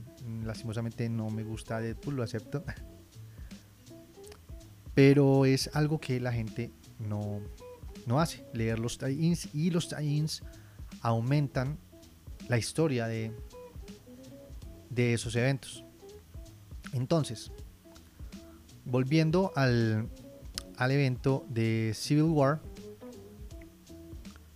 lastimosamente 0.44 1.08
no 1.10 1.30
me 1.30 1.44
gusta 1.44 1.80
Deadpool, 1.80 2.16
lo 2.16 2.24
acepto. 2.24 2.64
Pero 4.96 5.46
es 5.46 5.70
algo 5.74 6.00
que 6.00 6.20
la 6.20 6.34
gente 6.34 6.72
no, 6.98 7.40
no 8.08 8.20
hace, 8.20 8.44
leer 8.54 8.80
los 8.80 8.98
tie-ins 8.98 9.54
y 9.54 9.70
los 9.70 9.90
tie-ins 9.90 10.42
aumentan 11.04 11.78
la 12.48 12.58
historia 12.58 13.08
de, 13.08 13.32
de 14.90 15.14
esos 15.14 15.36
eventos. 15.36 15.84
Entonces, 16.94 17.52
volviendo 18.86 19.52
al, 19.56 20.10
al 20.78 20.92
evento 20.92 21.46
de 21.50 21.92
Civil 21.94 22.24
War, 22.24 22.62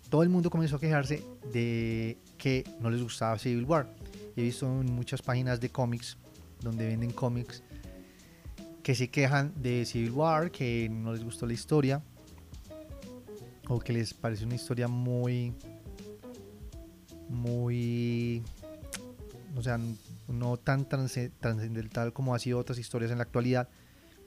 todo 0.09 0.23
el 0.23 0.29
mundo 0.29 0.49
comenzó 0.49 0.77
a 0.77 0.79
quejarse 0.79 1.23
de 1.51 2.17
que 2.37 2.63
no 2.79 2.89
les 2.89 3.03
gustaba 3.03 3.37
Civil 3.37 3.65
War. 3.65 3.93
He 4.35 4.41
visto 4.43 4.65
en 4.65 4.91
muchas 4.93 5.21
páginas 5.21 5.59
de 5.59 5.69
cómics 5.69 6.17
donde 6.61 6.87
venden 6.87 7.11
cómics 7.11 7.61
que 8.83 8.95
se 8.95 9.09
quejan 9.09 9.53
de 9.61 9.83
Civil 9.85 10.11
War, 10.11 10.49
que 10.49 10.87
no 10.89 11.11
les 11.11 11.23
gustó 11.23 11.45
la 11.45 11.53
historia 11.53 12.01
o 13.67 13.79
que 13.79 13.91
les 13.91 14.13
parece 14.13 14.45
una 14.45 14.55
historia 14.55 14.87
muy 14.87 15.53
muy, 17.29 18.43
o 19.55 19.61
sea, 19.61 19.79
no 20.27 20.57
tan 20.57 20.87
trascendental 20.87 22.13
como 22.13 22.35
ha 22.35 22.39
sido 22.39 22.59
otras 22.59 22.77
historias 22.79 23.11
en 23.11 23.17
la 23.17 23.23
actualidad, 23.23 23.69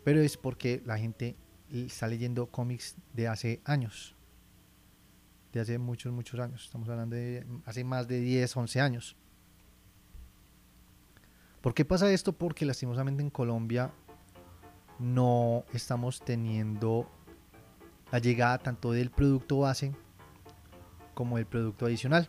pero 0.04 0.20
es 0.20 0.36
porque 0.36 0.82
la 0.84 0.98
gente 0.98 1.36
está 1.72 2.08
leyendo 2.08 2.46
cómics 2.46 2.96
de 3.12 3.28
hace 3.28 3.60
años, 3.64 4.14
de 5.52 5.60
hace 5.60 5.78
muchos, 5.78 6.12
muchos 6.12 6.40
años, 6.40 6.64
estamos 6.64 6.88
hablando 6.88 7.16
de 7.16 7.46
hace 7.64 7.84
más 7.84 8.08
de 8.08 8.20
10, 8.20 8.56
11 8.56 8.80
años. 8.80 9.16
¿Por 11.60 11.74
qué 11.74 11.84
pasa 11.84 12.10
esto? 12.10 12.32
Porque 12.32 12.64
lastimosamente 12.64 13.22
en 13.22 13.30
Colombia 13.30 13.92
no 14.98 15.64
estamos 15.74 16.20
teniendo 16.20 17.10
la 18.10 18.18
llegada 18.18 18.58
tanto 18.58 18.92
del 18.92 19.10
producto 19.10 19.58
base 19.60 19.94
como 21.14 21.36
del 21.36 21.46
producto 21.46 21.86
adicional. 21.86 22.28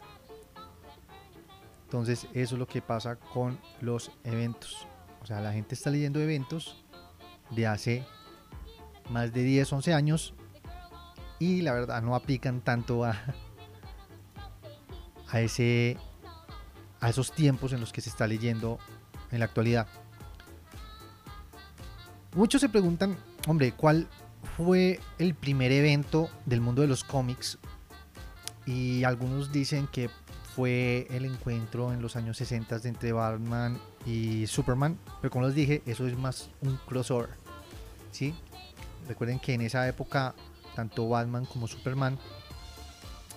Entonces 1.92 2.26
eso 2.34 2.56
es 2.56 2.60
lo 2.60 2.68
que 2.70 2.82
pasa 2.82 3.18
con 3.18 3.60
los 3.82 4.12
eventos. 4.24 4.88
O 5.22 5.26
sea, 5.26 5.42
la 5.42 5.52
gente 5.52 5.76
está 5.76 5.90
leyendo 5.90 6.22
eventos 6.22 6.86
de 7.50 7.68
hace 7.68 8.06
más 9.10 9.34
de 9.34 9.44
10, 9.44 9.74
11 9.74 9.94
años 9.94 10.34
y 11.38 11.64
la 11.64 11.74
verdad 11.74 12.02
no 12.02 12.16
aplican 12.16 12.62
tanto 12.62 13.04
a, 13.04 13.22
a, 15.28 15.42
ese, 15.42 15.98
a 17.02 17.10
esos 17.10 17.34
tiempos 17.34 17.74
en 17.74 17.82
los 17.82 17.92
que 17.92 18.00
se 18.00 18.10
está 18.10 18.26
leyendo 18.26 18.80
en 19.30 19.40
la 19.40 19.46
actualidad. 19.46 19.86
Muchos 22.36 22.62
se 22.62 22.70
preguntan, 22.70 23.18
hombre, 23.50 23.74
¿cuál 23.74 24.08
fue 24.56 25.02
el 25.20 25.36
primer 25.36 25.74
evento 25.74 26.30
del 26.46 26.62
mundo 26.62 26.84
de 26.84 26.88
los 26.88 27.04
cómics? 27.04 27.60
Y 28.66 29.04
algunos 29.04 29.52
dicen 29.52 29.88
que 29.88 30.10
fue 30.56 31.08
el 31.10 31.26
encuentro 31.26 31.94
en 31.94 32.02
los 32.02 32.16
años 32.16 32.38
60 32.38 32.82
entre 32.84 33.14
Batman 33.14 33.80
y 34.06 34.48
Superman, 34.48 34.98
pero 35.22 35.32
como 35.32 35.46
les 35.46 35.56
dije, 35.56 35.82
eso 35.86 36.08
es 36.08 36.18
más 36.18 36.50
un 36.62 36.78
crossover. 36.78 37.30
¿sí? 38.12 38.34
Recuerden 39.08 39.40
que 39.40 39.54
en 39.54 39.62
esa 39.62 39.88
época 39.88 40.36
tanto 40.76 41.08
Batman 41.08 41.46
como 41.46 41.68
Superman 41.68 42.18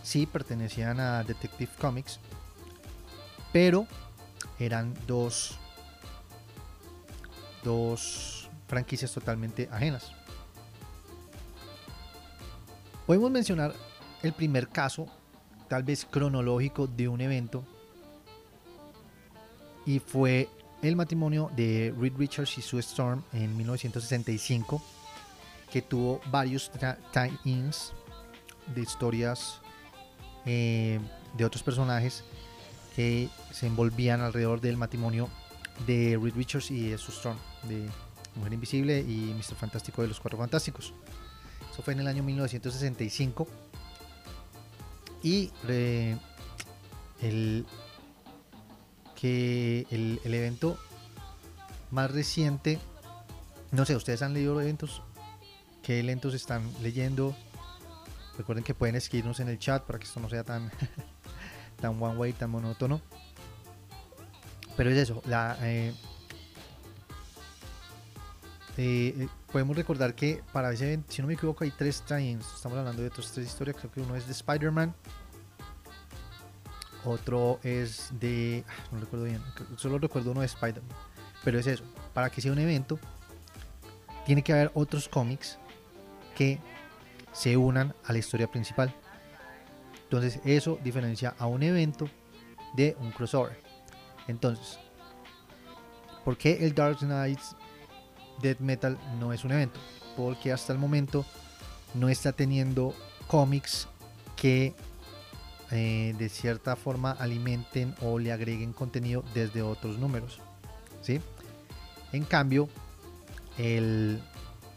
sí 0.02 0.26
pertenecían 0.26 1.00
a 1.00 1.24
Detective 1.24 1.70
Comics, 1.80 2.20
pero 3.52 3.86
eran 4.58 4.94
dos, 5.06 5.58
dos 7.62 8.48
franquicias 8.66 9.12
totalmente 9.12 9.68
ajenas. 9.70 10.12
Podemos 13.06 13.30
mencionar 13.30 13.74
el 14.22 14.32
primer 14.32 14.68
caso, 14.68 15.06
tal 15.68 15.82
vez 15.82 16.06
cronológico, 16.10 16.86
de 16.86 17.08
un 17.08 17.20
evento, 17.20 17.64
y 19.86 19.98
fue 19.98 20.48
el 20.82 20.96
matrimonio 20.96 21.50
de 21.56 21.94
Reed 21.98 22.14
Richards 22.16 22.58
y 22.58 22.62
Sue 22.62 22.80
Storm 22.80 23.22
en 23.32 23.56
1965, 23.56 24.82
que 25.70 25.82
tuvo 25.82 26.20
varios 26.30 26.70
tie-ins 27.12 27.92
de 28.74 28.80
historias 28.80 29.60
eh, 30.46 31.00
de 31.36 31.44
otros 31.44 31.62
personajes 31.62 32.24
que 32.94 33.28
se 33.50 33.66
envolvían 33.66 34.20
alrededor 34.20 34.60
del 34.60 34.76
matrimonio 34.76 35.28
de 35.86 36.18
Reed 36.22 36.34
Richards 36.34 36.70
y 36.70 36.96
Sue 36.96 37.14
Storm, 37.14 37.38
de 37.64 37.88
Mujer 38.36 38.52
Invisible 38.52 39.00
y 39.00 39.34
Mr. 39.34 39.56
Fantástico 39.56 40.02
de 40.02 40.08
los 40.08 40.20
Cuatro 40.20 40.38
Fantásticos. 40.38 40.92
Eso 41.72 41.82
fue 41.82 41.94
en 41.94 42.00
el 42.00 42.06
año 42.06 42.22
1965. 42.22 43.48
Y 45.24 45.50
el, 47.22 47.66
que 49.16 49.86
el, 49.90 50.20
el, 50.22 50.34
evento 50.34 50.78
más 51.90 52.10
reciente, 52.10 52.78
no 53.72 53.86
sé, 53.86 53.96
ustedes 53.96 54.20
han 54.20 54.34
leído 54.34 54.60
eventos, 54.60 55.00
qué 55.82 56.00
eventos 56.00 56.34
están 56.34 56.70
leyendo. 56.82 57.34
Recuerden 58.36 58.64
que 58.64 58.74
pueden 58.74 58.96
escribirnos 58.96 59.40
en 59.40 59.48
el 59.48 59.58
chat 59.58 59.82
para 59.84 59.98
que 59.98 60.04
esto 60.04 60.20
no 60.20 60.28
sea 60.28 60.44
tan, 60.44 60.70
tan 61.80 62.02
one 62.02 62.18
way, 62.18 62.32
tan 62.34 62.50
monótono. 62.50 63.00
Pero 64.76 64.90
es 64.90 64.98
eso, 64.98 65.22
la, 65.24 65.56
eh, 65.62 65.94
eh, 68.76 69.28
podemos 69.52 69.76
recordar 69.76 70.14
que 70.14 70.42
para 70.52 70.72
ese 70.72 70.86
evento, 70.86 71.12
si 71.12 71.22
no 71.22 71.28
me 71.28 71.34
equivoco, 71.34 71.64
hay 71.64 71.70
tres 71.70 72.02
times. 72.02 72.46
Estamos 72.54 72.78
hablando 72.78 73.02
de 73.02 73.08
otras 73.08 73.30
tres 73.32 73.46
historias. 73.46 73.76
Creo 73.76 73.90
que 73.90 74.00
uno 74.00 74.16
es 74.16 74.26
de 74.26 74.32
Spider-Man. 74.32 74.94
Otro 77.04 77.60
es 77.62 78.10
de. 78.18 78.64
Ah, 78.68 78.72
no 78.92 79.00
recuerdo 79.00 79.26
bien. 79.26 79.42
Solo 79.76 79.98
recuerdo 79.98 80.32
uno 80.32 80.40
de 80.40 80.46
Spider-Man. 80.46 80.96
Pero 81.44 81.58
es 81.58 81.66
eso. 81.66 81.84
Para 82.12 82.30
que 82.30 82.40
sea 82.40 82.50
un 82.50 82.58
evento, 82.58 82.98
tiene 84.26 84.42
que 84.42 84.52
haber 84.52 84.70
otros 84.74 85.08
cómics 85.08 85.58
que 86.36 86.58
se 87.32 87.56
unan 87.56 87.94
a 88.04 88.12
la 88.12 88.18
historia 88.18 88.50
principal. 88.50 88.94
Entonces, 90.04 90.40
eso 90.44 90.78
diferencia 90.82 91.34
a 91.38 91.46
un 91.46 91.62
evento 91.62 92.08
de 92.74 92.96
un 93.00 93.10
crossover. 93.12 93.58
Entonces, 94.26 94.78
¿por 96.24 96.36
qué 96.36 96.64
el 96.64 96.74
Dark 96.74 96.98
Knights 96.98 97.56
Death 98.40 98.60
Metal 98.60 98.98
no 99.18 99.32
es 99.32 99.44
un 99.44 99.52
evento, 99.52 99.78
porque 100.16 100.52
hasta 100.52 100.72
el 100.72 100.78
momento 100.78 101.24
no 101.94 102.08
está 102.08 102.32
teniendo 102.32 102.94
cómics 103.26 103.88
que 104.36 104.74
eh, 105.70 106.14
de 106.18 106.28
cierta 106.28 106.76
forma 106.76 107.12
alimenten 107.12 107.94
o 108.00 108.18
le 108.18 108.32
agreguen 108.32 108.72
contenido 108.72 109.24
desde 109.34 109.62
otros 109.62 109.98
números. 109.98 110.40
¿sí? 111.00 111.20
En 112.12 112.24
cambio, 112.24 112.68
el, 113.58 114.20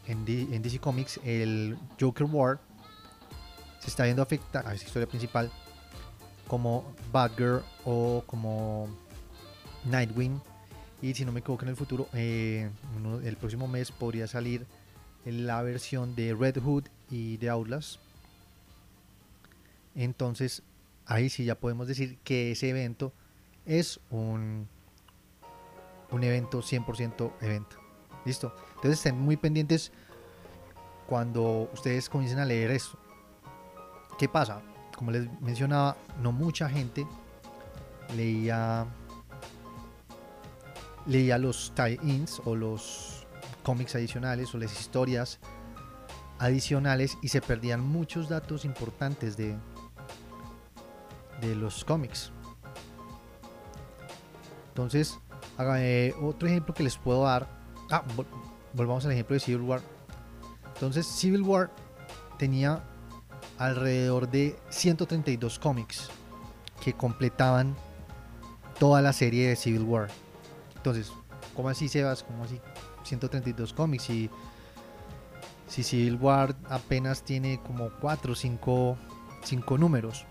en, 0.06 0.24
DC 0.24 0.78
Comics, 0.78 1.20
el 1.24 1.78
Joker 2.00 2.26
War 2.26 2.58
se 3.80 3.88
está 3.88 4.04
viendo 4.04 4.22
afectar 4.22 4.66
a 4.66 4.74
esa 4.74 4.84
historia 4.84 5.06
principal 5.06 5.50
como 6.46 6.84
Batgirl 7.12 7.62
o 7.84 8.24
como 8.26 8.88
Nightwing 9.84 10.40
y 11.00 11.14
si 11.14 11.24
no 11.24 11.32
me 11.32 11.40
equivoco 11.40 11.62
en 11.64 11.70
el 11.70 11.76
futuro, 11.76 12.08
eh, 12.12 12.70
el 13.24 13.36
próximo 13.36 13.68
mes 13.68 13.92
podría 13.92 14.26
salir 14.26 14.66
la 15.24 15.62
versión 15.62 16.14
de 16.16 16.34
Red 16.34 16.58
Hood 16.62 16.84
y 17.10 17.36
de 17.36 17.50
Outlast. 17.50 18.00
Entonces, 19.94 20.62
ahí 21.06 21.28
sí 21.28 21.44
ya 21.44 21.54
podemos 21.54 21.86
decir 21.86 22.18
que 22.24 22.52
ese 22.52 22.70
evento 22.70 23.12
es 23.66 24.00
un, 24.10 24.68
un 26.10 26.24
evento 26.24 26.62
100% 26.62 27.32
evento. 27.40 27.76
¿Listo? 28.24 28.54
Entonces 28.76 28.98
estén 28.98 29.18
muy 29.18 29.36
pendientes 29.36 29.92
cuando 31.06 31.70
ustedes 31.72 32.08
comiencen 32.08 32.40
a 32.40 32.44
leer 32.44 32.70
esto. 32.70 32.98
¿Qué 34.18 34.28
pasa? 34.28 34.60
Como 34.96 35.12
les 35.12 35.28
mencionaba, 35.40 35.96
no 36.20 36.32
mucha 36.32 36.68
gente 36.68 37.06
leía 38.16 38.86
leía 41.08 41.38
los 41.38 41.72
tie-ins 41.74 42.40
o 42.44 42.54
los 42.54 43.26
cómics 43.62 43.96
adicionales 43.96 44.54
o 44.54 44.58
las 44.58 44.78
historias 44.78 45.40
adicionales 46.38 47.18
y 47.22 47.28
se 47.28 47.40
perdían 47.40 47.80
muchos 47.80 48.28
datos 48.28 48.64
importantes 48.64 49.36
de, 49.36 49.56
de 51.40 51.56
los 51.56 51.84
cómics. 51.84 52.30
Entonces, 54.68 55.18
eh, 55.58 56.14
otro 56.22 56.48
ejemplo 56.48 56.72
que 56.72 56.84
les 56.84 56.96
puedo 56.96 57.24
dar. 57.24 57.48
Ah, 57.90 58.04
volvamos 58.74 59.04
al 59.06 59.12
ejemplo 59.12 59.34
de 59.34 59.40
Civil 59.40 59.62
War. 59.62 59.80
Entonces, 60.74 61.06
Civil 61.06 61.42
War 61.42 61.70
tenía 62.38 62.84
alrededor 63.58 64.30
de 64.30 64.56
132 64.68 65.58
cómics 65.58 66.10
que 66.80 66.92
completaban 66.92 67.74
toda 68.78 69.02
la 69.02 69.12
serie 69.12 69.48
de 69.48 69.56
Civil 69.56 69.82
War. 69.82 70.08
Entonces, 70.88 71.12
¿cómo 71.54 71.68
así, 71.68 71.86
Sebas? 71.86 72.22
¿Cómo 72.22 72.44
así 72.44 72.58
132 73.02 73.74
cómics? 73.74 74.08
Y 74.08 74.30
si 75.66 75.82
Civil 75.82 76.16
War 76.16 76.56
apenas 76.70 77.22
tiene 77.22 77.60
como 77.60 77.90
4 78.00 78.32
o 78.32 78.34
5, 78.34 78.96
números. 79.76 80.24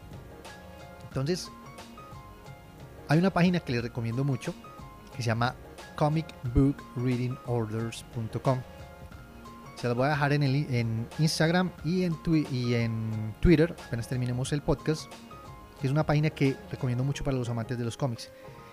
Entonces, 1.10 1.52
hay 3.08 3.20
una 3.20 3.30
página 3.30 3.60
que 3.60 3.72
les 3.72 3.84
recomiendo 3.84 4.24
mucho 4.24 4.52
que 5.16 5.22
se 5.22 5.28
llama 5.28 5.54
comicbookreadingorders.com. 5.96 8.60
Se 9.76 9.88
las 9.88 9.96
voy 9.96 10.08
a 10.08 10.10
dejar 10.10 10.34
en, 10.34 10.42
el, 10.42 10.56
en 10.74 11.08
Instagram 11.20 11.70
y 11.86 12.02
en, 12.02 12.18
en 12.26 13.36
Twitter, 13.42 13.76
apenas 13.86 14.08
terminemos 14.08 14.52
el 14.54 14.64
podcast, 14.64 15.06
es 15.84 15.92
una 15.92 16.04
página 16.04 16.32
que 16.32 16.56
recomiendo 16.72 17.04
mucho 17.04 17.24
para 17.24 17.38
los 17.38 17.48
amantes 17.48 17.78
de 17.78 17.86
los 17.86 17.96
cómics 17.96 18.32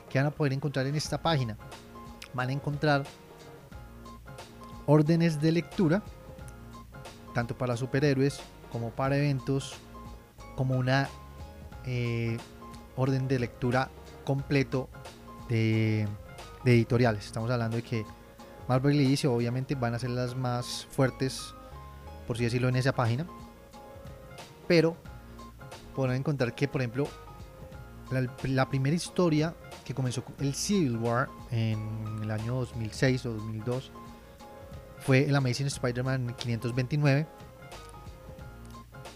que 0.09 0.19
van 0.19 0.27
a 0.27 0.31
poder 0.31 0.53
encontrar 0.53 0.87
en 0.87 0.95
esta 0.95 1.19
página. 1.21 1.57
Van 2.33 2.49
a 2.49 2.53
encontrar 2.53 3.05
órdenes 4.87 5.41
de 5.41 5.53
lectura, 5.53 6.03
tanto 7.33 7.57
para 7.57 7.77
superhéroes 7.77 8.41
como 8.71 8.91
para 8.91 9.17
eventos, 9.17 9.75
como 10.57 10.77
una 10.77 11.09
eh, 11.87 12.39
orden 12.97 13.29
de 13.29 13.39
lectura 13.39 13.91
completo 14.25 14.89
de, 15.49 16.09
editoriales. 16.65 17.27
Estamos 17.27 17.51
hablando 17.51 17.77
de 17.77 17.83
que 17.83 18.05
Marvel 18.69 19.01
y 19.01 19.09
DC 19.11 19.29
obviamente 19.29 19.75
van 19.75 19.95
a 19.95 19.99
ser 19.99 20.11
las 20.11 20.35
más 20.35 20.87
fuertes, 20.91 21.55
por 22.27 22.37
así 22.37 22.45
decirlo, 22.45 22.69
en 22.69 22.77
esa 22.77 22.93
página. 22.93 23.27
Pero 24.67 24.97
podrán 25.95 26.17
encontrar 26.17 26.55
que, 26.55 26.69
por 26.69 26.81
ejemplo, 26.81 27.07
la 28.45 28.69
primera 28.69 28.97
historia 28.97 29.55
que 29.85 29.95
comenzó 29.95 30.25
el 30.41 30.55
Civil 30.55 30.97
War 30.97 31.29
en 31.51 31.79
el 32.23 32.31
año 32.31 32.55
2006 32.55 33.27
o 33.27 33.33
2002 33.35 33.93
fue 35.01 35.29
el 35.29 35.37
Amazing 35.37 35.67
Spider-Man 35.67 36.35
529 36.39 37.27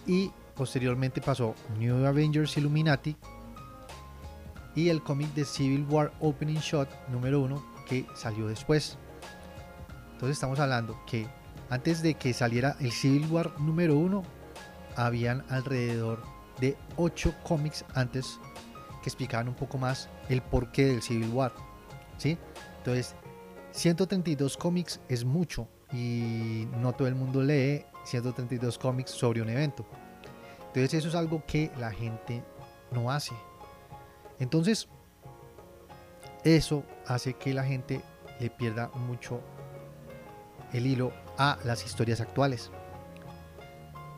y 0.07 0.31
posteriormente 0.54 1.20
pasó 1.20 1.54
New 1.78 2.04
Avengers 2.04 2.57
Illuminati 2.57 3.16
y 4.74 4.90
el 4.90 5.02
cómic 5.02 5.33
de 5.35 5.44
Civil 5.44 5.87
War 5.88 6.12
Opening 6.20 6.59
Shot 6.59 6.88
número 7.09 7.40
1 7.40 7.64
que 7.88 8.07
salió 8.14 8.46
después. 8.46 8.98
Entonces 10.12 10.37
estamos 10.37 10.61
hablando 10.61 10.98
que 11.07 11.26
antes 11.70 12.02
de 12.02 12.14
que 12.14 12.33
saliera 12.33 12.76
el 12.81 12.92
Civil 12.92 13.26
War 13.31 13.59
número 13.61 13.96
1, 13.96 14.22
habían 14.96 15.44
alrededor 15.48 16.22
de 16.61 16.76
8 16.96 17.35
cómics 17.44 17.85
antes 17.94 18.38
que 19.09 19.14
explicaban 19.14 19.49
un 19.49 19.55
poco 19.55 19.79
más 19.79 20.09
el 20.29 20.42
porqué 20.42 20.85
del 20.85 21.03
Civil 21.03 21.31
War. 21.31 21.53
¿sí? 22.18 22.37
Entonces, 22.79 23.14
132 23.73 24.57
cómics 24.57 25.01
es 25.09 25.25
mucho 25.25 25.66
y 25.92 26.68
no 26.77 26.92
todo 26.92 27.09
el 27.09 27.14
mundo 27.14 27.42
lee 27.42 27.87
132 28.05 28.77
cómics 28.79 29.11
sobre 29.11 29.40
un 29.40 29.49
evento. 29.49 29.87
Entonces 30.66 30.94
eso 30.94 31.09
es 31.09 31.14
algo 31.14 31.42
que 31.47 31.71
la 31.79 31.90
gente 31.90 32.44
no 32.92 33.11
hace. 33.11 33.35
Entonces, 34.38 34.88
eso 36.44 36.85
hace 37.07 37.35
que 37.35 37.55
la 37.55 37.64
gente 37.64 38.03
le 38.38 38.51
pierda 38.51 38.88
mucho 38.88 39.40
el 40.73 40.87
hilo 40.87 41.12
a 41.38 41.59
las 41.64 41.85
historias 41.85 42.21
actuales. 42.21 42.71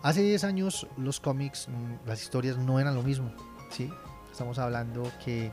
Hace 0.03 0.23
10 0.23 0.45
años 0.45 0.87
los 0.97 1.21
cómics, 1.21 1.69
mm, 1.69 2.09
las 2.09 2.23
historias 2.23 2.57
no 2.59 2.81
eran 2.81 2.95
lo 2.95 3.03
mismo, 3.03 3.33
¿sí? 3.71 3.91
Estamos 4.31 4.59
hablando 4.59 5.11
que 5.25 5.53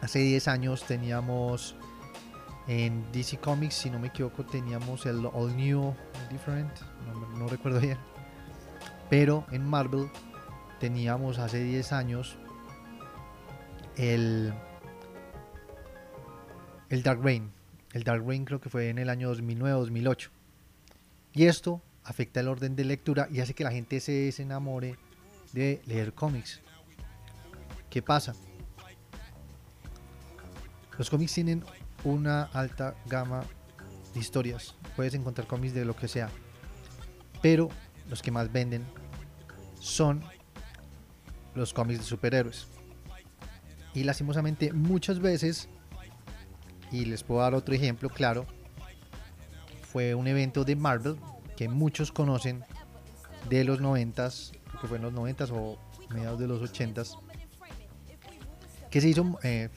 hace 0.00 0.18
10 0.20 0.48
años 0.48 0.84
teníamos 0.84 1.74
en 2.68 3.10
DC 3.12 3.38
Comics, 3.38 3.74
si 3.74 3.90
no 3.90 3.98
me 3.98 4.08
equivoco, 4.08 4.44
teníamos 4.44 5.06
el 5.06 5.26
All 5.26 5.56
New 5.56 5.94
Different, 6.30 6.70
no, 7.36 7.48
recuerdo 7.48 7.80
bien. 7.80 7.98
Pero 9.08 9.44
en 9.50 9.64
Marvel 9.64 10.08
teníamos 10.78 11.38
hace 11.38 11.64
10 11.64 11.92
años 11.92 12.36
el, 13.96 14.52
el 16.88 17.02
Dark 17.02 17.20
Reign. 17.22 17.50
El 17.92 18.04
Dark 18.04 18.24
Reign 18.24 18.44
creo 18.44 18.60
que 18.60 18.68
fue 18.68 18.90
en 18.90 18.98
el 18.98 19.10
año 19.10 19.34
2009-2008. 19.34 20.28
Y 21.32 21.46
esto 21.46 21.82
afecta 22.04 22.38
el 22.38 22.48
orden 22.48 22.76
de 22.76 22.84
lectura 22.84 23.26
y 23.30 23.40
hace 23.40 23.54
que 23.54 23.64
la 23.64 23.72
gente 23.72 23.98
se 23.98 24.30
enamore 24.40 24.96
de 25.52 25.82
leer 25.86 26.12
cómics. 26.12 26.60
¿Qué 27.90 28.02
pasa? 28.02 28.34
Los 30.96 31.10
cómics 31.10 31.34
tienen 31.34 31.64
una 32.04 32.44
alta 32.44 32.94
gama 33.06 33.42
de 34.14 34.20
historias. 34.20 34.76
Puedes 34.94 35.14
encontrar 35.14 35.48
cómics 35.48 35.74
de 35.74 35.84
lo 35.84 35.96
que 35.96 36.06
sea. 36.06 36.30
Pero 37.42 37.68
los 38.08 38.22
que 38.22 38.30
más 38.30 38.52
venden 38.52 38.86
son 39.80 40.22
los 41.54 41.74
cómics 41.74 42.00
de 42.00 42.04
superhéroes. 42.04 42.68
Y 43.92 44.04
lastimosamente 44.04 44.72
muchas 44.72 45.18
veces, 45.18 45.68
y 46.92 47.06
les 47.06 47.24
puedo 47.24 47.40
dar 47.40 47.54
otro 47.54 47.74
ejemplo 47.74 48.08
claro, 48.08 48.46
fue 49.82 50.14
un 50.14 50.28
evento 50.28 50.64
de 50.64 50.76
Marvel 50.76 51.16
que 51.56 51.68
muchos 51.68 52.12
conocen 52.12 52.64
de 53.48 53.64
los 53.64 53.80
90s, 53.80 54.52
que 54.80 54.86
fue 54.86 54.98
en 54.98 55.02
los 55.02 55.12
90s 55.12 55.50
o 55.50 55.76
mediados 56.10 56.38
de 56.38 56.46
los 56.46 56.60
80s, 56.62 57.18
que 58.90 59.00
se 59.00 59.08
hizo, 59.08 59.38
eh, 59.42 59.68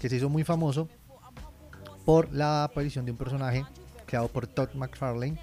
que 0.00 0.08
se 0.08 0.16
hizo 0.16 0.28
muy 0.28 0.44
famoso 0.44 0.88
por 2.04 2.32
la 2.32 2.64
aparición 2.64 3.04
de 3.04 3.12
un 3.12 3.18
personaje 3.18 3.64
creado 4.06 4.28
por 4.28 4.46
Todd 4.46 4.72
McFarlane, 4.74 5.38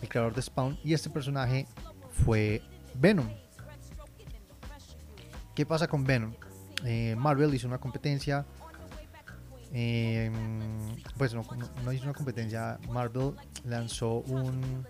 el 0.00 0.08
creador 0.08 0.34
de 0.34 0.42
Spawn, 0.42 0.78
y 0.84 0.94
este 0.94 1.10
personaje 1.10 1.66
fue 2.24 2.62
Venom. 2.94 3.28
¿Qué 5.54 5.64
pasa 5.64 5.86
con 5.88 6.04
Venom? 6.04 6.34
Eh, 6.84 7.14
Marvel 7.16 7.54
hizo 7.54 7.66
una 7.66 7.78
competencia. 7.78 8.44
Eh, 9.72 10.30
pues 11.16 11.34
no, 11.34 11.44
no, 11.84 11.92
hizo 11.92 12.04
una 12.04 12.12
competencia. 12.12 12.78
Marvel 12.90 13.34
lanzó 13.64 14.18
un, 14.18 14.84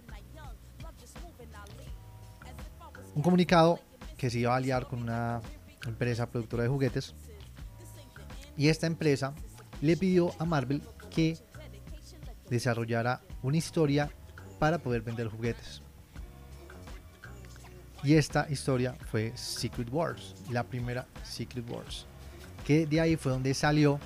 un 3.14 3.22
comunicado 3.22 3.80
que 4.18 4.28
se 4.30 4.40
iba 4.40 4.52
a 4.52 4.56
aliar 4.56 4.86
con 4.86 5.02
una 5.02 5.40
empresa 5.86 6.30
productora 6.30 6.64
de 6.64 6.68
juguetes. 6.68 7.14
Y 8.56 8.68
esta 8.68 8.86
empresa 8.86 9.34
le 9.80 9.96
pidió 9.96 10.32
a 10.38 10.44
Marvel 10.44 10.82
que 11.10 11.38
desarrollara 12.48 13.20
una 13.42 13.56
historia 13.56 14.10
para 14.58 14.78
poder 14.78 15.02
vender 15.02 15.28
juguetes. 15.28 15.82
Y 18.02 18.14
esta 18.14 18.46
historia 18.50 18.94
fue 19.10 19.32
Secret 19.34 19.88
Wars, 19.90 20.34
la 20.50 20.62
primera 20.62 21.06
Secret 21.22 21.68
Wars. 21.68 22.06
Que 22.66 22.86
de 22.86 23.00
ahí 23.00 23.16
fue 23.16 23.32
donde 23.32 23.54
salió. 23.54 23.98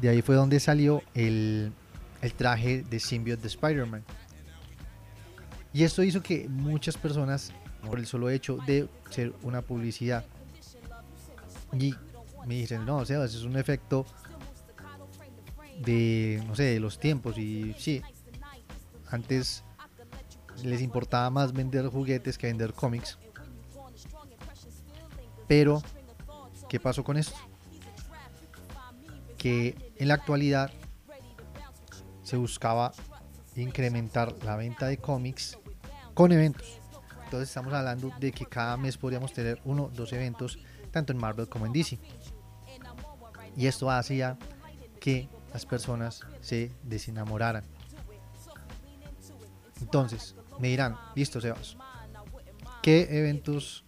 De 0.00 0.08
ahí 0.08 0.22
fue 0.22 0.36
donde 0.36 0.58
salió 0.58 1.02
el, 1.14 1.72
el 2.22 2.34
traje 2.34 2.82
de 2.82 2.98
symbiote 2.98 3.42
de 3.42 3.48
Spider-Man. 3.48 4.04
Y 5.72 5.84
esto 5.84 6.02
hizo 6.02 6.22
que 6.22 6.48
muchas 6.48 6.96
personas, 6.96 7.52
por 7.86 7.98
el 7.98 8.06
solo 8.06 8.30
hecho 8.30 8.58
de 8.66 8.88
ser 9.10 9.32
una 9.42 9.62
publicidad, 9.62 10.24
y 11.72 11.94
me 12.46 12.54
dicen, 12.54 12.84
no, 12.84 12.98
o 12.98 13.04
sea, 13.04 13.24
es 13.24 13.42
un 13.42 13.56
efecto 13.56 14.06
de, 15.80 16.42
no 16.46 16.54
sé, 16.54 16.64
de 16.64 16.80
los 16.80 16.98
tiempos. 16.98 17.38
Y 17.38 17.74
sí, 17.78 18.02
antes 19.10 19.62
les 20.64 20.82
importaba 20.82 21.30
más 21.30 21.52
vender 21.52 21.86
juguetes 21.86 22.38
que 22.38 22.48
vender 22.48 22.72
cómics. 22.72 23.18
Pero, 25.46 25.82
¿qué 26.68 26.78
pasó 26.80 27.04
con 27.04 27.16
esto? 27.16 27.36
Que 29.36 29.92
en 29.96 30.08
la 30.08 30.14
actualidad 30.14 30.70
se 32.22 32.36
buscaba 32.36 32.92
incrementar 33.56 34.34
la 34.44 34.56
venta 34.56 34.86
de 34.86 34.98
cómics 34.98 35.58
con 36.14 36.32
eventos. 36.32 36.79
Entonces 37.30 37.50
estamos 37.50 37.72
hablando 37.72 38.12
de 38.18 38.32
que 38.32 38.44
cada 38.44 38.76
mes 38.76 38.96
podríamos 38.96 39.32
tener 39.32 39.60
uno 39.64 39.84
o 39.84 39.88
dos 39.90 40.12
eventos, 40.12 40.58
tanto 40.90 41.12
en 41.12 41.18
Marvel 41.20 41.48
como 41.48 41.64
en 41.64 41.72
DC. 41.72 41.96
Y 43.56 43.68
esto 43.68 43.88
hacía 43.88 44.36
que 44.98 45.28
las 45.52 45.64
personas 45.64 46.22
se 46.40 46.72
desenamoraran. 46.82 47.62
Entonces, 49.80 50.34
me 50.58 50.70
dirán, 50.70 50.98
listo 51.14 51.40
Sebas, 51.40 51.76
¿qué 52.82 53.06
eventos 53.16 53.84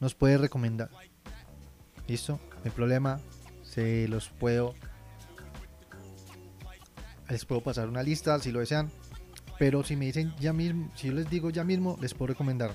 nos 0.00 0.14
puede 0.14 0.38
recomendar? 0.38 0.88
¿Listo? 2.08 2.40
No 2.64 2.72
problema, 2.72 3.20
se 3.64 4.08
los 4.08 4.30
puedo... 4.30 4.72
Les 7.28 7.44
puedo 7.44 7.60
pasar 7.62 7.86
una 7.86 8.02
lista 8.02 8.38
si 8.38 8.50
lo 8.50 8.60
desean. 8.60 8.90
Pero 9.62 9.84
si 9.84 9.94
me 9.94 10.06
dicen 10.06 10.34
ya 10.40 10.52
mismo, 10.52 10.90
si 10.96 11.06
yo 11.06 11.12
les 11.12 11.30
digo 11.30 11.48
ya 11.48 11.62
mismo, 11.62 11.96
les 12.00 12.14
puedo 12.14 12.32
recomendar 12.32 12.74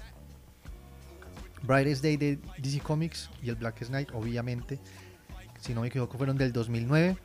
Brightest 1.64 2.02
Day 2.02 2.16
de 2.16 2.40
DC 2.60 2.80
Comics 2.80 3.30
y 3.44 3.50
el 3.50 3.56
Blackest 3.56 3.92
Night, 3.92 4.12
obviamente. 4.14 4.80
Si 5.60 5.74
no 5.74 5.82
me 5.82 5.90
equivoco, 5.90 6.18
fueron 6.18 6.38
del 6.38 6.54
2009. 6.54 7.18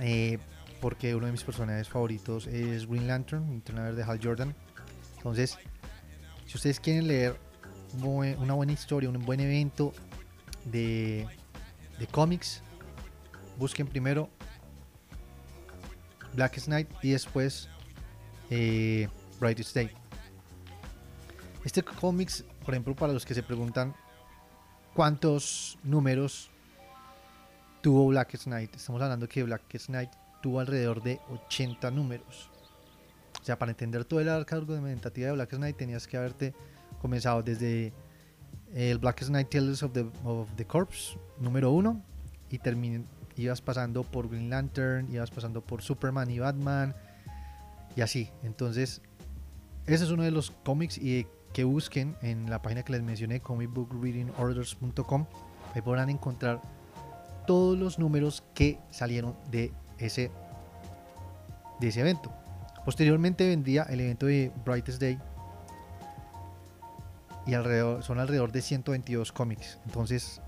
Eh, 0.00 0.38
porque 0.80 1.14
uno 1.14 1.26
de 1.26 1.32
mis 1.32 1.44
personajes 1.44 1.90
favoritos 1.90 2.46
es 2.46 2.88
Green 2.88 3.06
Lantern, 3.06 3.52
entrenador 3.52 3.94
de 3.94 4.02
Hal 4.02 4.18
Jordan. 4.22 4.54
Entonces, 5.18 5.58
si 6.46 6.56
ustedes 6.56 6.80
quieren 6.80 7.06
leer 7.06 7.36
una 8.02 8.54
buena 8.54 8.72
historia, 8.72 9.10
un 9.10 9.26
buen 9.26 9.40
evento 9.40 9.92
de, 10.64 11.26
de 11.98 12.06
cómics, 12.06 12.62
busquen 13.58 13.86
primero 13.86 14.30
Blackest 16.32 16.68
Night 16.68 16.88
y 17.02 17.10
después 17.10 17.68
eh, 18.50 19.08
Brightest 19.40 19.74
Day. 19.74 19.90
Este 21.64 21.82
cómics, 21.82 22.44
por 22.64 22.74
ejemplo, 22.74 22.94
para 22.94 23.12
los 23.12 23.26
que 23.26 23.34
se 23.34 23.42
preguntan 23.42 23.94
cuántos 24.94 25.78
números 25.82 26.50
tuvo 27.80 28.06
Blackest 28.08 28.46
Night, 28.46 28.74
estamos 28.74 29.02
hablando 29.02 29.28
que 29.28 29.42
Blackest 29.42 29.88
Night 29.90 30.10
tuvo 30.42 30.60
alrededor 30.60 31.02
de 31.02 31.20
80 31.30 31.90
números. 31.90 32.50
O 33.40 33.44
sea, 33.44 33.58
para 33.58 33.70
entender 33.70 34.04
todo 34.04 34.20
el 34.20 34.28
arca 34.28 34.56
argumentativa 34.56 35.28
de 35.28 35.32
Black 35.32 35.50
Knight 35.50 35.76
tenías 35.76 36.06
que 36.06 36.16
haberte 36.16 36.54
comenzado 37.00 37.42
desde 37.42 37.92
el 38.74 38.98
Black 38.98 39.24
Knight 39.26 39.48
Tales 39.48 39.82
of 39.82 39.92
the, 39.92 40.06
of 40.24 40.48
Corpse 40.66 41.18
número 41.38 41.70
1 41.70 42.02
y 42.50 43.42
ibas 43.42 43.60
pasando 43.60 44.02
por 44.02 44.28
Green 44.28 44.50
Lantern, 44.50 45.12
ibas 45.12 45.30
pasando 45.30 45.60
por 45.60 45.82
Superman 45.82 46.30
y 46.30 46.38
Batman 46.38 46.94
y 47.96 48.00
así. 48.02 48.30
Entonces, 48.42 49.02
ese 49.86 50.04
es 50.04 50.10
uno 50.10 50.22
de 50.22 50.30
los 50.30 50.50
cómics 50.50 50.98
y 50.98 51.26
que 51.52 51.64
busquen 51.64 52.16
en 52.22 52.50
la 52.50 52.60
página 52.60 52.82
que 52.82 52.92
les 52.92 53.02
mencioné, 53.02 53.40
comicbookreadingorders.com. 53.40 55.26
Ahí 55.74 55.82
podrán 55.82 56.10
encontrar 56.10 56.60
todos 57.46 57.78
los 57.78 57.98
números 57.98 58.44
que 58.54 58.78
salieron 58.90 59.34
de 59.50 59.72
ese, 59.98 60.30
de 61.80 61.88
ese 61.88 62.00
evento. 62.00 62.32
Posteriormente 62.84 63.46
vendía 63.48 63.84
el 63.84 64.00
evento 64.00 64.26
de 64.26 64.52
Brightest 64.64 65.00
Day 65.00 65.18
y 67.46 67.54
alrededor, 67.54 68.02
son 68.02 68.18
alrededor 68.18 68.52
de 68.52 68.60
122 68.60 69.32
cómics. 69.32 69.78
Entonces, 69.86 70.42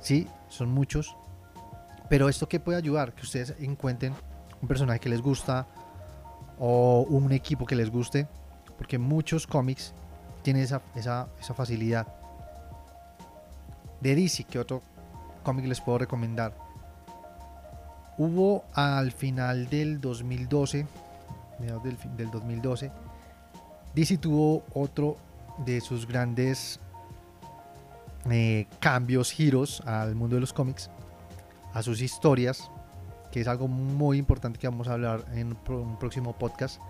sí, 0.00 0.26
son 0.48 0.70
muchos. 0.70 1.14
Pero 2.08 2.28
esto 2.28 2.48
que 2.48 2.60
puede 2.60 2.78
ayudar, 2.78 3.14
que 3.14 3.22
ustedes 3.22 3.54
encuentren 3.58 4.14
un 4.62 4.68
personaje 4.68 5.00
que 5.00 5.08
les 5.10 5.20
gusta 5.20 5.66
o 6.58 7.06
un 7.08 7.32
equipo 7.32 7.66
que 7.66 7.76
les 7.76 7.90
guste, 7.90 8.26
porque 8.76 8.98
muchos 8.98 9.46
cómics 9.46 9.94
tienen 10.42 10.62
esa, 10.62 10.82
esa, 10.94 11.28
esa 11.40 11.54
facilidad. 11.54 12.06
De 14.00 14.14
DC, 14.14 14.44
que 14.44 14.58
otro 14.58 14.82
cómic 15.42 15.66
les 15.66 15.80
puedo 15.80 15.98
recomendar? 15.98 16.56
Hubo 18.18 18.64
al 18.74 19.12
final 19.12 19.68
del 19.68 20.00
2012, 20.00 20.86
mediados 21.58 21.82
del, 21.84 21.98
del 22.16 22.30
2012, 22.30 22.90
DC 23.94 24.18
tuvo 24.18 24.62
otro 24.74 25.16
de 25.64 25.80
sus 25.80 26.06
grandes 26.06 26.80
eh, 28.30 28.66
cambios, 28.80 29.30
giros 29.30 29.80
al 29.86 30.14
mundo 30.14 30.36
de 30.36 30.40
los 30.40 30.52
cómics, 30.52 30.90
a 31.72 31.82
sus 31.82 32.00
historias, 32.00 32.70
que 33.36 33.42
es 33.42 33.48
algo 33.48 33.68
muy 33.68 34.16
importante 34.16 34.58
que 34.58 34.66
vamos 34.66 34.88
a 34.88 34.94
hablar 34.94 35.26
en 35.34 35.58
un 35.68 35.98
próximo 35.98 36.38
podcast. 36.38 36.80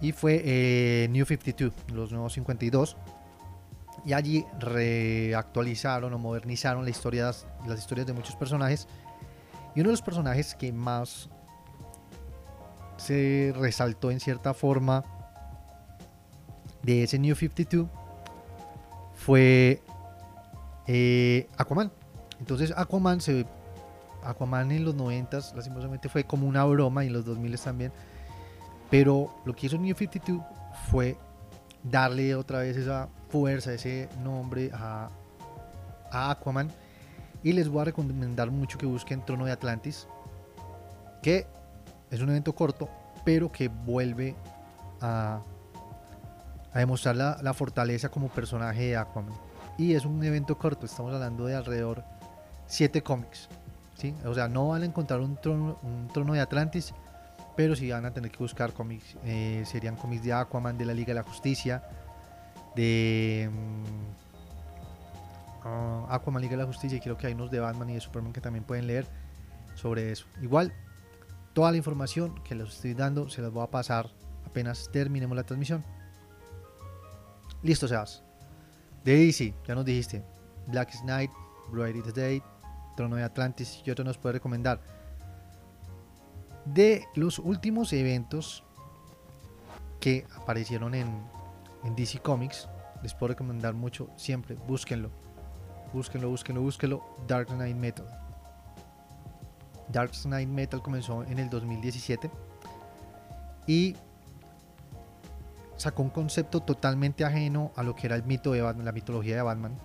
Y 0.00 0.12
fue 0.12 0.40
eh, 0.44 1.08
New 1.10 1.26
52, 1.26 1.72
los 1.92 2.12
nuevos 2.12 2.34
52. 2.34 2.96
Y 4.04 4.12
allí 4.12 4.46
reactualizaron 4.60 6.14
o 6.14 6.18
modernizaron 6.18 6.84
la 6.84 6.90
historia, 6.90 7.32
las 7.66 7.80
historias 7.80 8.06
de 8.06 8.12
muchos 8.12 8.36
personajes. 8.36 8.86
Y 9.74 9.80
uno 9.80 9.88
de 9.88 9.94
los 9.94 10.02
personajes 10.02 10.54
que 10.54 10.72
más 10.72 11.28
se 12.98 13.52
resaltó 13.56 14.12
en 14.12 14.20
cierta 14.20 14.54
forma 14.54 15.02
de 16.84 17.02
ese 17.02 17.18
New 17.18 17.34
52 17.34 17.88
fue 19.16 19.82
eh, 20.86 21.48
Aquaman. 21.56 21.90
Entonces 22.38 22.72
Aquaman 22.76 23.20
se 23.20 23.44
Aquaman 24.24 24.70
en 24.72 24.84
los 24.84 24.94
90 24.94 25.36
lastimosamente 25.54 26.08
fue 26.08 26.24
como 26.24 26.46
una 26.46 26.64
broma 26.64 27.04
y 27.04 27.08
en 27.08 27.12
los 27.12 27.24
2000 27.24 27.58
también. 27.60 27.92
Pero 28.90 29.34
lo 29.44 29.54
que 29.54 29.66
hizo 29.66 29.78
New 29.78 29.94
52 29.94 30.42
fue 30.90 31.16
darle 31.82 32.34
otra 32.34 32.60
vez 32.60 32.76
esa 32.76 33.08
fuerza, 33.28 33.72
ese 33.72 34.08
nombre 34.22 34.70
a, 34.72 35.10
a 36.10 36.30
Aquaman. 36.30 36.70
Y 37.42 37.52
les 37.52 37.68
voy 37.68 37.82
a 37.82 37.84
recomendar 37.84 38.50
mucho 38.50 38.78
que 38.78 38.86
busquen 38.86 39.24
Trono 39.24 39.44
de 39.44 39.52
Atlantis, 39.52 40.08
que 41.22 41.46
es 42.10 42.20
un 42.20 42.30
evento 42.30 42.54
corto, 42.54 42.88
pero 43.24 43.52
que 43.52 43.68
vuelve 43.68 44.34
a 45.00 45.40
a 46.72 46.78
demostrar 46.80 47.16
la, 47.16 47.54
fortaleza 47.54 48.08
como 48.08 48.28
personaje 48.28 48.88
de 48.88 48.96
Aquaman. 48.96 49.34
Y 49.76 49.94
es 49.94 50.04
un 50.04 50.22
evento 50.22 50.58
corto, 50.58 50.86
estamos 50.86 51.14
hablando 51.14 51.46
de 51.46 51.54
alrededor 51.54 52.04
7 52.66 53.02
cómics. 53.02 53.48
O 54.24 54.34
sea, 54.34 54.48
no 54.48 54.68
van 54.68 54.82
a 54.82 54.86
encontrar 54.86 55.20
un 55.20 55.36
trono, 55.36 55.78
un 55.82 56.08
trono 56.12 56.32
de 56.32 56.40
Atlantis, 56.40 56.94
pero 57.56 57.74
sí 57.74 57.90
van 57.90 58.06
a 58.06 58.12
tener 58.12 58.30
que 58.30 58.38
buscar 58.38 58.72
cómics. 58.72 59.16
Eh, 59.24 59.64
serían 59.66 59.96
cómics 59.96 60.22
de 60.22 60.32
Aquaman, 60.32 60.78
de 60.78 60.84
la 60.84 60.94
Liga 60.94 61.08
de 61.08 61.14
la 61.14 61.22
Justicia, 61.24 61.82
de 62.76 63.50
ah, 65.64 66.06
Aquaman, 66.10 66.40
Liga 66.40 66.52
de 66.52 66.62
la 66.62 66.66
Justicia, 66.66 66.98
y 66.98 67.00
creo 67.00 67.18
que 67.18 67.26
hay 67.26 67.32
unos 67.32 67.50
de 67.50 67.58
Batman 67.58 67.90
y 67.90 67.94
de 67.94 68.00
Superman 68.00 68.32
que 68.32 68.40
también 68.40 68.64
pueden 68.64 68.86
leer 68.86 69.06
sobre 69.74 70.12
eso. 70.12 70.26
Igual, 70.40 70.72
toda 71.52 71.72
la 71.72 71.76
información 71.76 72.34
que 72.44 72.54
les 72.54 72.68
estoy 72.68 72.94
dando 72.94 73.28
se 73.28 73.42
las 73.42 73.50
voy 73.50 73.64
a 73.64 73.70
pasar 73.70 74.08
apenas 74.46 74.88
terminemos 74.92 75.36
la 75.36 75.44
transmisión. 75.44 75.84
Listo, 77.62 77.88
Sebas. 77.88 78.22
De 79.04 79.16
DC, 79.16 79.54
ya 79.66 79.74
nos 79.74 79.84
dijiste. 79.84 80.22
Black 80.68 80.92
Knight, 81.02 81.30
the 82.04 82.12
Day, 82.12 82.42
Trono 82.98 83.14
de 83.14 83.22
Atlantis 83.22 83.80
y 83.84 83.92
otro 83.92 84.04
nos 84.04 84.18
puede 84.18 84.32
recomendar. 84.32 84.80
De 86.64 87.06
los 87.14 87.38
últimos 87.38 87.92
eventos 87.92 88.64
que 90.00 90.26
aparecieron 90.34 90.96
en, 90.96 91.06
en 91.84 91.94
DC 91.94 92.18
Comics, 92.18 92.68
les 93.00 93.14
puedo 93.14 93.28
recomendar 93.28 93.72
mucho 93.72 94.10
siempre. 94.16 94.56
Búsquenlo. 94.66 95.12
Búsquenlo, 95.92 96.28
búsquenlo, 96.28 96.60
búsquenlo. 96.60 97.04
Dark 97.28 97.46
Knight 97.46 97.76
Metal. 97.76 98.04
Dark 99.92 100.10
Knight 100.24 100.48
Metal 100.48 100.82
comenzó 100.82 101.22
en 101.22 101.38
el 101.38 101.48
2017 101.48 102.28
y 103.68 103.94
sacó 105.76 106.02
un 106.02 106.10
concepto 106.10 106.62
totalmente 106.64 107.24
ajeno 107.24 107.70
a 107.76 107.84
lo 107.84 107.94
que 107.94 108.08
era 108.08 108.16
el 108.16 108.24
mito 108.24 108.50
de 108.50 108.60
Batman, 108.60 108.86
la 108.86 108.92
mitología 108.92 109.36
de 109.36 109.42
Batman. 109.42 109.78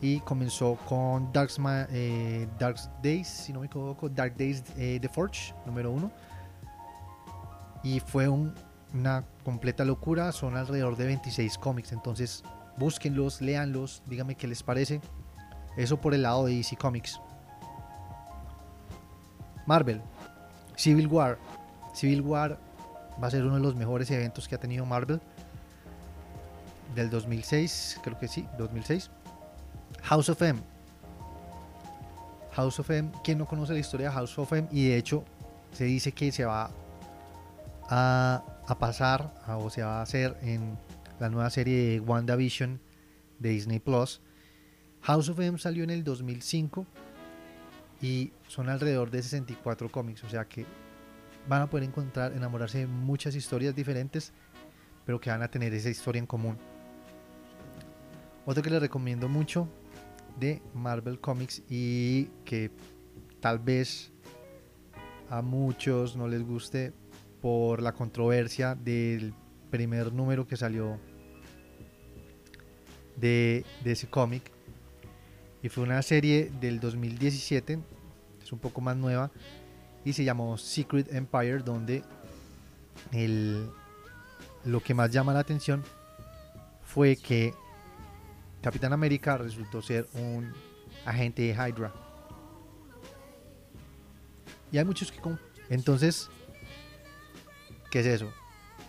Y 0.00 0.20
comenzó 0.20 0.76
con 0.86 1.32
Dark, 1.32 1.50
eh, 1.90 2.46
Days, 3.02 3.26
si 3.26 3.52
no 3.52 3.60
me 3.60 3.66
equivoco, 3.66 4.08
Dark 4.08 4.36
Days 4.36 4.62
eh, 4.76 4.98
The 5.00 5.08
Forge, 5.08 5.54
número 5.66 5.90
uno. 5.90 6.12
Y 7.82 8.00
fue 8.00 8.28
una 8.28 9.24
completa 9.44 9.84
locura, 9.84 10.30
son 10.32 10.56
alrededor 10.56 10.96
de 10.96 11.06
26 11.06 11.58
cómics, 11.58 11.92
entonces 11.92 12.44
búsquenlos, 12.76 13.40
léanlos, 13.40 14.02
díganme 14.06 14.36
qué 14.36 14.46
les 14.46 14.62
parece. 14.62 15.00
Eso 15.76 16.00
por 16.00 16.14
el 16.14 16.22
lado 16.22 16.46
de 16.46 16.56
DC 16.56 16.76
Comics. 16.76 17.20
Marvel, 19.66 20.00
Civil 20.76 21.08
War. 21.08 21.38
Civil 21.92 22.22
War 22.22 22.58
va 23.22 23.26
a 23.26 23.30
ser 23.30 23.44
uno 23.44 23.56
de 23.56 23.60
los 23.60 23.74
mejores 23.74 24.10
eventos 24.10 24.46
que 24.48 24.54
ha 24.54 24.58
tenido 24.58 24.86
Marvel 24.86 25.20
del 26.94 27.10
2006, 27.10 28.00
creo 28.02 28.18
que 28.18 28.28
sí, 28.28 28.46
2006. 28.58 29.10
House 30.08 30.30
of 30.30 30.40
M. 30.40 30.58
House 32.52 32.80
of 32.80 32.90
M, 32.90 33.12
¿quién 33.22 33.36
no 33.36 33.44
conoce 33.44 33.74
la 33.74 33.78
historia 33.78 34.08
de 34.08 34.14
House 34.14 34.38
of 34.38 34.50
M? 34.54 34.66
Y 34.72 34.88
de 34.88 34.96
hecho 34.96 35.22
se 35.72 35.84
dice 35.84 36.12
que 36.12 36.32
se 36.32 36.46
va 36.46 36.70
a, 37.90 38.42
a 38.66 38.78
pasar 38.78 39.34
o 39.46 39.68
se 39.68 39.82
va 39.82 39.98
a 39.98 40.02
hacer 40.02 40.34
en 40.40 40.78
la 41.20 41.28
nueva 41.28 41.50
serie 41.50 41.90
de 41.90 42.00
WandaVision 42.00 42.80
de 43.38 43.50
Disney 43.50 43.80
Plus. 43.80 44.22
House 45.02 45.28
of 45.28 45.38
M 45.40 45.58
salió 45.58 45.84
en 45.84 45.90
el 45.90 46.04
2005 46.04 46.86
y 48.00 48.32
son 48.46 48.70
alrededor 48.70 49.10
de 49.10 49.22
64 49.22 49.90
cómics, 49.90 50.24
o 50.24 50.30
sea 50.30 50.46
que 50.46 50.64
van 51.46 51.60
a 51.60 51.66
poder 51.68 51.84
encontrar, 51.84 52.32
enamorarse 52.32 52.78
de 52.78 52.86
muchas 52.86 53.34
historias 53.34 53.74
diferentes, 53.74 54.32
pero 55.04 55.20
que 55.20 55.28
van 55.28 55.42
a 55.42 55.48
tener 55.48 55.74
esa 55.74 55.90
historia 55.90 56.18
en 56.18 56.26
común. 56.26 56.56
Otro 58.46 58.62
que 58.62 58.70
les 58.70 58.80
recomiendo 58.80 59.28
mucho 59.28 59.68
de 60.38 60.62
Marvel 60.74 61.20
Comics 61.20 61.62
y 61.68 62.26
que 62.44 62.70
tal 63.40 63.58
vez 63.58 64.12
a 65.30 65.42
muchos 65.42 66.16
no 66.16 66.28
les 66.28 66.42
guste 66.42 66.92
por 67.40 67.82
la 67.82 67.92
controversia 67.92 68.74
del 68.74 69.34
primer 69.70 70.12
número 70.12 70.46
que 70.46 70.56
salió 70.56 70.98
de, 73.16 73.64
ese 73.84 74.08
cómic. 74.08 74.50
Y 75.62 75.68
fue 75.68 75.84
una 75.84 76.00
serie 76.02 76.50
del 76.60 76.80
2017, 76.80 77.78
es 78.42 78.52
un 78.52 78.58
poco 78.58 78.80
más 78.80 78.96
nueva, 78.96 79.30
y 80.04 80.12
se 80.12 80.24
llamó 80.24 80.56
Secret 80.56 81.12
Empire, 81.12 81.58
donde 81.58 82.02
el, 83.12 83.68
lo 84.64 84.80
que 84.82 84.94
más 84.94 85.10
llama 85.10 85.32
la 85.32 85.40
atención 85.40 85.82
fue 86.82 87.16
que 87.16 87.54
Capitán 88.62 88.92
América 88.92 89.38
resultó 89.38 89.82
ser 89.82 90.06
un 90.14 90.52
agente 91.04 91.42
de 91.42 91.52
Hydra. 91.52 91.92
Y 94.72 94.78
hay 94.78 94.84
muchos 94.84 95.12
que... 95.12 95.20
Entonces, 95.70 96.28
¿qué 97.90 98.00
es 98.00 98.06
eso? 98.06 98.32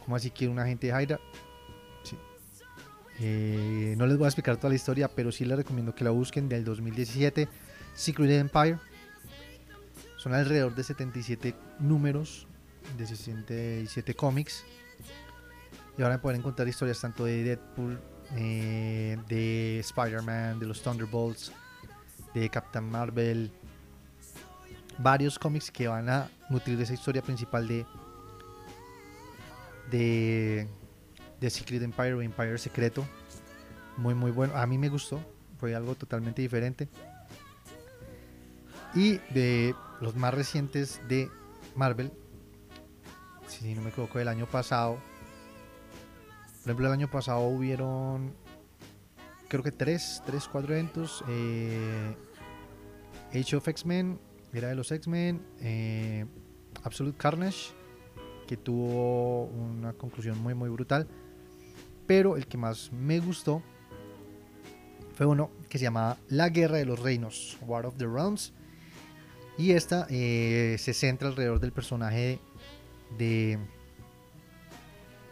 ¿Cómo 0.04 0.16
así 0.16 0.32
que 0.32 0.48
un 0.48 0.60
agente 0.60 0.88
de 0.88 1.04
Hydra? 1.04 1.20
Eh, 3.22 3.96
no 3.98 4.08
les 4.08 4.18
voy 4.18 4.26
a 4.26 4.28
explicar 4.30 4.56
toda 4.58 4.70
la 4.70 4.76
historia, 4.76 5.10
pero 5.10 5.32
sí 5.32 5.44
les 5.44 5.58
recomiendo 5.58 5.94
que 5.94 6.06
la 6.06 6.12
busquen 6.12 6.48
del 6.48 6.64
2017, 6.64 7.50
Secret 7.94 8.32
Empire. 8.32 8.80
Son 10.18 10.34
alrededor 10.34 10.74
de 10.74 10.84
77 10.84 11.54
números, 11.80 12.48
de 12.98 13.06
67 13.06 14.14
cómics. 14.16 14.64
Y 15.98 16.02
ahora 16.02 16.22
pueden 16.22 16.40
encontrar 16.40 16.68
historias 16.68 17.02
tanto 17.02 17.26
de 17.26 17.44
Deadpool, 17.44 18.00
eh, 18.36 19.18
de 19.28 19.80
Spider-Man, 19.80 20.60
de 20.60 20.68
los 20.68 20.82
Thunderbolts, 20.82 21.52
de 22.34 22.50
Captain 22.50 22.90
Marvel. 22.90 23.52
Varios 24.98 25.40
cómics 25.40 25.72
que 25.72 25.88
van 25.88 26.10
a 26.10 26.30
nutrir 26.50 26.80
esa 26.82 26.94
historia 26.94 27.22
principal 27.22 27.68
de, 27.68 27.86
de, 29.90 31.50
Secret 31.50 31.82
Empire 31.82 32.14
o 32.14 32.22
Empire 32.22 32.58
Secreto. 32.58 33.06
Muy, 33.98 34.14
muy 34.14 34.32
bueno. 34.32 34.56
A 34.56 34.66
mí 34.66 34.78
me 34.78 34.90
gustó. 34.90 35.20
Fue 35.58 35.74
algo 35.76 35.96
totalmente 35.96 36.42
diferente. 36.42 36.90
Y 38.94 39.18
de 39.34 39.76
los 40.02 40.16
más 40.16 40.34
recientes 40.34 41.02
de 41.08 41.30
Marvel, 41.76 42.12
si 43.48 43.74
no 43.76 43.82
me 43.82 43.90
equivoco, 43.90 44.20
del 44.20 44.28
año 44.28 44.48
pasado. 44.48 45.00
Por 46.70 46.74
ejemplo, 46.74 46.88
el 46.90 46.94
año 46.94 47.10
pasado 47.10 47.48
hubieron, 47.48 48.32
creo 49.48 49.64
que 49.64 49.72
tres, 49.72 50.22
tres, 50.28 50.48
cuatro 50.48 50.76
eventos. 50.76 51.24
Eh, 51.28 52.16
Age 53.34 53.56
of 53.56 53.68
X-Men, 53.68 54.20
era 54.54 54.68
de 54.68 54.76
los 54.76 54.92
X-Men, 54.92 55.42
eh, 55.62 56.28
Absolute 56.84 57.18
Carnage, 57.18 57.72
que 58.46 58.56
tuvo 58.56 59.46
una 59.46 59.94
conclusión 59.94 60.38
muy 60.44 60.54
muy 60.54 60.70
brutal, 60.70 61.08
pero 62.06 62.38
el 62.38 62.46
que 62.46 62.60
más 62.60 62.92
me 62.94 63.20
gustó 63.20 63.64
fue 65.16 65.26
uno 65.26 65.50
que 65.70 65.80
se 65.80 65.86
llamaba 65.86 66.18
La 66.28 66.50
Guerra 66.50 66.78
de 66.78 66.86
los 66.86 67.00
Reinos, 67.00 67.58
War 67.66 67.88
of 67.88 67.98
the 67.98 68.06
Realms, 68.06 68.54
y 69.58 69.72
esta 69.72 70.06
eh, 70.12 70.76
se 70.78 70.94
centra 70.94 71.30
alrededor 71.30 71.60
del 71.60 71.72
personaje 71.72 72.38
de 73.18 73.58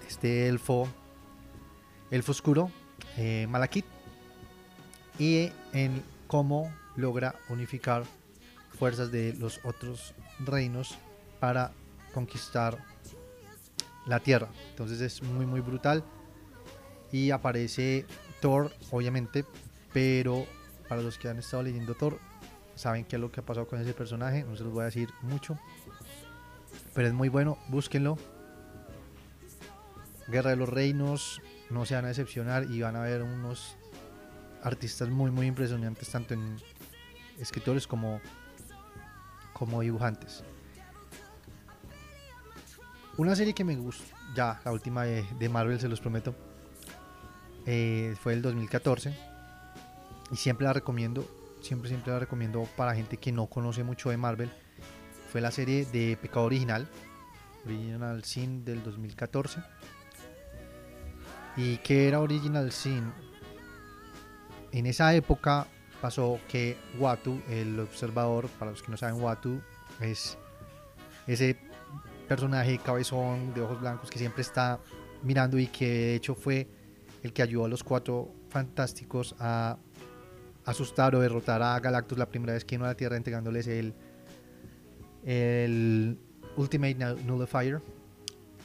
este 0.07 0.47
elfo, 0.47 0.87
elfo 2.11 2.31
oscuro, 2.31 2.71
eh, 3.17 3.47
Malakit, 3.49 3.85
y 5.19 5.51
en 5.73 6.03
cómo 6.27 6.73
logra 6.95 7.35
unificar 7.49 8.03
fuerzas 8.77 9.11
de 9.11 9.33
los 9.33 9.59
otros 9.63 10.13
reinos 10.39 10.97
para 11.39 11.71
conquistar 12.13 12.77
la 14.05 14.19
tierra. 14.19 14.49
Entonces 14.69 15.01
es 15.01 15.21
muy 15.21 15.45
muy 15.45 15.61
brutal 15.61 16.03
y 17.11 17.31
aparece 17.31 18.05
Thor, 18.41 18.71
obviamente, 18.91 19.45
pero 19.93 20.45
para 20.87 21.01
los 21.01 21.17
que 21.17 21.27
han 21.29 21.39
estado 21.39 21.63
leyendo 21.63 21.95
Thor 21.95 22.19
saben 22.75 23.05
qué 23.05 23.15
es 23.15 23.21
lo 23.21 23.31
que 23.31 23.39
ha 23.39 23.45
pasado 23.45 23.67
con 23.67 23.81
ese 23.81 23.93
personaje, 23.93 24.43
no 24.43 24.55
se 24.55 24.63
los 24.63 24.71
voy 24.71 24.83
a 24.83 24.85
decir 24.85 25.09
mucho, 25.23 25.57
pero 26.93 27.07
es 27.07 27.13
muy 27.13 27.29
bueno, 27.29 27.57
búsquenlo. 27.69 28.17
Guerra 30.27 30.51
de 30.51 30.57
los 30.57 30.69
Reinos, 30.69 31.41
no 31.69 31.85
se 31.85 31.95
van 31.95 32.05
a 32.05 32.09
decepcionar 32.09 32.65
y 32.69 32.81
van 32.81 32.95
a 32.95 33.01
ver 33.01 33.23
unos 33.23 33.75
artistas 34.63 35.09
muy 35.09 35.31
muy 35.31 35.47
impresionantes 35.47 36.09
tanto 36.09 36.33
en 36.33 36.57
escritores 37.39 37.87
como 37.87 38.21
como 39.53 39.81
dibujantes. 39.81 40.43
Una 43.17 43.35
serie 43.35 43.53
que 43.53 43.63
me 43.63 43.75
gusta, 43.75 44.15
ya 44.35 44.61
la 44.63 44.71
última 44.71 45.03
de, 45.03 45.49
Marvel 45.49 45.79
se 45.79 45.87
los 45.87 45.99
prometo, 45.99 46.35
eh, 47.65 48.15
fue 48.21 48.33
el 48.33 48.43
2014 48.43 49.17
y 50.31 50.35
siempre 50.35 50.67
la 50.67 50.73
recomiendo, 50.73 51.27
siempre 51.61 51.89
siempre 51.89 52.13
la 52.13 52.19
recomiendo 52.19 52.67
para 52.77 52.93
gente 52.93 53.17
que 53.17 53.31
no 53.31 53.47
conoce 53.47 53.83
mucho 53.83 54.11
de 54.11 54.17
Marvel. 54.17 54.51
Fue 55.31 55.41
la 55.41 55.49
serie 55.49 55.85
de 55.85 56.15
Pecado 56.21 56.45
Original, 56.45 56.87
Original 57.65 58.23
Sin 58.23 58.63
del 58.63 58.83
2014. 58.83 59.61
¿Y 61.57 61.77
que 61.77 62.07
era 62.07 62.21
Original 62.21 62.71
Sin? 62.71 63.11
En 64.71 64.85
esa 64.85 65.13
época 65.15 65.67
pasó 65.99 66.39
que 66.47 66.77
Watu, 66.99 67.41
el 67.49 67.79
observador, 67.79 68.47
para 68.59 68.71
los 68.71 68.83
que 68.83 68.91
no 68.91 68.97
saben, 68.97 69.21
Watu 69.21 69.59
es 69.99 70.37
ese 71.25 71.57
personaje 72.27 72.77
cabezón 72.77 73.53
de 73.55 73.61
ojos 73.61 73.79
blancos 73.81 74.11
que 74.11 74.19
siempre 74.19 74.41
está 74.41 74.79
mirando 75.23 75.57
y 75.57 75.67
que 75.67 75.87
de 75.87 76.15
hecho 76.15 76.35
fue 76.35 76.67
el 77.23 77.33
que 77.33 77.41
ayudó 77.41 77.65
a 77.65 77.69
los 77.69 77.83
cuatro 77.83 78.31
fantásticos 78.49 79.35
a 79.39 79.77
asustar 80.65 81.15
o 81.15 81.19
derrotar 81.19 81.63
a 81.63 81.79
Galactus 81.79 82.17
la 82.17 82.27
primera 82.27 82.53
vez 82.53 82.65
que 82.65 82.75
vino 82.75 82.85
a 82.85 82.89
la 82.89 82.95
Tierra 82.95 83.17
entregándoles 83.17 83.67
el, 83.67 83.95
el 85.23 86.19
Ultimate 86.55 86.95
Nullifier, 87.25 87.81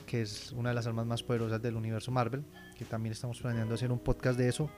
que 0.07 0.23
es 0.23 0.53
una 0.53 0.71
de 0.71 0.75
las 0.75 0.87
armas 0.87 1.07
más 1.07 1.23
poderosas 1.23 1.63
del 1.63 1.77
universo 1.77 2.11
Marvel, 2.11 2.45
también 2.85 3.13
estamos 3.13 3.41
planeando 3.41 3.75
hacer 3.75 3.93
un 3.93 3.99
podcast 3.99 4.39
de 4.39 4.49
eso, 4.49 4.71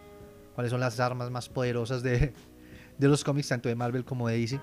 cuáles 0.55 0.71
son 0.71 0.81
las 0.81 1.01
armas 1.01 1.31
más 1.31 1.49
poderosas 1.49 2.03
de, 2.03 2.33
de 2.99 3.09
los 3.09 3.25
cómics, 3.25 3.49
tanto 3.49 3.69
de 3.69 3.75
Marvel 3.75 4.05
como 4.05 4.29
de 4.29 4.39
DC 4.39 4.61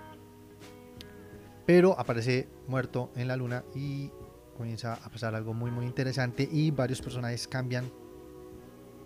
pero 1.66 1.98
aparece 1.98 2.50
muerto 2.68 3.12
en 3.16 3.28
la 3.28 3.38
luna 3.38 3.64
y 3.76 4.10
comienza 4.58 4.94
a 4.94 5.10
pasar 5.10 5.36
algo 5.36 5.54
muy 5.54 5.72
muy 5.72 5.86
interesante 5.86 6.48
y 6.52 6.72
varios 6.72 7.02
personajes 7.02 7.48
cambian 7.48 7.90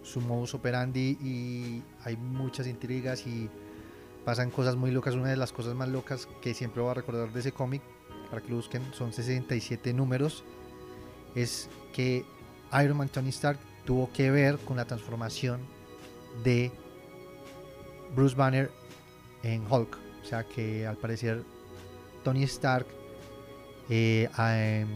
su 0.01 0.21
modus 0.21 0.53
operandi 0.53 1.17
y 1.21 1.83
hay 2.03 2.15
muchas 2.17 2.67
intrigas 2.67 3.25
y 3.25 3.49
pasan 4.23 4.51
cosas 4.51 4.75
muy 4.75 4.91
locas. 4.91 5.15
Una 5.15 5.29
de 5.29 5.37
las 5.37 5.51
cosas 5.51 5.73
más 5.75 5.89
locas 5.89 6.27
que 6.41 6.53
siempre 6.53 6.81
voy 6.81 6.91
a 6.91 6.93
recordar 6.95 7.31
de 7.31 7.39
ese 7.39 7.51
cómic, 7.51 7.81
para 8.29 8.41
que 8.41 8.49
lo 8.49 8.55
busquen, 8.55 8.81
son 8.93 9.13
67 9.13 9.93
números, 9.93 10.43
es 11.33 11.69
que 11.93 12.25
Iron 12.83 12.97
Man 12.97 13.09
Tony 13.09 13.29
Stark 13.29 13.59
tuvo 13.85 14.11
que 14.11 14.31
ver 14.31 14.57
con 14.59 14.77
la 14.77 14.85
transformación 14.85 15.61
de 16.43 16.71
Bruce 18.15 18.35
Banner 18.35 18.71
en 19.43 19.71
Hulk. 19.71 19.97
O 20.23 20.25
sea 20.25 20.43
que 20.43 20.87
al 20.87 20.97
parecer 20.97 21.43
Tony 22.23 22.43
Stark 22.43 22.87
eh, 23.89 24.29
em, 24.37 24.87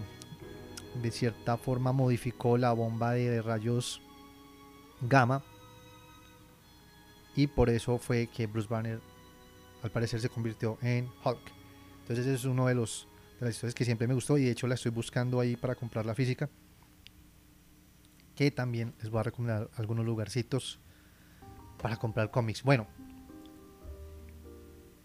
de 1.01 1.11
cierta 1.11 1.57
forma 1.57 1.91
modificó 1.91 2.57
la 2.57 2.73
bomba 2.73 3.11
de 3.11 3.41
rayos 3.41 4.01
gamma 5.01 5.43
y 7.35 7.47
por 7.47 7.69
eso 7.69 7.97
fue 7.99 8.27
que 8.27 8.47
Bruce 8.47 8.67
Banner 8.67 8.99
al 9.83 9.91
parecer 9.91 10.19
se 10.19 10.29
convirtió 10.29 10.77
en 10.81 11.07
Hulk. 11.23 11.39
Entonces 12.01 12.25
es 12.25 12.45
uno 12.45 12.67
de 12.67 12.75
los 12.75 13.07
de 13.39 13.45
las 13.45 13.55
historias 13.55 13.75
que 13.75 13.85
siempre 13.85 14.07
me 14.07 14.13
gustó 14.13 14.37
y 14.37 14.45
de 14.45 14.51
hecho 14.51 14.67
la 14.67 14.75
estoy 14.75 14.91
buscando 14.91 15.39
ahí 15.39 15.55
para 15.55 15.75
comprar 15.75 16.05
la 16.05 16.15
física. 16.15 16.49
Que 18.39 18.51
también 18.51 18.95
les 19.01 19.09
voy 19.09 19.19
a 19.19 19.23
recomendar 19.23 19.69
algunos 19.75 20.05
lugarcitos 20.05 20.79
para 21.77 21.97
comprar 21.97 22.31
cómics. 22.31 22.63
Bueno, 22.63 22.87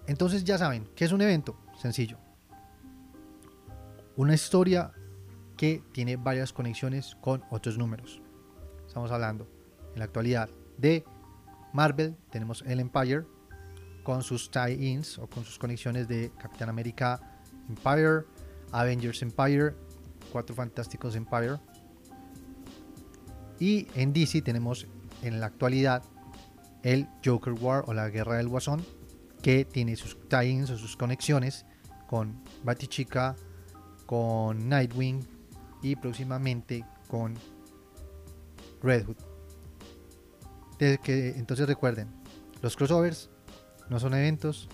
entonces 0.06 0.44
ya 0.44 0.56
saben, 0.56 0.88
¿qué 0.94 1.04
es 1.04 1.10
un 1.10 1.20
evento? 1.20 1.58
Sencillo. 1.76 2.16
Una 4.14 4.34
historia 4.34 4.92
que 5.56 5.82
tiene 5.90 6.14
varias 6.14 6.52
conexiones 6.52 7.16
con 7.20 7.42
otros 7.50 7.76
números. 7.76 8.22
Estamos 8.86 9.10
hablando 9.10 9.48
en 9.94 9.98
la 9.98 10.04
actualidad 10.04 10.48
de 10.78 11.04
Marvel, 11.72 12.16
tenemos 12.30 12.62
el 12.64 12.78
Empire 12.78 13.24
con 14.04 14.22
sus 14.22 14.48
tie-ins 14.48 15.18
o 15.18 15.26
con 15.26 15.44
sus 15.44 15.58
conexiones 15.58 16.06
de 16.06 16.30
Capitán 16.38 16.68
América 16.68 17.40
Empire, 17.68 18.26
Avengers 18.70 19.22
Empire, 19.22 19.74
Cuatro 20.30 20.54
Fantásticos 20.54 21.16
Empire. 21.16 21.58
Y 23.58 23.86
en 23.94 24.12
DC 24.12 24.42
tenemos 24.42 24.86
en 25.22 25.40
la 25.40 25.46
actualidad 25.46 26.02
el 26.82 27.08
Joker 27.24 27.54
War 27.54 27.84
o 27.86 27.94
la 27.94 28.08
Guerra 28.10 28.36
del 28.36 28.48
Guasón, 28.48 28.84
que 29.42 29.64
tiene 29.64 29.96
sus 29.96 30.18
tie-ins 30.28 30.70
o 30.70 30.78
sus 30.78 30.96
conexiones 30.96 31.64
con 32.06 32.42
Batichica, 32.62 33.36
con 34.06 34.68
Nightwing 34.68 35.26
y 35.82 35.96
próximamente 35.96 36.84
con 37.08 37.34
Red 38.82 39.06
Hood. 39.06 39.16
que, 40.78 41.34
entonces 41.36 41.66
recuerden, 41.66 42.08
los 42.60 42.76
crossovers 42.76 43.30
no 43.88 43.98
son 43.98 44.14
eventos, 44.14 44.68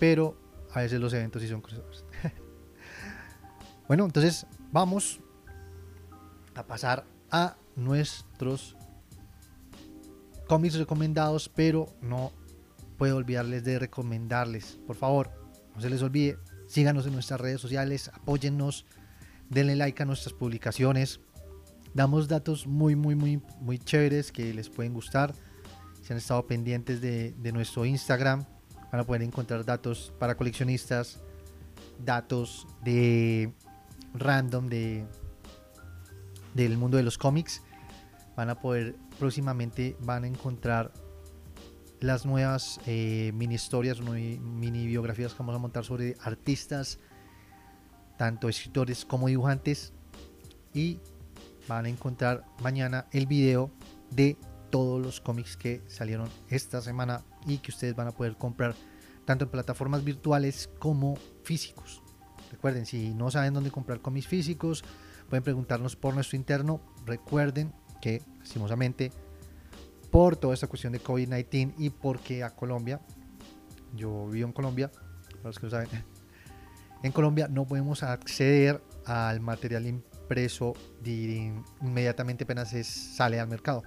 pero 0.00 0.36
a 0.72 0.80
veces 0.80 1.00
los 1.00 1.12
eventos 1.12 1.42
sí 1.42 1.48
son 1.48 1.60
crossovers. 1.60 2.04
bueno, 3.88 4.04
entonces 4.04 4.46
vamos 4.72 5.20
a 6.54 6.66
pasar 6.66 7.04
a 7.30 7.56
nuestros 7.76 8.76
cómics 10.46 10.74
recomendados, 10.74 11.48
pero 11.48 11.86
no 12.00 12.32
puedo 12.98 13.16
olvidarles 13.16 13.64
de 13.64 13.78
recomendarles. 13.78 14.78
Por 14.86 14.96
favor, 14.96 15.30
no 15.74 15.80
se 15.80 15.90
les 15.90 16.02
olvide, 16.02 16.38
síganos 16.66 17.06
en 17.06 17.14
nuestras 17.14 17.40
redes 17.40 17.60
sociales, 17.60 18.10
apóyennos, 18.14 18.84
denle 19.48 19.76
like 19.76 20.02
a 20.02 20.06
nuestras 20.06 20.34
publicaciones. 20.34 21.20
Damos 21.94 22.28
datos 22.28 22.66
muy, 22.66 22.96
muy, 22.96 23.14
muy, 23.14 23.42
muy 23.60 23.78
chéveres 23.78 24.32
que 24.32 24.54
les 24.54 24.68
pueden 24.68 24.94
gustar. 24.94 25.34
Si 26.02 26.12
han 26.12 26.18
estado 26.18 26.46
pendientes 26.46 27.00
de, 27.00 27.34
nuestro 27.52 27.84
Instagram, 27.84 28.44
van 28.90 29.00
a 29.00 29.04
poder 29.04 29.22
encontrar 29.22 29.64
datos 29.64 30.12
para 30.18 30.36
coleccionistas, 30.36 31.20
datos 32.04 32.66
de 32.82 33.52
random 34.14 34.68
de 34.68 35.06
del 36.54 36.76
mundo 36.76 36.96
de 36.96 37.02
los 37.02 37.18
cómics 37.18 37.62
van 38.36 38.50
a 38.50 38.60
poder 38.60 38.96
próximamente 39.18 39.96
van 40.00 40.24
a 40.24 40.26
encontrar 40.26 40.92
las 42.00 42.26
nuevas 42.26 42.80
eh, 42.86 43.30
mini 43.34 43.54
historias, 43.54 44.00
mini 44.00 44.86
biografías 44.86 45.32
que 45.32 45.38
vamos 45.38 45.54
a 45.54 45.58
montar 45.58 45.84
sobre 45.84 46.16
artistas, 46.20 46.98
tanto 48.18 48.48
escritores 48.48 49.04
como 49.04 49.28
dibujantes. 49.28 49.92
Y 50.74 50.98
van 51.68 51.84
a 51.84 51.88
encontrar 51.88 52.44
mañana 52.60 53.06
el 53.12 53.26
video 53.26 53.70
de 54.10 54.36
todos 54.70 55.00
los 55.00 55.20
cómics 55.20 55.56
que 55.56 55.82
salieron 55.86 56.28
esta 56.48 56.80
semana 56.80 57.22
y 57.46 57.58
que 57.58 57.70
ustedes 57.70 57.94
van 57.94 58.08
a 58.08 58.12
poder 58.12 58.36
comprar 58.36 58.74
tanto 59.24 59.44
en 59.44 59.50
plataformas 59.50 60.02
virtuales 60.02 60.70
como 60.78 61.16
físicos. 61.44 62.02
Recuerden, 62.50 62.84
si 62.84 63.14
no 63.14 63.30
saben 63.30 63.54
dónde 63.54 63.70
comprar 63.70 64.00
cómics 64.00 64.26
físicos, 64.26 64.82
pueden 65.32 65.44
preguntarnos 65.44 65.96
por 65.96 66.12
nuestro 66.12 66.36
interno. 66.36 66.82
Recuerden 67.06 67.72
que, 68.02 68.20
lastimosamente, 68.40 69.10
por 70.10 70.36
toda 70.36 70.52
esta 70.52 70.66
cuestión 70.66 70.92
de 70.92 71.02
COVID-19 71.02 71.72
y 71.78 71.88
porque 71.88 72.44
a 72.44 72.50
Colombia 72.50 73.00
yo 73.94 74.26
vivo 74.26 74.46
en 74.46 74.52
Colombia, 74.52 74.90
para 74.90 75.44
los 75.44 75.58
que 75.58 75.64
no 75.64 75.70
saben, 75.70 75.88
en 77.02 77.12
Colombia 77.12 77.48
no 77.48 77.64
podemos 77.64 78.02
acceder 78.02 78.82
al 79.06 79.40
material 79.40 79.86
impreso 79.86 80.74
inmediatamente 81.02 82.44
apenas 82.44 82.74
sale 82.86 83.40
al 83.40 83.48
mercado. 83.48 83.82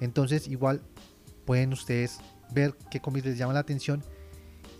Entonces 0.00 0.48
igual 0.48 0.80
pueden 1.44 1.74
ustedes 1.74 2.20
ver 2.54 2.74
qué 2.90 3.00
cómics 3.00 3.26
les 3.26 3.36
llama 3.36 3.52
la 3.52 3.60
atención 3.60 4.02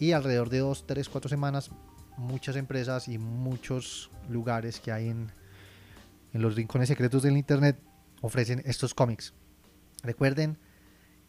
y 0.00 0.12
alrededor 0.12 0.48
de 0.48 0.60
2, 0.60 0.86
3, 0.86 1.10
4 1.10 1.28
semanas 1.28 1.70
muchas 2.16 2.56
empresas 2.56 3.06
y 3.06 3.18
muchos 3.18 4.10
lugares 4.30 4.80
que 4.80 4.90
hay 4.90 5.10
en, 5.10 5.30
en 6.34 6.42
los 6.42 6.56
rincones 6.56 6.88
secretos 6.88 7.22
del 7.22 7.36
internet 7.36 7.78
ofrecen 8.20 8.62
estos 8.66 8.92
cómics. 8.92 9.32
Recuerden 10.02 10.58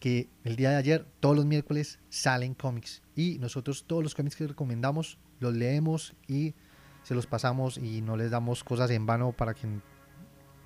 que 0.00 0.28
el 0.44 0.56
día 0.56 0.70
de 0.70 0.76
ayer, 0.76 1.06
todos 1.20 1.36
los 1.36 1.46
miércoles, 1.46 2.00
salen 2.10 2.54
cómics. 2.54 3.02
Y 3.14 3.38
nosotros 3.38 3.84
todos 3.86 4.02
los 4.02 4.14
cómics 4.14 4.36
que 4.36 4.46
recomendamos 4.46 5.18
los 5.40 5.54
leemos 5.54 6.14
y 6.28 6.54
se 7.02 7.14
los 7.14 7.26
pasamos 7.26 7.78
y 7.78 8.02
no 8.02 8.16
les 8.16 8.30
damos 8.30 8.64
cosas 8.64 8.90
en 8.90 9.06
vano 9.06 9.32
para 9.32 9.54
que 9.54 9.66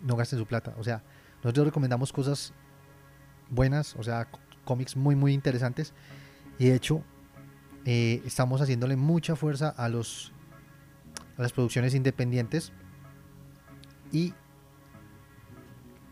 no 0.03 0.17
gasten 0.17 0.39
su 0.39 0.47
plata. 0.47 0.75
O 0.79 0.85
sea, 0.85 1.05
nosotros 1.45 1.67
recomendamos 1.67 2.13
cosas 2.13 2.53
buenas, 3.51 3.95
o 3.97 4.03
sea, 4.03 4.29
cómics 4.65 4.97
muy, 4.97 5.17
muy 5.17 5.33
interesantes. 5.35 5.93
Y 6.59 6.67
de 6.67 6.75
hecho, 6.75 7.05
eh, 7.85 8.23
estamos 8.25 8.61
haciéndole 8.61 8.97
mucha 8.97 9.37
fuerza 9.37 9.69
a, 9.69 9.89
los, 9.89 10.33
a 11.37 11.43
las 11.43 11.53
producciones 11.53 11.95
independientes. 11.95 12.73
Y 14.13 14.35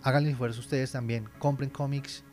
hagan 0.03 0.25
el 0.25 0.31
esfuerzo 0.31 0.61
ustedes 0.61 0.93
también. 0.93 1.29
Compren 1.39 1.71
cómics, 1.71 2.25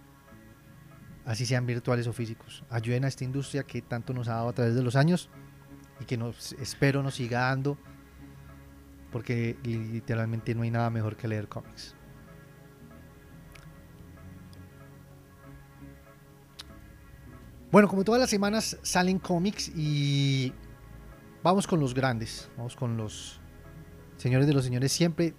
así 1.26 1.46
sean 1.46 1.66
virtuales 1.66 2.08
o 2.08 2.14
físicos. 2.14 2.64
Ayuden 2.70 3.06
a 3.06 3.08
esta 3.08 3.24
industria 3.24 3.64
que 3.64 3.82
tanto 3.82 4.14
nos 4.14 4.28
ha 4.28 4.36
dado 4.36 4.50
a 4.50 4.54
través 4.54 4.76
de 4.76 4.84
los 4.84 4.96
años 4.96 5.30
y 6.00 6.06
que 6.06 6.18
nos 6.18 6.54
espero 6.54 7.02
nos 7.04 7.16
siga 7.16 7.42
dando 7.42 7.78
porque 9.12 9.58
literalmente 9.64 10.54
no 10.54 10.64
hay 10.64 10.72
nada 10.72 10.90
mejor 10.90 11.16
que 11.16 11.26
leer 11.26 11.48
cómics. 11.48 11.96
Bueno, 17.72 17.88
como 17.88 18.04
todas 18.04 18.20
las 18.20 18.30
semanas 18.30 18.78
salen 18.82 19.20
cómics 19.20 19.72
y 19.76 20.54
vamos 21.44 21.66
con 21.66 21.80
los 21.80 21.94
grandes, 21.94 22.50
vamos 22.58 22.76
con 22.76 22.98
los 22.98 23.40
señores 24.18 24.48
de 24.48 24.54
los 24.54 24.66
señores 24.66 24.92
siempre. 24.92 25.34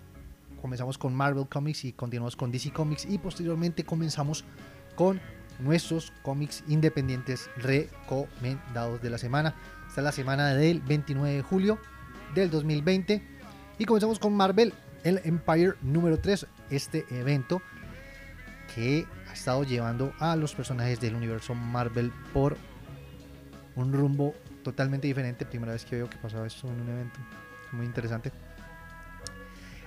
Comenzamos 0.66 0.98
con 0.98 1.14
Marvel 1.14 1.46
Comics 1.46 1.84
y 1.84 1.92
continuamos 1.92 2.34
con 2.34 2.50
DC 2.50 2.72
Comics 2.72 3.04
y 3.04 3.18
posteriormente 3.18 3.84
comenzamos 3.84 4.44
con 4.96 5.20
nuestros 5.60 6.12
cómics 6.22 6.64
independientes 6.66 7.48
recomendados 7.56 9.00
de 9.00 9.08
la 9.08 9.16
semana. 9.16 9.54
Esta 9.86 10.00
es 10.00 10.04
la 10.04 10.10
semana 10.10 10.54
del 10.54 10.80
29 10.80 11.36
de 11.36 11.42
julio 11.42 11.78
del 12.34 12.50
2020 12.50 13.22
y 13.78 13.84
comenzamos 13.84 14.18
con 14.18 14.34
Marvel, 14.34 14.74
el 15.04 15.20
Empire 15.22 15.74
número 15.82 16.18
3, 16.18 16.48
este 16.70 17.06
evento 17.10 17.62
que 18.74 19.06
ha 19.30 19.34
estado 19.34 19.62
llevando 19.62 20.14
a 20.18 20.34
los 20.34 20.52
personajes 20.52 21.00
del 21.00 21.14
universo 21.14 21.54
Marvel 21.54 22.10
por 22.34 22.56
un 23.76 23.92
rumbo 23.92 24.34
totalmente 24.64 25.06
diferente. 25.06 25.46
Primera 25.46 25.74
vez 25.74 25.84
que 25.84 25.94
veo 25.94 26.10
que 26.10 26.16
pasaba 26.16 26.44
esto 26.44 26.66
en 26.66 26.80
un 26.80 26.88
evento. 26.88 27.20
Muy 27.70 27.86
interesante. 27.86 28.32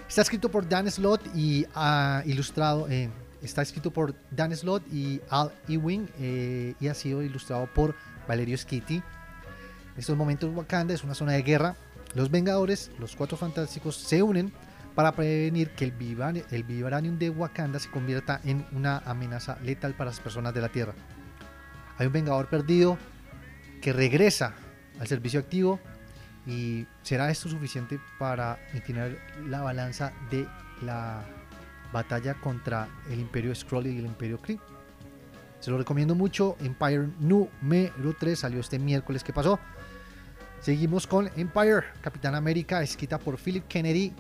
Está 0.10 0.24
escrito 0.24 0.50
por 0.50 0.68
Dan 0.68 0.90
Slott 0.90 1.22
y 1.36 1.68
ha 1.76 2.24
ilustrado, 2.26 2.90
eh, 2.90 3.12
está 3.44 3.62
escrito 3.62 3.92
por 3.92 4.16
Dan 4.32 4.56
Slott 4.58 4.82
y 4.92 5.22
Al 5.30 5.52
Ewing 5.68 6.10
eh, 6.20 6.74
y 6.80 6.88
ha 6.88 6.96
sido 6.96 7.22
ilustrado 7.22 7.72
por 7.72 7.94
Valerio 8.28 8.58
Schitti. 8.58 8.96
En 8.96 9.04
estos 9.96 10.18
momentos 10.18 10.52
Wakanda 10.56 10.96
es 10.96 11.04
una 11.04 11.14
zona 11.14 11.34
de 11.34 11.44
guerra. 11.44 11.76
Los 12.16 12.32
Vengadores, 12.32 12.90
los 12.98 13.16
Cuatro 13.16 13.38
Fantásticos, 13.38 13.98
se 13.98 14.24
unen 14.24 14.52
para 14.96 15.12
prevenir 15.12 15.70
que 15.76 15.86
el, 15.86 15.92
vibranium 15.92 17.20
de 17.20 17.30
Wakanda 17.30 17.78
se 17.78 17.92
convierta 17.92 18.42
en 18.44 18.66
una 18.72 19.04
amenaza 19.06 19.60
letal 19.62 19.94
para 19.94 20.10
las 20.10 20.20
personas 20.20 20.56
de 20.56 20.62
la 20.62 20.70
Tierra. 20.70 20.96
Hay 22.00 22.08
un 22.08 22.14
Vengador 22.14 22.50
perdido 22.50 22.98
que 23.80 23.94
regresa 23.94 24.56
al 25.00 25.08
servicio 25.08 25.40
activo 25.40 25.80
y 26.50 26.88
será 27.04 27.30
esto 27.30 27.48
suficiente 27.48 28.00
para 28.18 28.58
inclinar 28.74 29.16
la 29.46 29.62
balanza 29.62 30.12
de 30.32 30.48
la 30.82 31.24
batalla 31.94 32.34
contra 32.34 32.88
el 33.10 33.20
Imperio 33.20 33.54
Skrull 33.54 33.86
y 33.86 34.00
el 34.00 34.06
Imperio 34.06 34.40
Kree. 34.40 34.60
Se 35.60 35.70
lo 35.70 35.78
recomiendo 35.78 36.16
mucho. 36.16 36.58
Empire 36.60 37.10
número 37.20 38.16
3 38.20 38.40
salió 38.40 38.62
este 38.62 38.80
miércoles 38.80 39.24
que 39.24 39.32
pasó. 39.32 39.60
Seguimos 40.60 41.06
con 41.06 41.30
Empire, 41.36 41.84
Capitán 42.02 42.34
América, 42.34 42.82
escrita 42.82 43.20
por 43.20 43.38
Philip 43.38 43.68
Kennedy 43.68 44.14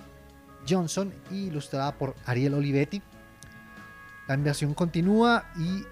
Johnson 0.68 1.12
y 1.32 1.48
ilustrada 1.48 1.98
por 1.98 2.16
Ariel 2.26 2.54
Olivetti. 2.54 3.02
La 4.28 4.36
inversión 4.36 4.76
continúa 4.76 5.46
y 5.58 5.84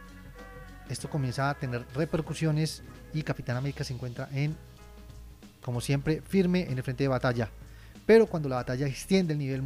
esto 0.89 1.09
comienza 1.09 1.49
a 1.49 1.55
tener 1.55 1.85
repercusiones 1.95 2.83
y 3.13 3.23
Capitán 3.23 3.57
América 3.57 3.83
se 3.83 3.93
encuentra 3.93 4.29
en, 4.31 4.55
como 5.67 5.81
siempre, 5.81 6.21
firme 6.21 6.61
en 6.61 6.77
el 6.77 6.81
frente 6.81 7.03
de 7.03 7.09
batalla. 7.09 7.49
Pero 8.05 8.25
cuando 8.25 8.47
la 8.47 8.55
batalla 8.55 8.85
se 8.85 8.91
extiende 8.93 9.33
a 9.33 9.37
nivel 9.37 9.61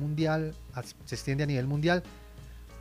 mundial, 1.68 2.04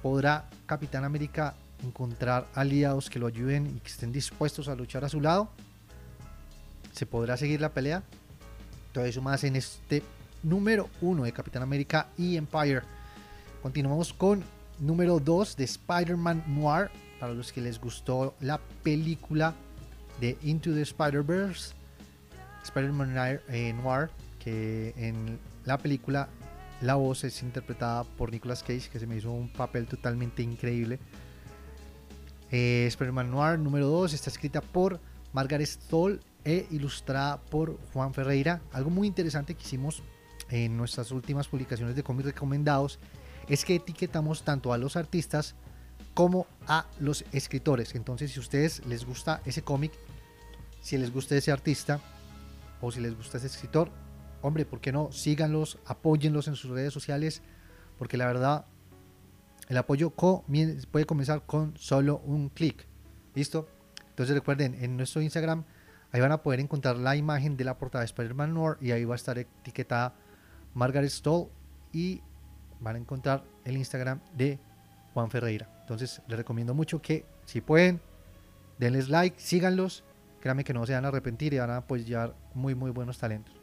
podrá 0.00 0.48
Capitán 0.64 1.04
América 1.04 1.54
encontrar 1.84 2.46
aliados 2.54 3.10
que 3.10 3.18
lo 3.18 3.26
ayuden 3.26 3.66
y 3.66 3.80
que 3.80 3.90
estén 3.90 4.10
dispuestos 4.10 4.68
a 4.68 4.74
luchar 4.74 5.04
a 5.04 5.10
su 5.10 5.20
lado. 5.20 5.50
Se 6.94 7.04
podrá 7.04 7.36
seguir 7.36 7.60
la 7.60 7.74
pelea. 7.74 8.02
Todo 8.94 9.04
eso 9.04 9.20
más 9.20 9.44
en 9.44 9.56
este 9.56 10.02
número 10.42 10.88
1 11.02 11.24
de 11.24 11.32
Capitán 11.32 11.62
América 11.62 12.08
y 12.16 12.38
Empire. 12.38 12.80
Continuamos 13.60 14.14
con 14.14 14.42
número 14.78 15.20
2 15.20 15.58
de 15.58 15.64
Spider-Man 15.64 16.44
Noir. 16.46 16.88
Para 17.20 17.34
los 17.34 17.52
que 17.52 17.60
les 17.60 17.78
gustó 17.78 18.34
la 18.40 18.58
película 18.82 19.54
de 20.22 20.38
Into 20.40 20.72
the 20.72 20.80
Spider-Verse, 20.80 21.74
Spider-Man 22.62 23.14
Noir, 23.14 23.42
eh, 23.48 23.74
que 24.38 24.94
en 24.96 25.38
la 25.64 25.78
película 25.78 26.28
la 26.80 26.94
voz 26.94 27.24
es 27.24 27.42
interpretada 27.42 28.04
por 28.04 28.30
Nicolas 28.30 28.62
Cage, 28.62 28.88
que 28.90 28.98
se 28.98 29.06
me 29.06 29.16
hizo 29.16 29.30
un 29.30 29.48
papel 29.48 29.86
totalmente 29.86 30.42
increíble. 30.42 30.98
Eh, 32.50 32.86
Spider-Man 32.88 33.30
Noir 33.30 33.58
número 33.58 33.86
2 33.88 34.14
está 34.14 34.30
escrita 34.30 34.60
por 34.60 34.98
Margaret 35.32 35.66
Stoll 35.66 36.20
e 36.44 36.66
ilustrada 36.70 37.40
por 37.40 37.78
Juan 37.92 38.14
Ferreira. 38.14 38.60
Algo 38.72 38.90
muy 38.90 39.06
interesante 39.06 39.54
que 39.54 39.62
hicimos 39.62 40.02
en 40.48 40.76
nuestras 40.76 41.12
últimas 41.12 41.48
publicaciones 41.48 41.94
de 41.94 42.02
cómics 42.02 42.26
recomendados 42.26 42.98
es 43.48 43.64
que 43.64 43.76
etiquetamos 43.76 44.42
tanto 44.42 44.72
a 44.72 44.78
los 44.78 44.96
artistas 44.96 45.54
como 46.14 46.46
a 46.66 46.86
los 46.98 47.24
escritores. 47.32 47.94
Entonces, 47.94 48.32
si 48.32 48.38
a 48.38 48.42
ustedes 48.42 48.84
les 48.86 49.04
gusta 49.04 49.42
ese 49.44 49.62
cómic, 49.62 49.92
si 50.80 50.96
les 50.98 51.12
gusta 51.12 51.36
ese 51.36 51.52
artista 51.52 52.00
o 52.80 52.90
si 52.90 53.00
les 53.00 53.16
gusta 53.16 53.38
ese 53.38 53.46
escritor, 53.46 53.90
hombre, 54.42 54.64
¿por 54.64 54.80
qué 54.80 54.92
no? 54.92 55.12
Síganlos, 55.12 55.78
apóyenlos 55.86 56.48
en 56.48 56.56
sus 56.56 56.70
redes 56.70 56.92
sociales, 56.92 57.42
porque 57.98 58.16
la 58.16 58.26
verdad, 58.26 58.66
el 59.68 59.76
apoyo 59.76 60.10
puede 60.10 61.06
comenzar 61.06 61.46
con 61.46 61.76
solo 61.76 62.18
un 62.24 62.48
clic. 62.48 62.86
¿Listo? 63.34 63.68
Entonces 64.08 64.34
recuerden, 64.34 64.76
en 64.82 64.96
nuestro 64.96 65.22
Instagram, 65.22 65.64
ahí 66.12 66.20
van 66.20 66.32
a 66.32 66.42
poder 66.42 66.60
encontrar 66.60 66.96
la 66.96 67.16
imagen 67.16 67.56
de 67.56 67.64
la 67.64 67.78
portada 67.78 68.02
de 68.02 68.06
Spider-Man 68.06 68.52
Noir 68.52 68.76
y 68.80 68.90
ahí 68.90 69.04
va 69.04 69.14
a 69.14 69.16
estar 69.16 69.38
etiquetada 69.38 70.14
Margaret 70.74 71.10
Stoll 71.10 71.48
y 71.92 72.22
van 72.80 72.96
a 72.96 72.98
encontrar 72.98 73.44
el 73.64 73.76
Instagram 73.76 74.20
de 74.34 74.58
Juan 75.14 75.30
Ferreira. 75.30 75.68
Entonces 75.82 76.22
les 76.26 76.38
recomiendo 76.38 76.74
mucho 76.74 77.00
que 77.00 77.24
si 77.44 77.60
pueden, 77.60 78.00
denles 78.78 79.08
like, 79.08 79.38
síganlos. 79.38 80.04
Créanme 80.40 80.64
que 80.64 80.72
no 80.72 80.86
se 80.86 80.94
van 80.94 81.04
a 81.04 81.08
arrepentir 81.08 81.52
y 81.54 81.58
van 81.58 81.70
a 81.70 81.78
apoyar 81.78 82.34
muy 82.54 82.74
muy 82.74 82.90
buenos 82.90 83.18
talentos. 83.18 83.54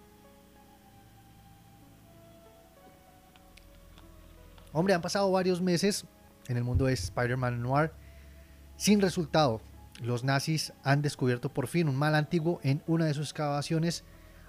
Hombre, 4.73 4.93
han 4.93 5.01
pasado 5.01 5.31
varios 5.31 5.61
meses 5.61 6.05
en 6.47 6.57
el 6.57 6.63
mundo 6.63 6.85
de 6.85 6.93
Spider-Man 6.93 7.61
Noir 7.61 7.91
sin 8.75 9.01
resultado. 9.01 9.61
Los 10.01 10.23
nazis 10.23 10.73
han 10.83 11.01
descubierto 11.01 11.51
por 11.51 11.67
fin 11.67 11.89
un 11.89 11.95
mal 11.95 12.13
antiguo 12.13 12.59
en 12.63 12.83
una 12.85 13.05
de 13.05 13.15
sus 13.15 13.31
excavaciones 13.31 14.03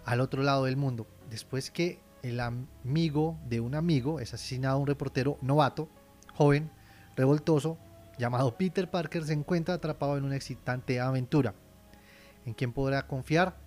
al 0.04 0.20
otro 0.20 0.42
lado 0.42 0.64
del 0.64 0.76
mundo, 0.76 1.06
después 1.30 1.70
que 1.70 2.00
el 2.22 2.40
amigo 2.40 3.38
de 3.48 3.60
un 3.60 3.74
amigo 3.74 4.20
es 4.20 4.34
asesinado 4.34 4.76
a 4.76 4.80
un 4.80 4.86
reportero 4.86 5.38
novato, 5.40 5.88
joven, 6.34 6.70
revoltoso, 7.16 7.78
llamado 8.18 8.56
Peter 8.56 8.90
Parker, 8.90 9.24
se 9.24 9.32
encuentra 9.32 9.74
atrapado 9.74 10.16
en 10.16 10.24
una 10.24 10.36
excitante 10.36 11.00
aventura. 11.00 11.54
¿En 12.48 12.54
quien 12.54 12.72
podrá 12.72 13.06
confiar? 13.06 13.58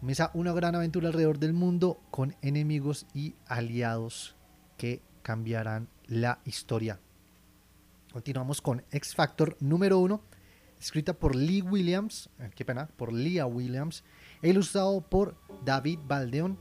Comienza 0.00 0.32
una 0.34 0.52
gran 0.52 0.74
aventura 0.74 1.06
alrededor 1.06 1.38
del 1.38 1.52
mundo 1.52 2.00
con 2.10 2.34
enemigos 2.42 3.06
y 3.14 3.36
aliados 3.46 4.34
que 4.76 5.00
cambiarán 5.22 5.88
la 6.08 6.40
historia. 6.44 6.98
Continuamos 8.12 8.60
con 8.60 8.82
X 8.90 9.14
Factor 9.14 9.56
número 9.60 10.00
1, 10.00 10.20
escrita 10.80 11.12
por 11.12 11.36
Lee 11.36 11.62
Williams, 11.62 12.28
eh, 12.40 12.50
qué 12.56 12.64
pena, 12.64 12.88
por 12.88 13.12
Leah 13.12 13.46
Williams, 13.46 14.02
e 14.42 14.48
ilustrado 14.48 15.00
por 15.02 15.36
David 15.64 16.00
Baldeón. 16.04 16.58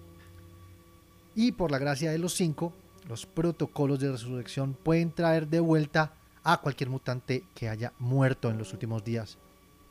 Y 1.33 1.53
por 1.53 1.71
la 1.71 1.79
gracia 1.79 2.11
de 2.11 2.19
los 2.19 2.35
cinco, 2.35 2.71
los 3.09 3.25
protocolos 3.25 3.99
de 3.99 4.11
resurrección 4.11 4.75
pueden 4.75 5.11
traer 5.11 5.47
de 5.47 5.59
vuelta 5.59 6.13
a 6.43 6.61
cualquier 6.61 6.91
mutante 6.91 7.43
que 7.55 7.67
haya 7.67 7.93
muerto 7.97 8.51
en 8.51 8.59
los 8.59 8.73
últimos 8.73 9.03
días. 9.03 9.39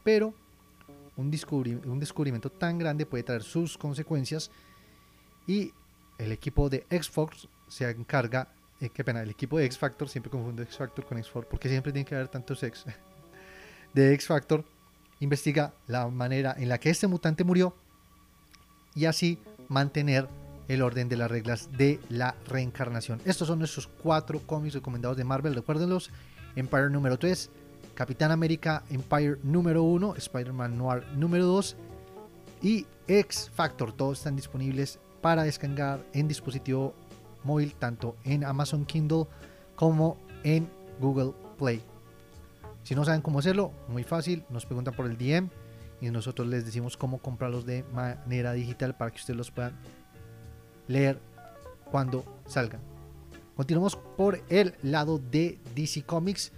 Pero 0.05 0.33
un, 1.17 1.31
descubrimiento 1.31 2.51
tan 2.51 2.79
grande 2.79 3.07
puede 3.07 3.23
traer 3.23 3.43
sus 3.43 3.77
consecuencias 3.77 4.51
y 5.47 5.73
el 6.19 6.33
equipo 6.33 6.69
de 6.69 6.87
X-Fox 6.91 7.49
se 7.69 7.89
encarga, 7.89 8.49
eh, 8.81 8.91
qué 8.91 9.05
pena, 9.05 9.23
el 9.23 9.31
equipo 9.31 9.59
de 9.59 9.65
X-Factor, 9.67 10.09
siempre 10.09 10.31
confundo 10.31 10.63
X-Factor 10.63 11.05
con 11.05 11.19
X-Force, 11.19 11.49
porque 11.51 11.69
siempre 11.69 11.93
tiene 11.93 12.05
que 12.05 12.15
haber 12.15 12.29
tantos 12.29 12.63
X, 12.63 12.85
de 13.95 14.15
X-Factor, 14.15 14.65
investiga 15.21 15.75
la 15.87 16.09
manera 16.09 16.55
en 16.59 16.69
la 16.69 16.79
que 16.79 16.91
este 16.91 17.07
mutante 17.07 17.45
murió 17.45 17.75
y 18.95 19.05
así 19.05 19.39
mantener 19.69 20.29
el 20.69 20.83
orden 20.83 21.09
de 21.09 21.17
las 21.17 21.31
reglas 21.31 21.69
de 21.77 22.01
la 22.09 22.37
reencarnación. 22.47 23.21
Estos 23.25 23.49
son 23.49 23.59
nuestros 23.59 23.87
cuatro 23.87 24.41
cómics 24.47 24.75
recomendados 24.75 25.17
de 25.17 25.25
Marvel, 25.25 25.55
recuérdenlos, 25.55 26.11
Empire 26.57 26.91
número 26.91 27.19
3, 27.19 27.51
Capitán 28.01 28.31
América 28.31 28.83
Empire 28.89 29.37
número 29.43 29.83
1, 29.83 30.15
Spider-Man 30.17 30.79
Noir 30.79 31.05
número 31.17 31.45
2 31.45 31.77
y 32.63 32.87
X 33.07 33.51
Factor. 33.53 33.93
Todos 33.93 34.17
están 34.17 34.37
disponibles 34.37 34.99
para 35.21 35.43
descargar 35.43 36.03
en 36.15 36.27
dispositivo 36.27 36.95
móvil, 37.45 37.75
tanto 37.75 38.17
en 38.25 38.43
Amazon 38.43 38.87
Kindle 38.87 39.27
como 39.77 40.17
en 40.45 40.67
Google 40.99 41.35
Play. 41.59 41.83
Si 42.85 42.95
no 42.95 43.05
saben 43.05 43.21
cómo 43.21 43.41
hacerlo, 43.41 43.71
muy 43.87 44.03
fácil, 44.03 44.45
nos 44.49 44.65
preguntan 44.65 44.95
por 44.95 45.05
el 45.05 45.19
DM 45.19 45.51
y 46.01 46.09
nosotros 46.09 46.49
les 46.49 46.65
decimos 46.65 46.97
cómo 46.97 47.19
comprarlos 47.19 47.67
de 47.67 47.85
manera 47.93 48.55
digital 48.55 48.97
para 48.97 49.11
que 49.11 49.19
ustedes 49.19 49.37
los 49.37 49.51
puedan 49.51 49.75
leer 50.89 51.19
cuando 51.91 52.25
salgan. 52.47 52.81
Continuamos 53.57 53.97
por 54.17 54.41
el 54.49 54.75
lado 54.83 55.19
de 55.19 55.59
DC 55.75 56.05
Comics, 56.05 56.51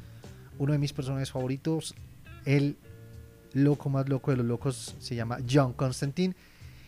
uno 0.58 0.72
de 0.72 0.78
mis 0.78 0.92
personajes 0.92 1.30
favoritos, 1.30 1.94
el 2.44 2.76
loco 3.52 3.88
más 3.88 4.08
loco 4.08 4.30
de 4.30 4.38
los 4.38 4.46
locos, 4.46 4.94
se 4.98 5.14
llama 5.14 5.38
John 5.48 5.72
Constantine. 5.72 6.34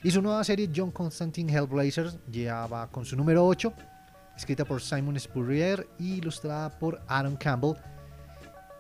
Y 0.03 0.11
su 0.11 0.21
nueva 0.21 0.45
serie, 0.45 0.71
John 0.75 0.91
Constantine 0.91 1.53
Hellblazer, 1.53 2.11
lleva 2.31 2.89
con 2.91 3.05
su 3.05 3.17
número 3.17 3.47
8, 3.47 3.73
escrita 4.37 4.65
por 4.65 4.83
Simon 4.83 5.19
Spurrier 5.19 5.89
y 5.99 6.15
ilustrada 6.15 6.79
por 6.79 7.01
Aaron 7.09 7.37
Campbell. 7.37 7.77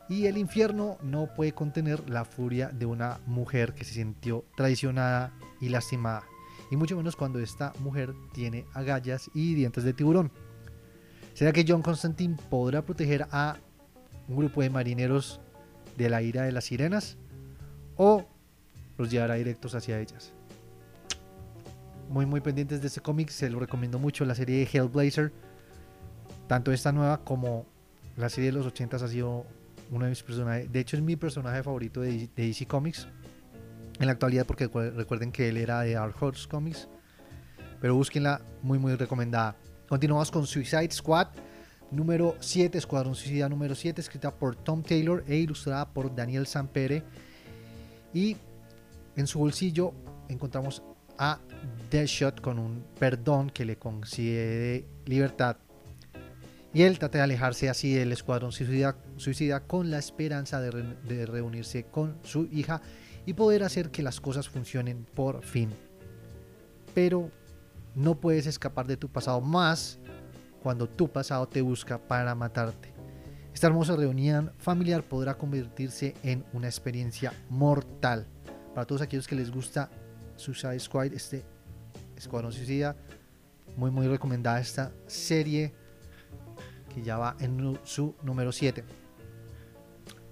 Y 0.08 0.26
el 0.26 0.36
infierno 0.36 0.98
no 1.02 1.32
puede 1.34 1.52
contener 1.52 2.08
la 2.10 2.26
furia 2.26 2.68
de 2.68 2.84
una 2.84 3.20
mujer 3.24 3.72
que 3.72 3.84
se 3.84 3.94
sintió 3.94 4.44
traicionada 4.54 5.32
y 5.60 5.70
lastimada. 5.70 6.24
Y 6.70 6.76
mucho 6.76 6.96
menos 6.96 7.16
cuando 7.16 7.38
esta 7.38 7.72
mujer 7.78 8.14
tiene 8.32 8.66
agallas 8.74 9.30
y 9.32 9.54
dientes 9.54 9.84
de 9.84 9.94
tiburón. 9.94 10.30
¿Será 11.32 11.52
que 11.52 11.64
John 11.66 11.82
Constantine 11.82 12.36
podrá 12.50 12.82
proteger 12.82 13.26
a 13.30 13.56
un 14.28 14.36
grupo 14.36 14.62
de 14.62 14.70
marineros 14.70 15.40
de 15.96 16.08
la 16.08 16.22
ira 16.22 16.42
de 16.42 16.52
las 16.52 16.64
sirenas? 16.64 17.16
¿O 17.96 18.26
los 18.98 19.10
llevará 19.10 19.34
directos 19.34 19.74
hacia 19.74 20.00
ellas? 20.00 20.32
Muy 22.08 22.26
muy 22.26 22.40
pendientes 22.40 22.80
de 22.80 22.88
este 22.88 23.00
cómic, 23.00 23.30
se 23.30 23.48
lo 23.48 23.58
recomiendo 23.58 23.98
mucho, 23.98 24.24
la 24.24 24.34
serie 24.34 24.58
de 24.58 24.68
Hellblazer. 24.70 25.32
Tanto 26.46 26.72
esta 26.72 26.92
nueva 26.92 27.24
como 27.24 27.66
la 28.16 28.28
serie 28.28 28.50
de 28.50 28.58
los 28.58 28.66
80 28.66 28.96
ha 28.96 29.08
sido 29.08 29.46
uno 29.90 30.04
de 30.04 30.10
mis 30.10 30.22
personajes, 30.22 30.70
de 30.70 30.80
hecho 30.80 30.96
es 30.96 31.02
mi 31.02 31.16
personaje 31.16 31.62
favorito 31.62 32.00
de, 32.00 32.28
DC 32.36 32.66
Comics 32.66 33.08
en 33.98 34.06
la 34.06 34.12
actualidad 34.12 34.46
porque 34.46 34.66
recuerden 34.66 35.30
que 35.30 35.48
él 35.48 35.56
era 35.56 35.80
de 35.80 35.94
Dark 35.94 36.14
Horse 36.20 36.48
Comics, 36.48 36.88
pero 37.80 37.94
búsquenla, 37.94 38.40
muy 38.62 38.78
muy 38.78 38.94
recomendada. 38.96 39.56
Continuamos 39.88 40.30
con 40.30 40.46
Suicide 40.46 40.90
Squad 40.90 41.28
número 41.90 42.36
7, 42.40 42.78
Escuadrón 42.78 43.14
Suicida 43.14 43.48
número 43.48 43.74
7, 43.74 44.00
escrita 44.00 44.34
por 44.34 44.56
Tom 44.56 44.82
Taylor 44.82 45.24
e 45.26 45.36
ilustrada 45.36 45.92
por 45.92 46.14
Daniel 46.14 46.46
Sampere. 46.46 47.02
Y 48.12 48.36
en 49.16 49.26
su 49.26 49.38
bolsillo 49.38 49.92
encontramos 50.28 50.82
a 51.18 51.38
Deadshot 51.90 52.40
con 52.40 52.58
un 52.58 52.84
perdón 52.98 53.50
que 53.50 53.64
le 53.64 53.76
concede 53.76 54.86
libertad 55.06 55.56
y 56.74 56.82
él 56.82 56.98
trata 56.98 57.18
de 57.18 57.24
alejarse 57.24 57.70
así 57.70 57.94
del 57.94 58.10
escuadrón 58.10 58.50
suicida, 58.50 58.96
suicida 59.16 59.60
con 59.60 59.92
la 59.92 59.98
esperanza 59.98 60.60
de, 60.60 61.24
reunirse 61.24 61.84
con 61.84 62.18
su 62.24 62.48
hija 62.50 62.82
y 63.24 63.34
poder 63.34 63.62
hacer 63.62 63.92
que 63.92 64.02
las 64.02 64.20
cosas 64.20 64.48
funcionen 64.48 65.06
por 65.14 65.44
fin. 65.44 65.70
Pero 66.92 67.30
no 67.94 68.16
puedes 68.16 68.48
escapar 68.48 68.88
de 68.88 68.96
tu 68.96 69.08
pasado 69.08 69.40
más 69.40 70.00
cuando 70.64 70.88
tu 70.88 71.12
pasado 71.12 71.46
te 71.46 71.60
busca 71.60 71.98
para 71.98 72.34
matarte. 72.34 72.94
Esta 73.52 73.66
hermosa 73.66 73.96
reunión 73.96 74.50
familiar 74.56 75.02
podrá 75.02 75.36
convertirse 75.36 76.14
en 76.22 76.42
una 76.54 76.68
experiencia 76.68 77.34
mortal. 77.50 78.26
Para 78.74 78.86
todos 78.86 79.02
aquellos 79.02 79.28
que 79.28 79.34
les 79.34 79.50
gusta 79.50 79.90
Suicide 80.36 80.80
Squad, 80.80 81.12
este 81.12 81.44
Escuadrón 82.16 82.50
Suicida, 82.50 82.96
muy 83.76 83.90
muy 83.90 84.08
recomendada 84.08 84.58
esta 84.58 84.90
serie 85.06 85.74
que 86.94 87.02
ya 87.02 87.18
va 87.18 87.36
en 87.40 87.78
su 87.84 88.14
número 88.22 88.50
7. 88.50 88.82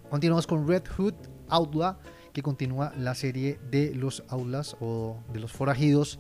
Continuamos 0.09 0.47
con 0.47 0.67
Red 0.67 0.85
Hood 0.97 1.15
Outlaw, 1.51 1.99
que 2.33 2.41
continúa 2.41 2.95
la 2.97 3.15
serie 3.15 3.61
de 3.71 3.95
los 3.95 4.25
Outlaws 4.29 4.79
o 4.81 5.19
de 5.31 5.41
los 5.41 5.53
forajidos. 5.53 6.19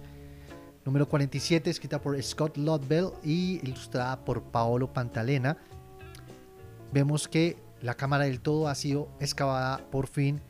Número 0.84 1.08
47, 1.08 1.70
escrita 1.70 2.00
por 2.00 2.20
Scott 2.20 2.56
Lobdell 2.56 3.12
y 3.22 3.60
ilustrada 3.62 4.24
por 4.24 4.42
Paolo 4.42 4.92
Pantalena. 4.92 5.56
Vemos 6.92 7.28
que 7.28 7.56
la 7.80 7.94
cámara 7.94 8.24
del 8.24 8.40
todo 8.40 8.66
ha 8.66 8.74
sido 8.74 9.08
excavada 9.20 9.88
por 9.90 10.08
fin 10.08 10.40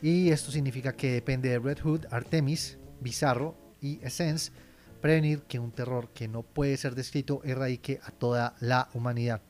y 0.00 0.30
esto 0.30 0.52
significa 0.52 0.94
que 0.94 1.10
depende 1.10 1.48
de 1.48 1.58
Red 1.58 1.80
Hood, 1.80 2.06
Artemis, 2.10 2.78
Bizarro 3.00 3.56
y 3.80 3.98
Essence 4.04 4.52
prevenir 5.00 5.42
que 5.42 5.58
un 5.58 5.72
terror 5.72 6.10
que 6.14 6.28
no 6.28 6.42
puede 6.44 6.76
ser 6.76 6.94
descrito 6.94 7.40
erradique 7.42 7.98
a 8.04 8.12
toda 8.12 8.54
la 8.60 8.88
humanidad. 8.94 9.42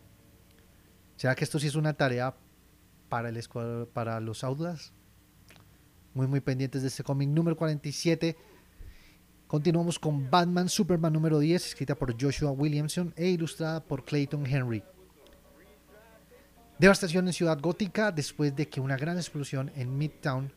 ¿Será 1.16 1.34
que 1.34 1.44
esto 1.44 1.58
sí 1.58 1.66
es 1.66 1.74
una 1.74 1.92
tarea 1.92 2.34
para, 3.10 3.28
el 3.28 3.38
para 3.92 4.18
los 4.18 4.44
Outlaws? 4.44 4.94
Muy, 6.14 6.26
muy 6.26 6.40
pendientes 6.40 6.80
de 6.80 6.88
este 6.88 7.04
cómic 7.04 7.28
número 7.28 7.54
47. 7.54 8.34
Continuamos 9.53 9.98
con 9.98 10.30
Batman 10.30 10.66
Superman 10.70 11.12
número 11.12 11.38
10, 11.38 11.66
escrita 11.66 11.94
por 11.94 12.18
Joshua 12.18 12.53
Williamson 12.53 13.12
e 13.14 13.26
ilustrada 13.26 13.84
por 13.84 14.03
Clayton 14.03 14.46
Henry. 14.46 14.82
Devastación 16.78 17.26
en 17.26 17.34
Ciudad 17.34 17.61
Gótica 17.61 18.11
después 18.11 18.57
de 18.57 18.66
que 18.66 18.80
una 18.80 18.96
gran 18.96 19.18
explosión 19.18 19.70
en 19.76 19.98
Midtown 19.98 20.50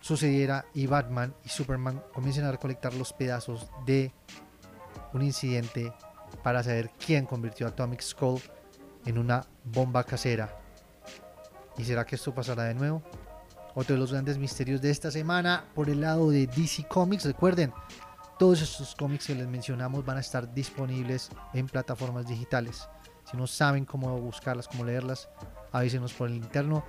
sucediera 0.00 0.64
y 0.74 0.86
Batman 0.86 1.34
y 1.44 1.48
Superman 1.48 2.00
comiencen 2.14 2.44
a 2.44 2.52
recolectar 2.52 2.94
los 2.94 3.12
pedazos 3.12 3.68
de 3.84 4.12
un 5.12 5.22
incidente 5.22 5.92
para 6.44 6.62
saber 6.62 6.92
quién 7.04 7.26
convirtió 7.26 7.66
a 7.66 7.70
Atomic 7.70 8.00
Skull 8.00 8.40
en 9.06 9.18
una 9.18 9.44
bomba 9.64 10.04
casera. 10.04 10.56
¿Y 11.76 11.82
será 11.82 12.06
que 12.06 12.14
esto 12.14 12.32
pasará 12.32 12.62
de 12.62 12.74
nuevo? 12.74 13.02
Otro 13.74 13.94
de 13.94 14.00
los 14.00 14.12
grandes 14.12 14.36
misterios 14.38 14.80
de 14.82 14.90
esta 14.90 15.10
semana 15.10 15.64
por 15.74 15.88
el 15.88 16.02
lado 16.02 16.30
de 16.30 16.46
DC 16.46 16.86
Comics. 16.88 17.24
Recuerden, 17.24 17.72
todos 18.38 18.60
estos 18.60 18.94
cómics 18.94 19.26
que 19.28 19.34
les 19.34 19.46
mencionamos 19.46 20.04
van 20.04 20.16
a 20.16 20.20
estar 20.20 20.52
disponibles 20.52 21.30
en 21.54 21.66
plataformas 21.66 22.26
digitales. 22.26 22.88
Si 23.30 23.36
no 23.36 23.46
saben 23.46 23.84
cómo 23.84 24.18
buscarlas, 24.18 24.68
cómo 24.68 24.84
leerlas, 24.84 25.28
avísenos 25.70 26.12
por 26.12 26.28
el 26.28 26.36
interno 26.36 26.84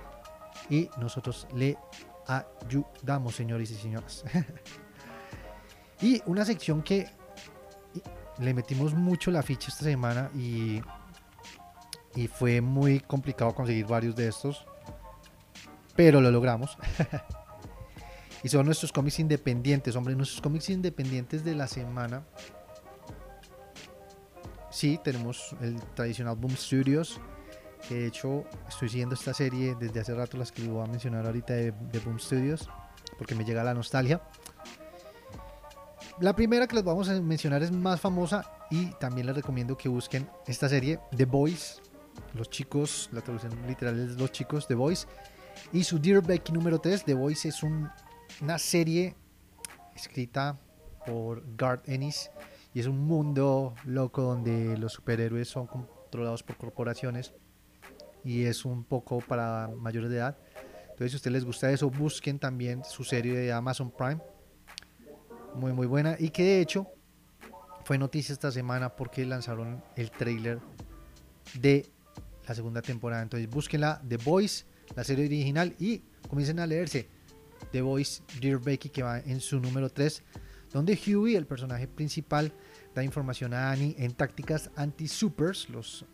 y 0.68 0.90
nosotros 0.98 1.46
le 1.54 1.78
ayudamos, 2.26 3.34
señores 3.34 3.70
y 3.70 3.76
señoras. 3.76 4.24
y 6.02 6.20
una 6.26 6.44
sección 6.44 6.82
que 6.82 7.08
le 8.38 8.52
metimos 8.52 8.94
mucho 8.94 9.30
la 9.30 9.42
ficha 9.42 9.68
esta 9.68 9.84
semana 9.84 10.30
y, 10.34 10.82
y 12.14 12.26
fue 12.26 12.60
muy 12.60 13.00
complicado 13.00 13.54
conseguir 13.54 13.86
varios 13.86 14.16
de 14.16 14.28
estos, 14.28 14.66
pero 15.96 16.20
lo 16.20 16.30
logramos. 16.30 16.76
y 18.42 18.48
son 18.48 18.66
nuestros 18.66 18.92
cómics 18.92 19.18
independientes, 19.20 19.96
hombre, 19.96 20.14
nuestros 20.14 20.40
cómics 20.40 20.70
independientes 20.70 21.44
de 21.44 21.54
la 21.54 21.66
semana. 21.66 22.24
Sí, 24.70 24.98
tenemos 25.02 25.54
el 25.60 25.80
tradicional 25.94 26.36
Boom 26.36 26.56
Studios, 26.56 27.20
de 27.88 28.06
hecho 28.06 28.44
estoy 28.68 28.88
siguiendo 28.88 29.14
esta 29.14 29.34
serie 29.34 29.76
desde 29.78 30.00
hace 30.00 30.14
rato, 30.14 30.36
las 30.36 30.50
que 30.50 30.66
voy 30.66 30.82
a 30.82 30.86
mencionar 30.86 31.26
ahorita 31.26 31.54
de, 31.54 31.72
Boom 32.04 32.18
Studios, 32.18 32.68
porque 33.18 33.34
me 33.34 33.44
llega 33.44 33.62
la 33.62 33.74
nostalgia. 33.74 34.22
La 36.20 36.34
primera 36.34 36.66
que 36.66 36.76
les 36.76 36.84
vamos 36.84 37.08
a 37.08 37.20
mencionar 37.20 37.62
es 37.62 37.72
más 37.72 38.00
famosa 38.00 38.44
y 38.70 38.86
también 38.94 39.26
les 39.26 39.36
recomiendo 39.36 39.76
que 39.76 39.88
busquen 39.88 40.28
esta 40.46 40.68
serie, 40.68 41.00
The 41.16 41.24
Boys, 41.24 41.80
los 42.34 42.50
chicos, 42.50 43.08
la 43.12 43.20
traducción 43.20 43.52
literal 43.66 43.98
es 43.98 44.16
los 44.16 44.32
chicos, 44.32 44.66
The 44.66 44.74
Boys. 44.74 45.06
Y 45.72 45.84
su 45.84 45.98
Dear 45.98 46.22
Becky 46.22 46.52
número 46.52 46.78
3, 46.78 47.04
The 47.04 47.14
Voice, 47.14 47.48
es 47.48 47.62
una 47.62 48.58
serie 48.58 49.16
escrita 49.94 50.58
por 51.06 51.42
Garth 51.56 51.88
Ennis 51.88 52.30
y 52.72 52.80
es 52.80 52.86
un 52.86 52.98
mundo 52.98 53.74
loco 53.84 54.22
donde 54.22 54.76
los 54.78 54.92
superhéroes 54.92 55.48
son 55.48 55.66
controlados 55.66 56.42
por 56.42 56.56
corporaciones 56.56 57.34
y 58.24 58.44
es 58.44 58.64
un 58.64 58.84
poco 58.84 59.18
para 59.20 59.70
mayores 59.76 60.10
de 60.10 60.16
edad. 60.16 60.38
Entonces, 60.82 61.10
si 61.12 61.16
a 61.16 61.18
ustedes 61.18 61.32
les 61.32 61.44
gusta 61.44 61.70
eso, 61.70 61.90
busquen 61.90 62.38
también 62.38 62.84
su 62.84 63.04
serie 63.04 63.36
de 63.36 63.52
Amazon 63.52 63.90
Prime. 63.90 64.20
Muy, 65.54 65.72
muy 65.72 65.86
buena. 65.86 66.16
Y 66.18 66.30
que 66.30 66.42
de 66.42 66.60
hecho 66.60 66.86
fue 67.84 67.98
noticia 67.98 68.32
esta 68.32 68.50
semana 68.50 68.94
porque 68.94 69.24
lanzaron 69.26 69.82
el 69.96 70.10
trailer 70.10 70.60
de 71.60 71.86
la 72.46 72.54
segunda 72.54 72.80
temporada. 72.80 73.22
Entonces, 73.22 73.48
búsquenla, 73.50 74.00
The 74.08 74.16
Voice, 74.18 74.64
la 74.94 75.04
serie 75.04 75.26
original, 75.26 75.74
y 75.78 76.02
comiencen 76.28 76.60
a 76.60 76.66
leerse 76.66 77.08
The 77.72 77.82
Voice, 77.82 78.22
Dear 78.40 78.60
Becky, 78.60 78.88
que 78.88 79.02
va 79.02 79.18
en 79.20 79.40
su 79.40 79.60
número 79.60 79.90
3 79.90 80.22
donde 80.74 80.98
Huey, 81.06 81.36
el 81.36 81.46
personaje 81.46 81.86
principal, 81.86 82.52
da 82.94 83.02
información 83.02 83.54
a 83.54 83.70
Annie 83.70 83.94
en 83.96 84.12
tácticas 84.12 84.70
anti-supers, 84.76 85.68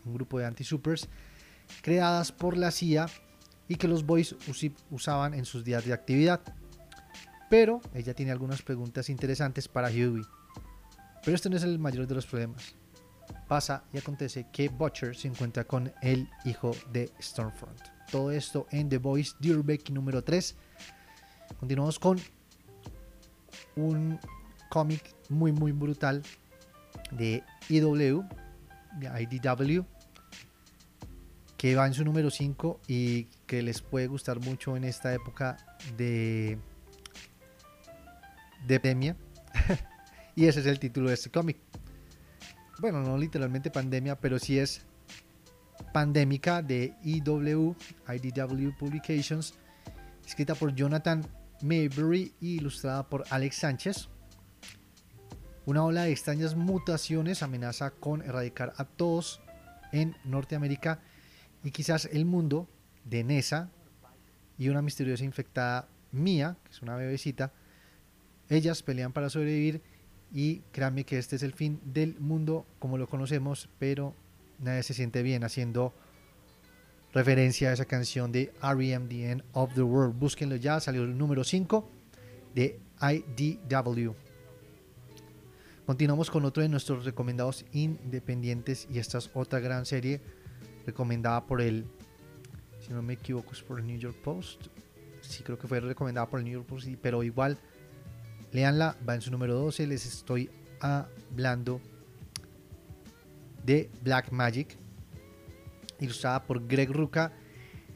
un 0.05 0.15
grupo 0.15 0.39
de 0.39 0.45
anti-supers, 0.45 1.09
creadas 1.83 2.31
por 2.31 2.57
la 2.57 2.71
CIA 2.71 3.07
y 3.69 3.77
que 3.77 3.89
los 3.89 4.05
boys 4.05 4.37
usaban 4.91 5.33
en 5.33 5.47
sus 5.47 5.65
días 5.65 5.85
de 5.87 5.95
actividad. 5.95 6.41
Pero 7.49 7.81
ella 7.95 8.15
tiene 8.15 8.33
algunas 8.33 8.61
preguntas 8.61 9.09
interesantes 9.09 9.67
para 9.67 9.89
Huey. 9.89 10.23
Pero 11.25 11.35
este 11.35 11.49
no 11.49 11.57
es 11.57 11.63
el 11.63 11.79
mayor 11.79 12.07
de 12.07 12.15
los 12.15 12.27
problemas. 12.27 12.75
Pasa 13.49 13.85
y 13.95 13.99
acontece 13.99 14.47
que 14.53 14.69
Butcher 14.69 15.17
se 15.17 15.29
encuentra 15.29 15.65
con 15.65 15.91
el 16.03 16.29
hijo 16.45 16.77
de 16.93 17.11
Stormfront. 17.21 18.00
Todo 18.11 18.33
esto 18.33 18.67
en 18.71 18.89
The 18.89 19.01
Dear 19.39 19.63
Becky 19.63 19.93
número 19.93 20.23
3. 20.23 20.57
Continuamos 21.59 21.99
con 21.99 22.19
un 23.77 24.19
cómic 24.69 25.15
muy 25.29 25.53
muy 25.53 25.73
brutal 25.73 26.23
de 27.13 27.45
IW, 27.69 28.25
de 28.99 29.23
IDW, 29.23 29.85
que 31.57 31.77
va 31.77 31.87
en 31.87 31.95
su 31.95 32.05
número 32.05 32.31
5 32.31 32.81
y 32.89 33.25
que 33.47 33.63
les 33.63 33.83
puede 33.83 34.07
gustar 34.07 34.41
mucho 34.41 34.77
en 34.77 34.85
esta 34.85 35.15
época 35.15 35.57
de, 35.97 36.59
de 38.67 38.81
pandemia. 38.81 39.17
y 40.35 40.47
ese 40.47 40.61
es 40.61 40.67
el 40.67 40.79
título 40.79 41.09
de 41.09 41.15
este 41.15 41.31
cómic. 41.31 41.59
Bueno, 42.81 43.03
no 43.03 43.19
literalmente 43.19 43.71
pandemia, 43.71 44.19
pero 44.19 44.39
sí 44.39 44.59
es 44.59 44.87
pandémica 45.93 46.63
de 46.63 46.95
IW, 47.03 47.75
IDW 48.09 48.71
Publications, 48.79 49.55
escrita 50.27 50.55
por 50.55 50.75
Jonathan 50.75 51.27
Maybury 51.63 52.35
y 52.41 52.57
ilustrada 52.57 53.09
por 53.09 53.25
Alex 53.31 53.57
Sánchez. 53.57 54.09
Una 55.67 55.85
ola 55.85 56.05
de 56.05 56.13
extrañas 56.13 56.57
mutaciones 56.57 57.43
amenaza 57.43 57.91
con 57.91 58.23
erradicar 58.23 58.73
a 58.77 58.85
todos 58.85 59.41
en 59.93 60.17
Norteamérica 60.25 61.01
y 61.63 61.71
quizás 61.71 62.07
el 62.07 62.25
mundo 62.25 62.69
de 63.05 63.25
Nessa 63.25 63.71
y 64.59 64.69
una 64.69 64.83
misteriosa 64.83 65.25
infectada 65.25 65.89
Mía, 66.13 66.57
que 66.65 66.71
es 66.71 66.83
una 66.83 66.97
bebecita. 66.97 67.53
Ellas 68.49 68.83
pelean 68.83 69.13
para 69.13 69.31
sobrevivir 69.31 69.83
y 70.33 70.61
créanme 70.73 71.05
que 71.05 71.19
este 71.19 71.37
es 71.37 71.43
el 71.43 71.53
fin 71.53 71.81
del 71.85 72.19
mundo 72.19 72.67
como 72.79 72.99
lo 72.99 73.09
conocemos, 73.09 73.69
pero 73.79 74.15
nadie 74.61 74.83
se 74.83 74.95
siente 74.95 75.23
bien 75.23 75.45
haciendo 75.45 75.93
referencia 77.13 77.71
a 77.71 77.73
esa 77.73 77.85
canción 77.85 78.33
de 78.33 78.53
R.E.M. 78.63 79.09
The 79.09 79.31
End 79.31 79.45
of 79.53 79.75
the 79.75 79.83
World. 79.83 80.19
Búsquenlo 80.19 80.57
ya, 80.57 80.81
salió 80.81 81.03
el 81.03 81.17
número 81.17 81.45
5 81.45 81.89
de 82.55 82.79
IDW. 83.01 84.13
Continuamos 85.87 86.31
con 86.31 86.45
otro 86.45 86.63
de 86.63 86.69
nuestros 86.69 87.05
recomendados 87.05 87.65
independientes 87.73 88.87
y 88.93 88.99
esta 88.99 89.19
es 89.19 89.31
otra 89.35 89.59
gran 89.59 89.87
serie 89.87 90.21
recomendada 90.87 91.45
por 91.47 91.61
el, 91.61 91.85
si 92.81 92.93
no 92.93 93.03
me 93.03 93.15
equivoco, 93.15 93.53
es 93.53 93.63
por 93.63 93.81
el 93.81 93.87
New 93.87 93.99
York 93.99 94.17
Post. 94.23 94.69
Sí, 95.21 95.43
creo 95.43 95.59
que 95.59 95.67
fue 95.67 95.81
recomendada 95.81 96.29
por 96.29 96.39
el 96.39 96.45
New 96.45 96.55
York 96.55 96.67
Post, 96.67 96.87
pero 97.03 97.23
igual, 97.23 97.59
leanla, 98.53 98.97
va 99.09 99.17
en 99.17 99.21
su 99.21 99.31
número 99.33 99.55
12. 99.55 99.89
Les 99.89 100.07
estoy 100.07 100.49
hablando 100.81 101.81
de 103.65 103.91
Black 104.03 104.31
Magic, 104.33 104.77
ilustrada 106.01 106.43
por 106.43 106.67
Greg 106.67 106.91
Ruca, 106.91 107.33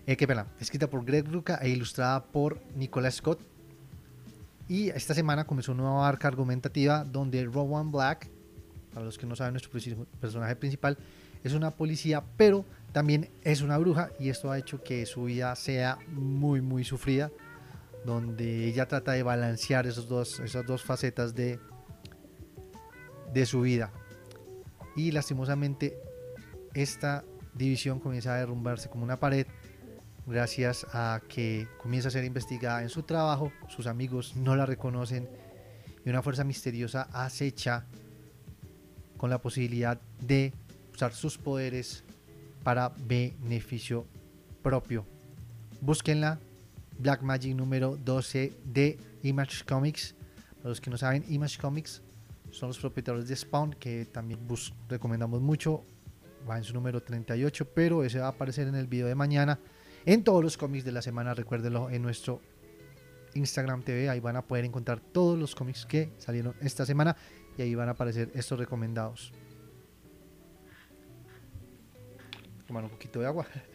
eh, 0.06 0.16
escrita 0.60 0.88
por 0.88 1.04
Greg 1.04 1.26
Ruca 1.30 1.58
e 1.62 1.68
ilustrada 1.70 2.24
por 2.24 2.60
Nicolas 2.76 3.14
Scott 3.14 3.40
y 4.68 4.88
esta 4.88 5.14
semana 5.14 5.44
comenzó 5.44 5.72
una 5.72 5.82
nueva 5.82 6.08
arca 6.08 6.28
argumentativa 6.28 7.04
donde 7.04 7.44
Rowan 7.44 7.92
Black, 7.92 8.30
para 8.92 9.04
los 9.04 9.18
que 9.18 9.26
no 9.26 9.36
saben, 9.36 9.52
nuestro 9.52 9.70
personaje 10.20 10.56
principal 10.56 10.96
es 11.42 11.52
una 11.52 11.70
policía, 11.70 12.24
pero 12.36 12.64
también 12.92 13.28
es 13.42 13.60
una 13.60 13.76
bruja 13.76 14.10
y 14.18 14.30
esto 14.30 14.50
ha 14.50 14.58
hecho 14.58 14.82
que 14.82 15.04
su 15.04 15.24
vida 15.24 15.54
sea 15.56 15.98
muy, 16.08 16.62
muy 16.62 16.84
sufrida, 16.84 17.30
donde 18.06 18.66
ella 18.66 18.86
trata 18.86 19.12
de 19.12 19.22
balancear 19.22 19.86
esos 19.86 20.08
dos, 20.08 20.40
esas 20.40 20.64
dos 20.64 20.82
facetas 20.82 21.34
de, 21.34 21.58
de 23.34 23.46
su 23.46 23.62
vida. 23.62 23.92
Y 24.96 25.10
lastimosamente 25.10 25.98
esta 26.74 27.24
división 27.54 28.00
comienza 28.00 28.34
a 28.34 28.38
derrumbarse 28.38 28.88
como 28.88 29.04
una 29.04 29.18
pared 29.18 29.46
gracias 30.26 30.86
a 30.92 31.20
que 31.28 31.68
comienza 31.78 32.08
a 32.08 32.10
ser 32.10 32.24
investigada 32.24 32.82
en 32.82 32.88
su 32.88 33.02
trabajo, 33.02 33.52
sus 33.68 33.86
amigos 33.86 34.36
no 34.36 34.56
la 34.56 34.66
reconocen 34.66 35.28
y 36.04 36.08
una 36.08 36.22
fuerza 36.22 36.44
misteriosa 36.44 37.08
acecha 37.12 37.86
con 39.16 39.30
la 39.30 39.40
posibilidad 39.40 40.00
de 40.20 40.52
usar 40.92 41.12
sus 41.12 41.38
poderes 41.38 42.04
para 42.62 42.90
beneficio 42.90 44.06
propio. 44.62 45.06
Búsquenla, 45.80 46.40
Black 46.98 47.22
Magic 47.22 47.54
número 47.54 47.96
12 47.96 48.52
de 48.64 48.98
Image 49.22 49.64
Comics. 49.64 50.14
Para 50.56 50.70
los 50.70 50.80
que 50.80 50.90
no 50.90 50.96
saben, 50.96 51.24
Image 51.28 51.58
Comics 51.58 52.02
son 52.54 52.68
los 52.68 52.78
propietarios 52.78 53.26
de 53.26 53.34
Spawn, 53.34 53.74
que 53.74 54.06
también 54.06 54.40
recomendamos 54.88 55.42
mucho. 55.42 55.84
Va 56.48 56.56
en 56.56 56.62
su 56.62 56.72
número 56.72 57.02
38, 57.02 57.68
pero 57.74 58.04
ese 58.04 58.20
va 58.20 58.26
a 58.26 58.28
aparecer 58.28 58.68
en 58.68 58.76
el 58.76 58.86
video 58.86 59.08
de 59.08 59.14
mañana 59.14 59.58
en 60.04 60.22
todos 60.22 60.44
los 60.44 60.56
cómics 60.56 60.84
de 60.84 60.92
la 60.92 61.02
semana. 61.02 61.34
Recuérdenlo 61.34 61.90
en 61.90 62.00
nuestro 62.02 62.40
Instagram 63.34 63.82
TV. 63.82 64.08
Ahí 64.08 64.20
van 64.20 64.36
a 64.36 64.42
poder 64.42 64.64
encontrar 64.64 65.00
todos 65.00 65.36
los 65.38 65.54
cómics 65.54 65.84
que 65.84 66.12
salieron 66.18 66.54
esta 66.60 66.86
semana 66.86 67.16
y 67.58 67.62
ahí 67.62 67.74
van 67.74 67.88
a 67.88 67.92
aparecer 67.92 68.30
estos 68.34 68.56
recomendados. 68.58 69.32
Tomar 72.68 72.84
un 72.84 72.90
poquito 72.90 73.18
de 73.20 73.26
agua. 73.26 73.46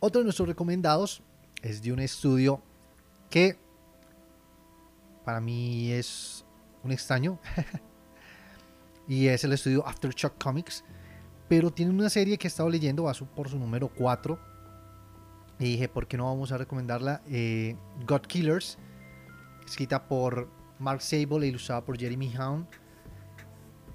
Otro 0.00 0.20
de 0.20 0.24
nuestros 0.24 0.48
recomendados 0.48 1.20
es 1.60 1.82
de 1.82 1.92
un 1.92 1.98
estudio 1.98 2.62
que 3.30 3.58
para 5.24 5.40
mí 5.40 5.92
es 5.92 6.44
un 6.82 6.92
extraño. 6.92 7.38
y 9.08 9.26
es 9.28 9.44
el 9.44 9.52
estudio 9.52 9.86
Aftershock 9.86 10.42
Comics. 10.42 10.84
Pero 11.48 11.70
tiene 11.70 11.92
una 11.92 12.10
serie 12.10 12.38
que 12.38 12.46
he 12.46 12.50
estado 12.50 12.68
leyendo, 12.68 13.04
va 13.04 13.12
por 13.12 13.48
su 13.48 13.58
número 13.58 13.88
4. 13.88 14.38
Y 15.58 15.64
dije, 15.72 15.88
¿por 15.88 16.06
qué 16.06 16.16
no 16.16 16.24
vamos 16.24 16.52
a 16.52 16.58
recomendarla? 16.58 17.22
Eh, 17.28 17.76
God 18.06 18.22
Killers, 18.22 18.78
escrita 19.66 20.06
por 20.06 20.48
Mark 20.78 21.02
Sable 21.02 21.46
e 21.46 21.48
ilustrada 21.48 21.84
por 21.84 21.98
Jeremy 21.98 22.34
Hound. 22.36 22.66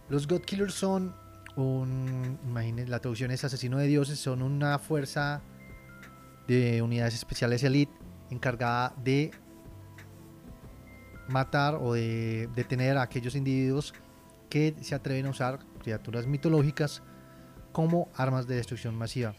Los 0.10 0.28
God 0.28 0.42
Killers 0.42 0.74
son 0.74 1.16
un. 1.56 2.38
Imagínense, 2.46 2.92
la 2.92 3.00
traducción 3.00 3.32
es 3.32 3.44
asesino 3.44 3.78
de 3.78 3.88
dioses. 3.88 4.20
Son 4.20 4.42
una 4.42 4.78
fuerza 4.78 5.42
de 6.48 6.82
unidades 6.82 7.14
especiales 7.14 7.64
elite 7.64 8.03
encargada 8.34 8.94
de 9.04 9.32
matar 11.28 11.76
o 11.76 11.94
de 11.94 12.50
detener 12.56 12.98
a 12.98 13.04
aquellos 13.04 13.36
individuos 13.36 13.94
que 14.50 14.76
se 14.82 14.96
atreven 14.96 15.26
a 15.28 15.30
usar 15.30 15.60
criaturas 15.82 16.28
mitológicas 16.28 17.02
como 17.72 18.10
armas 18.16 18.46
de 18.48 18.56
destrucción 18.56 18.96
masiva. 18.96 19.34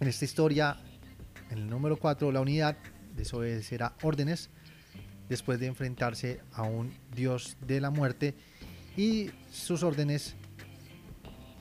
En 0.00 0.08
esta 0.08 0.24
historia, 0.24 0.76
en 1.50 1.58
el 1.58 1.70
número 1.70 1.96
4, 1.96 2.32
la 2.32 2.40
unidad 2.40 2.76
desobedecerá 3.14 3.94
órdenes 4.02 4.50
después 5.28 5.58
de 5.60 5.66
enfrentarse 5.66 6.40
a 6.52 6.62
un 6.62 6.92
dios 7.14 7.56
de 7.66 7.80
la 7.80 7.90
muerte 7.90 8.34
y 8.96 9.30
sus 9.50 9.82
órdenes 9.82 10.34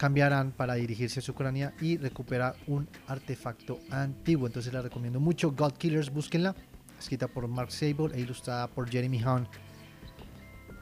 cambiarán 0.04 0.52
para 0.52 0.74
dirigirse 0.74 1.22
a 1.22 1.24
su 1.24 1.32
Ucrania 1.32 1.74
y 1.80 1.96
recuperar 1.96 2.58
un 2.68 2.90
artefacto 3.08 3.80
antiguo. 3.90 4.48
Entonces 4.48 4.74
la 4.74 4.82
recomiendo 4.82 5.22
mucho. 5.22 5.54
God 5.54 5.78
Killers, 5.78 6.12
búsquenla. 6.12 6.54
Escrita 7.00 7.30
por 7.30 7.48
Mark 7.48 7.72
Sable 7.72 8.10
e 8.14 8.20
ilustrada 8.20 8.68
por 8.68 8.90
Jeremy 8.90 9.24
Hunt. 9.24 9.48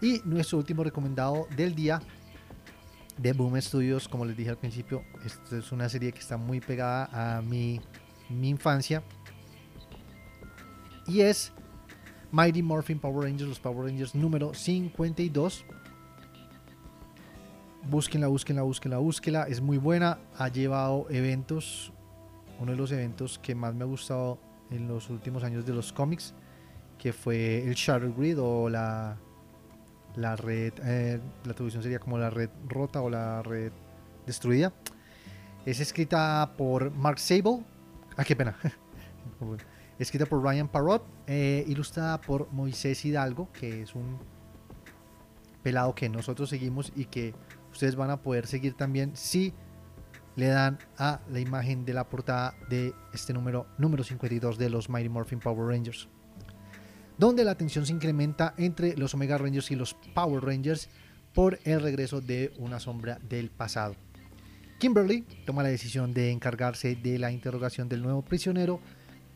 Y 0.01 0.21
nuestro 0.25 0.57
último 0.57 0.83
recomendado 0.83 1.47
del 1.55 1.75
día 1.75 2.01
de 3.19 3.33
Boom 3.33 3.61
Studios, 3.61 4.07
como 4.07 4.25
les 4.25 4.35
dije 4.35 4.49
al 4.49 4.57
principio, 4.57 5.03
esta 5.23 5.55
es 5.55 5.71
una 5.71 5.87
serie 5.87 6.11
que 6.11 6.17
está 6.19 6.37
muy 6.37 6.59
pegada 6.59 7.37
a 7.37 7.43
mi, 7.43 7.79
mi 8.27 8.49
infancia. 8.49 9.03
Y 11.05 11.21
es 11.21 11.53
Mighty 12.31 12.63
Morphin 12.63 12.97
Power 12.97 13.25
Rangers, 13.25 13.49
los 13.49 13.59
Power 13.59 13.85
Rangers 13.85 14.15
número 14.15 14.55
52. 14.55 15.63
Búsquenla, 17.89 18.27
búsquenla, 18.27 18.61
búsquenla, 18.61 18.97
búsquenla. 18.97 19.43
Es 19.43 19.59
muy 19.61 19.77
buena. 19.77 20.19
Ha 20.37 20.49
llevado 20.49 21.07
eventos. 21.09 21.91
Uno 22.59 22.71
de 22.71 22.77
los 22.77 22.91
eventos 22.91 23.39
que 23.39 23.55
más 23.55 23.73
me 23.73 23.83
ha 23.83 23.87
gustado 23.87 24.37
en 24.69 24.87
los 24.87 25.09
últimos 25.09 25.43
años 25.43 25.65
de 25.65 25.73
los 25.73 25.91
cómics. 25.91 26.33
Que 26.99 27.11
fue 27.11 27.67
el 27.67 27.73
Shadow 27.73 28.13
Grid 28.15 28.39
o 28.39 28.69
la, 28.69 29.17
la 30.15 30.35
red. 30.35 30.73
Eh, 30.83 31.19
la 31.43 31.53
traducción 31.53 31.81
sería 31.81 31.99
como 31.99 32.19
la 32.19 32.29
red 32.29 32.49
rota 32.67 33.01
o 33.01 33.09
la 33.09 33.41
red 33.41 33.71
destruida. 34.27 34.71
Es 35.65 35.79
escrita 35.79 36.53
por 36.55 36.91
Mark 36.91 37.19
Sable. 37.19 37.63
Ah, 38.15 38.23
qué 38.23 38.35
pena. 38.35 38.55
escrita 39.99 40.27
por 40.27 40.43
Ryan 40.43 40.67
Parrott. 40.67 41.03
Eh, 41.25 41.65
ilustrada 41.67 42.21
por 42.21 42.51
Moisés 42.51 43.03
Hidalgo, 43.05 43.51
que 43.51 43.81
es 43.81 43.95
un 43.95 44.19
pelado 45.63 45.93
que 45.95 46.09
nosotros 46.09 46.49
seguimos 46.49 46.91
y 46.95 47.05
que 47.05 47.33
ustedes 47.71 47.95
van 47.95 48.09
a 48.09 48.21
poder 48.21 48.47
seguir 48.47 48.73
también 48.75 49.15
si 49.15 49.53
le 50.35 50.47
dan 50.47 50.79
a 50.97 51.19
la 51.29 51.39
imagen 51.39 51.85
de 51.85 51.93
la 51.93 52.07
portada 52.07 52.55
de 52.69 52.93
este 53.13 53.33
número 53.33 53.67
número 53.77 54.03
52 54.03 54.57
de 54.57 54.69
los 54.69 54.89
Mighty 54.89 55.09
Morphin 55.09 55.39
Power 55.39 55.67
Rangers 55.67 56.07
donde 57.21 57.43
la 57.43 57.53
tensión 57.53 57.85
se 57.85 57.93
incrementa 57.93 58.55
entre 58.57 58.97
los 58.97 59.13
Omega 59.13 59.37
Rangers 59.37 59.69
y 59.69 59.75
los 59.75 59.93
Power 60.15 60.43
Rangers 60.43 60.89
por 61.35 61.59
el 61.65 61.79
regreso 61.79 62.19
de 62.19 62.51
una 62.57 62.79
sombra 62.79 63.19
del 63.29 63.51
pasado. 63.51 63.95
Kimberly 64.79 65.21
toma 65.45 65.61
la 65.61 65.69
decisión 65.69 66.15
de 66.15 66.31
encargarse 66.31 66.95
de 66.95 67.19
la 67.19 67.31
interrogación 67.31 67.87
del 67.87 68.01
nuevo 68.01 68.23
prisionero, 68.23 68.79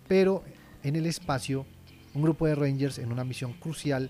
pero 0.08 0.44
en 0.82 0.96
el 0.96 1.06
espacio 1.06 1.68
un 2.16 2.24
grupo 2.24 2.48
de 2.48 2.56
Rangers 2.56 2.98
en 2.98 3.12
una 3.12 3.24
misión 3.24 3.54
crucial 3.54 4.10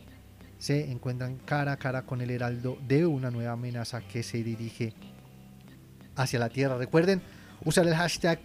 se 0.66 0.92
encuentran 0.92 1.38
cara 1.46 1.74
a 1.74 1.78
cara 1.78 2.08
con 2.08 2.22
el 2.22 2.32
heraldo 2.32 2.80
de 2.88 3.06
una 3.06 3.30
nueva 3.30 3.52
amenaza 3.52 4.02
que 4.02 4.24
se 4.24 4.42
dirige 4.42 4.94
hacia 6.16 6.40
la 6.40 6.50
Tierra. 6.50 6.76
Recuerden 6.76 7.22
usar 7.64 7.86
el 7.86 7.94
hashtag 7.94 8.40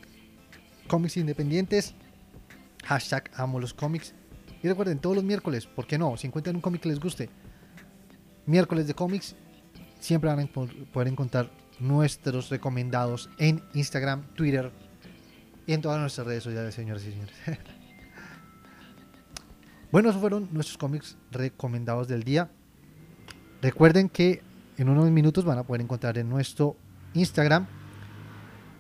cómics 0.87 1.17
independientes, 1.17 1.95
hashtag 2.85 3.31
amo 3.33 3.59
los 3.59 3.73
cómics. 3.73 4.13
Y 4.63 4.69
recuerden, 4.69 4.99
todos 4.99 5.17
los 5.17 5.25
miércoles, 5.25 5.65
¿por 5.65 5.87
qué 5.87 5.97
no? 5.97 6.15
Si 6.19 6.27
encuentran 6.27 6.57
un 6.57 6.61
cómic 6.61 6.83
que 6.83 6.91
les 6.91 7.01
guste, 7.01 7.31
miércoles 8.45 8.87
de 8.87 8.93
cómics, 8.93 9.35
siempre 9.99 10.29
van 10.29 10.41
a 10.41 10.47
poder 10.93 11.09
encontrar 11.09 11.51
nuestros 11.79 12.51
recomendados 12.51 13.31
en 13.39 13.63
Instagram, 13.73 14.27
Twitter 14.35 14.71
y 15.67 15.73
en 15.73 15.81
todas 15.81 15.99
nuestras 15.99 16.27
redes 16.27 16.43
sociales, 16.43 16.75
señores 16.75 17.03
y 17.07 17.13
señores. 17.13 17.35
Bueno, 19.93 20.11
esos 20.11 20.21
fueron 20.21 20.49
nuestros 20.53 20.79
cómics 20.79 21.17
recomendados 21.33 22.07
del 22.07 22.23
día. 22.23 22.49
Recuerden 23.61 24.09
que 24.09 24.41
en 24.77 24.89
unos 24.89 25.11
minutos 25.11 25.45
van 25.45 25.59
a 25.59 25.65
poder 25.65 25.81
encontrar 25.81 26.17
en 26.17 26.29
nuestro 26.29 26.77
Instagram 27.13 27.67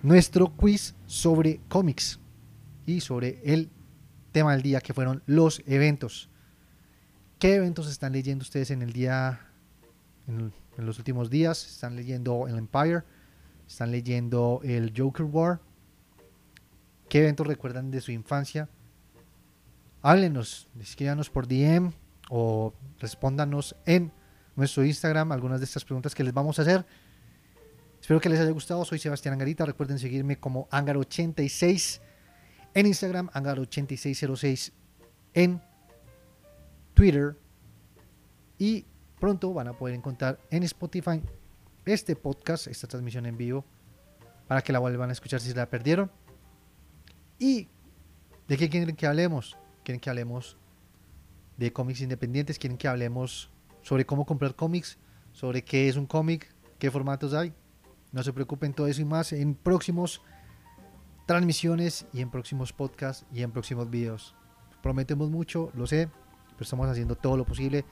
nuestro 0.04 0.54
quiz 0.56 0.94
sobre 1.06 1.60
cómics 1.68 2.20
y 2.86 3.00
sobre 3.00 3.40
el 3.44 3.70
tema 4.30 4.52
del 4.52 4.62
día 4.62 4.80
que 4.80 4.94
fueron 4.94 5.20
los 5.26 5.64
eventos. 5.66 6.30
¿Qué 7.40 7.56
eventos 7.56 7.90
están 7.90 8.12
leyendo 8.12 8.42
ustedes 8.42 8.70
en 8.70 8.80
el 8.80 8.92
día, 8.92 9.40
en, 10.28 10.52
en 10.78 10.86
los 10.86 10.98
últimos 10.98 11.28
días? 11.28 11.66
¿Están 11.66 11.96
leyendo 11.96 12.46
el 12.46 12.56
Empire? 12.56 13.02
¿Están 13.66 13.90
leyendo 13.90 14.60
el 14.62 14.92
Joker 14.96 15.26
War? 15.26 15.60
¿Qué 17.08 17.18
eventos 17.22 17.48
recuerdan 17.48 17.90
de 17.90 18.00
su 18.00 18.12
infancia? 18.12 18.68
Háblenos, 20.02 20.68
escríbanos 20.80 21.30
por 21.30 21.46
DM 21.46 21.92
o 22.28 22.72
respóndanos 22.98 23.76
en 23.86 24.12
nuestro 24.56 24.84
Instagram 24.84 25.32
algunas 25.32 25.60
de 25.60 25.64
estas 25.64 25.84
preguntas 25.84 26.14
que 26.14 26.24
les 26.24 26.32
vamos 26.32 26.58
a 26.58 26.62
hacer. 26.62 26.86
Espero 28.00 28.20
que 28.20 28.28
les 28.28 28.40
haya 28.40 28.50
gustado. 28.50 28.84
Soy 28.84 28.98
Sebastián 28.98 29.34
Angarita. 29.34 29.66
Recuerden 29.66 29.98
seguirme 29.98 30.38
como 30.38 30.68
Angar86 30.70 32.00
en 32.74 32.86
Instagram, 32.86 33.28
Angar8606 33.30 34.72
en 35.34 35.62
Twitter. 36.94 37.36
Y 38.58 38.86
pronto 39.18 39.52
van 39.52 39.68
a 39.68 39.72
poder 39.74 39.94
encontrar 39.94 40.38
en 40.50 40.62
Spotify 40.62 41.22
este 41.84 42.16
podcast, 42.16 42.66
esta 42.68 42.86
transmisión 42.86 43.26
en 43.26 43.36
vivo, 43.36 43.64
para 44.46 44.62
que 44.62 44.72
la 44.72 44.78
vuelvan 44.78 45.10
a 45.10 45.12
escuchar 45.12 45.40
si 45.40 45.50
se 45.50 45.56
la 45.56 45.68
perdieron. 45.68 46.10
¿Y 47.38 47.68
de 48.48 48.56
qué 48.56 48.68
quieren 48.68 48.94
que 48.96 49.06
hablemos? 49.06 49.56
Quieren 49.90 50.00
que 50.00 50.10
hablemos 50.10 50.56
de 51.56 51.72
cómics 51.72 52.00
independientes, 52.00 52.60
quieren 52.60 52.78
que 52.78 52.86
hablemos 52.86 53.50
sobre 53.82 54.06
cómo 54.06 54.24
comprar 54.24 54.54
cómics, 54.54 54.98
sobre 55.32 55.64
qué 55.64 55.88
es 55.88 55.96
un 55.96 56.06
cómic, 56.06 56.54
qué 56.78 56.92
formatos 56.92 57.34
hay. 57.34 57.52
No 58.12 58.22
se 58.22 58.32
preocupen, 58.32 58.72
todo 58.72 58.86
eso 58.86 59.00
y 59.02 59.04
más 59.04 59.32
en 59.32 59.56
próximos 59.56 60.22
transmisiones 61.26 62.06
y 62.12 62.20
en 62.20 62.30
próximos 62.30 62.72
podcasts 62.72 63.26
y 63.32 63.42
en 63.42 63.50
próximos 63.50 63.90
videos. 63.90 64.36
Prometemos 64.80 65.28
mucho, 65.28 65.72
lo 65.74 65.88
sé, 65.88 66.08
pero 66.52 66.62
estamos 66.62 66.88
haciendo 66.88 67.16
todo 67.16 67.36
lo 67.36 67.44
posible 67.44 67.84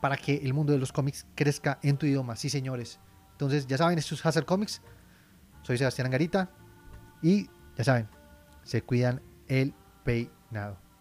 para 0.00 0.16
que 0.16 0.36
el 0.36 0.54
mundo 0.54 0.72
de 0.72 0.78
los 0.78 0.90
cómics 0.90 1.26
crezca 1.34 1.78
en 1.82 1.98
tu 1.98 2.06
idioma. 2.06 2.34
Sí, 2.34 2.48
señores. 2.48 2.98
Entonces, 3.32 3.66
ya 3.66 3.76
saben, 3.76 3.98
estos 3.98 4.20
es 4.20 4.26
Hazard 4.26 4.46
Comics. 4.46 4.80
Soy 5.62 5.76
Sebastián 5.76 6.06
Angarita 6.06 6.50
y 7.22 7.50
ya 7.76 7.84
saben, 7.84 8.08
se 8.62 8.82
cuidan 8.82 9.22
el 9.48 9.74
peinado. 10.02 10.91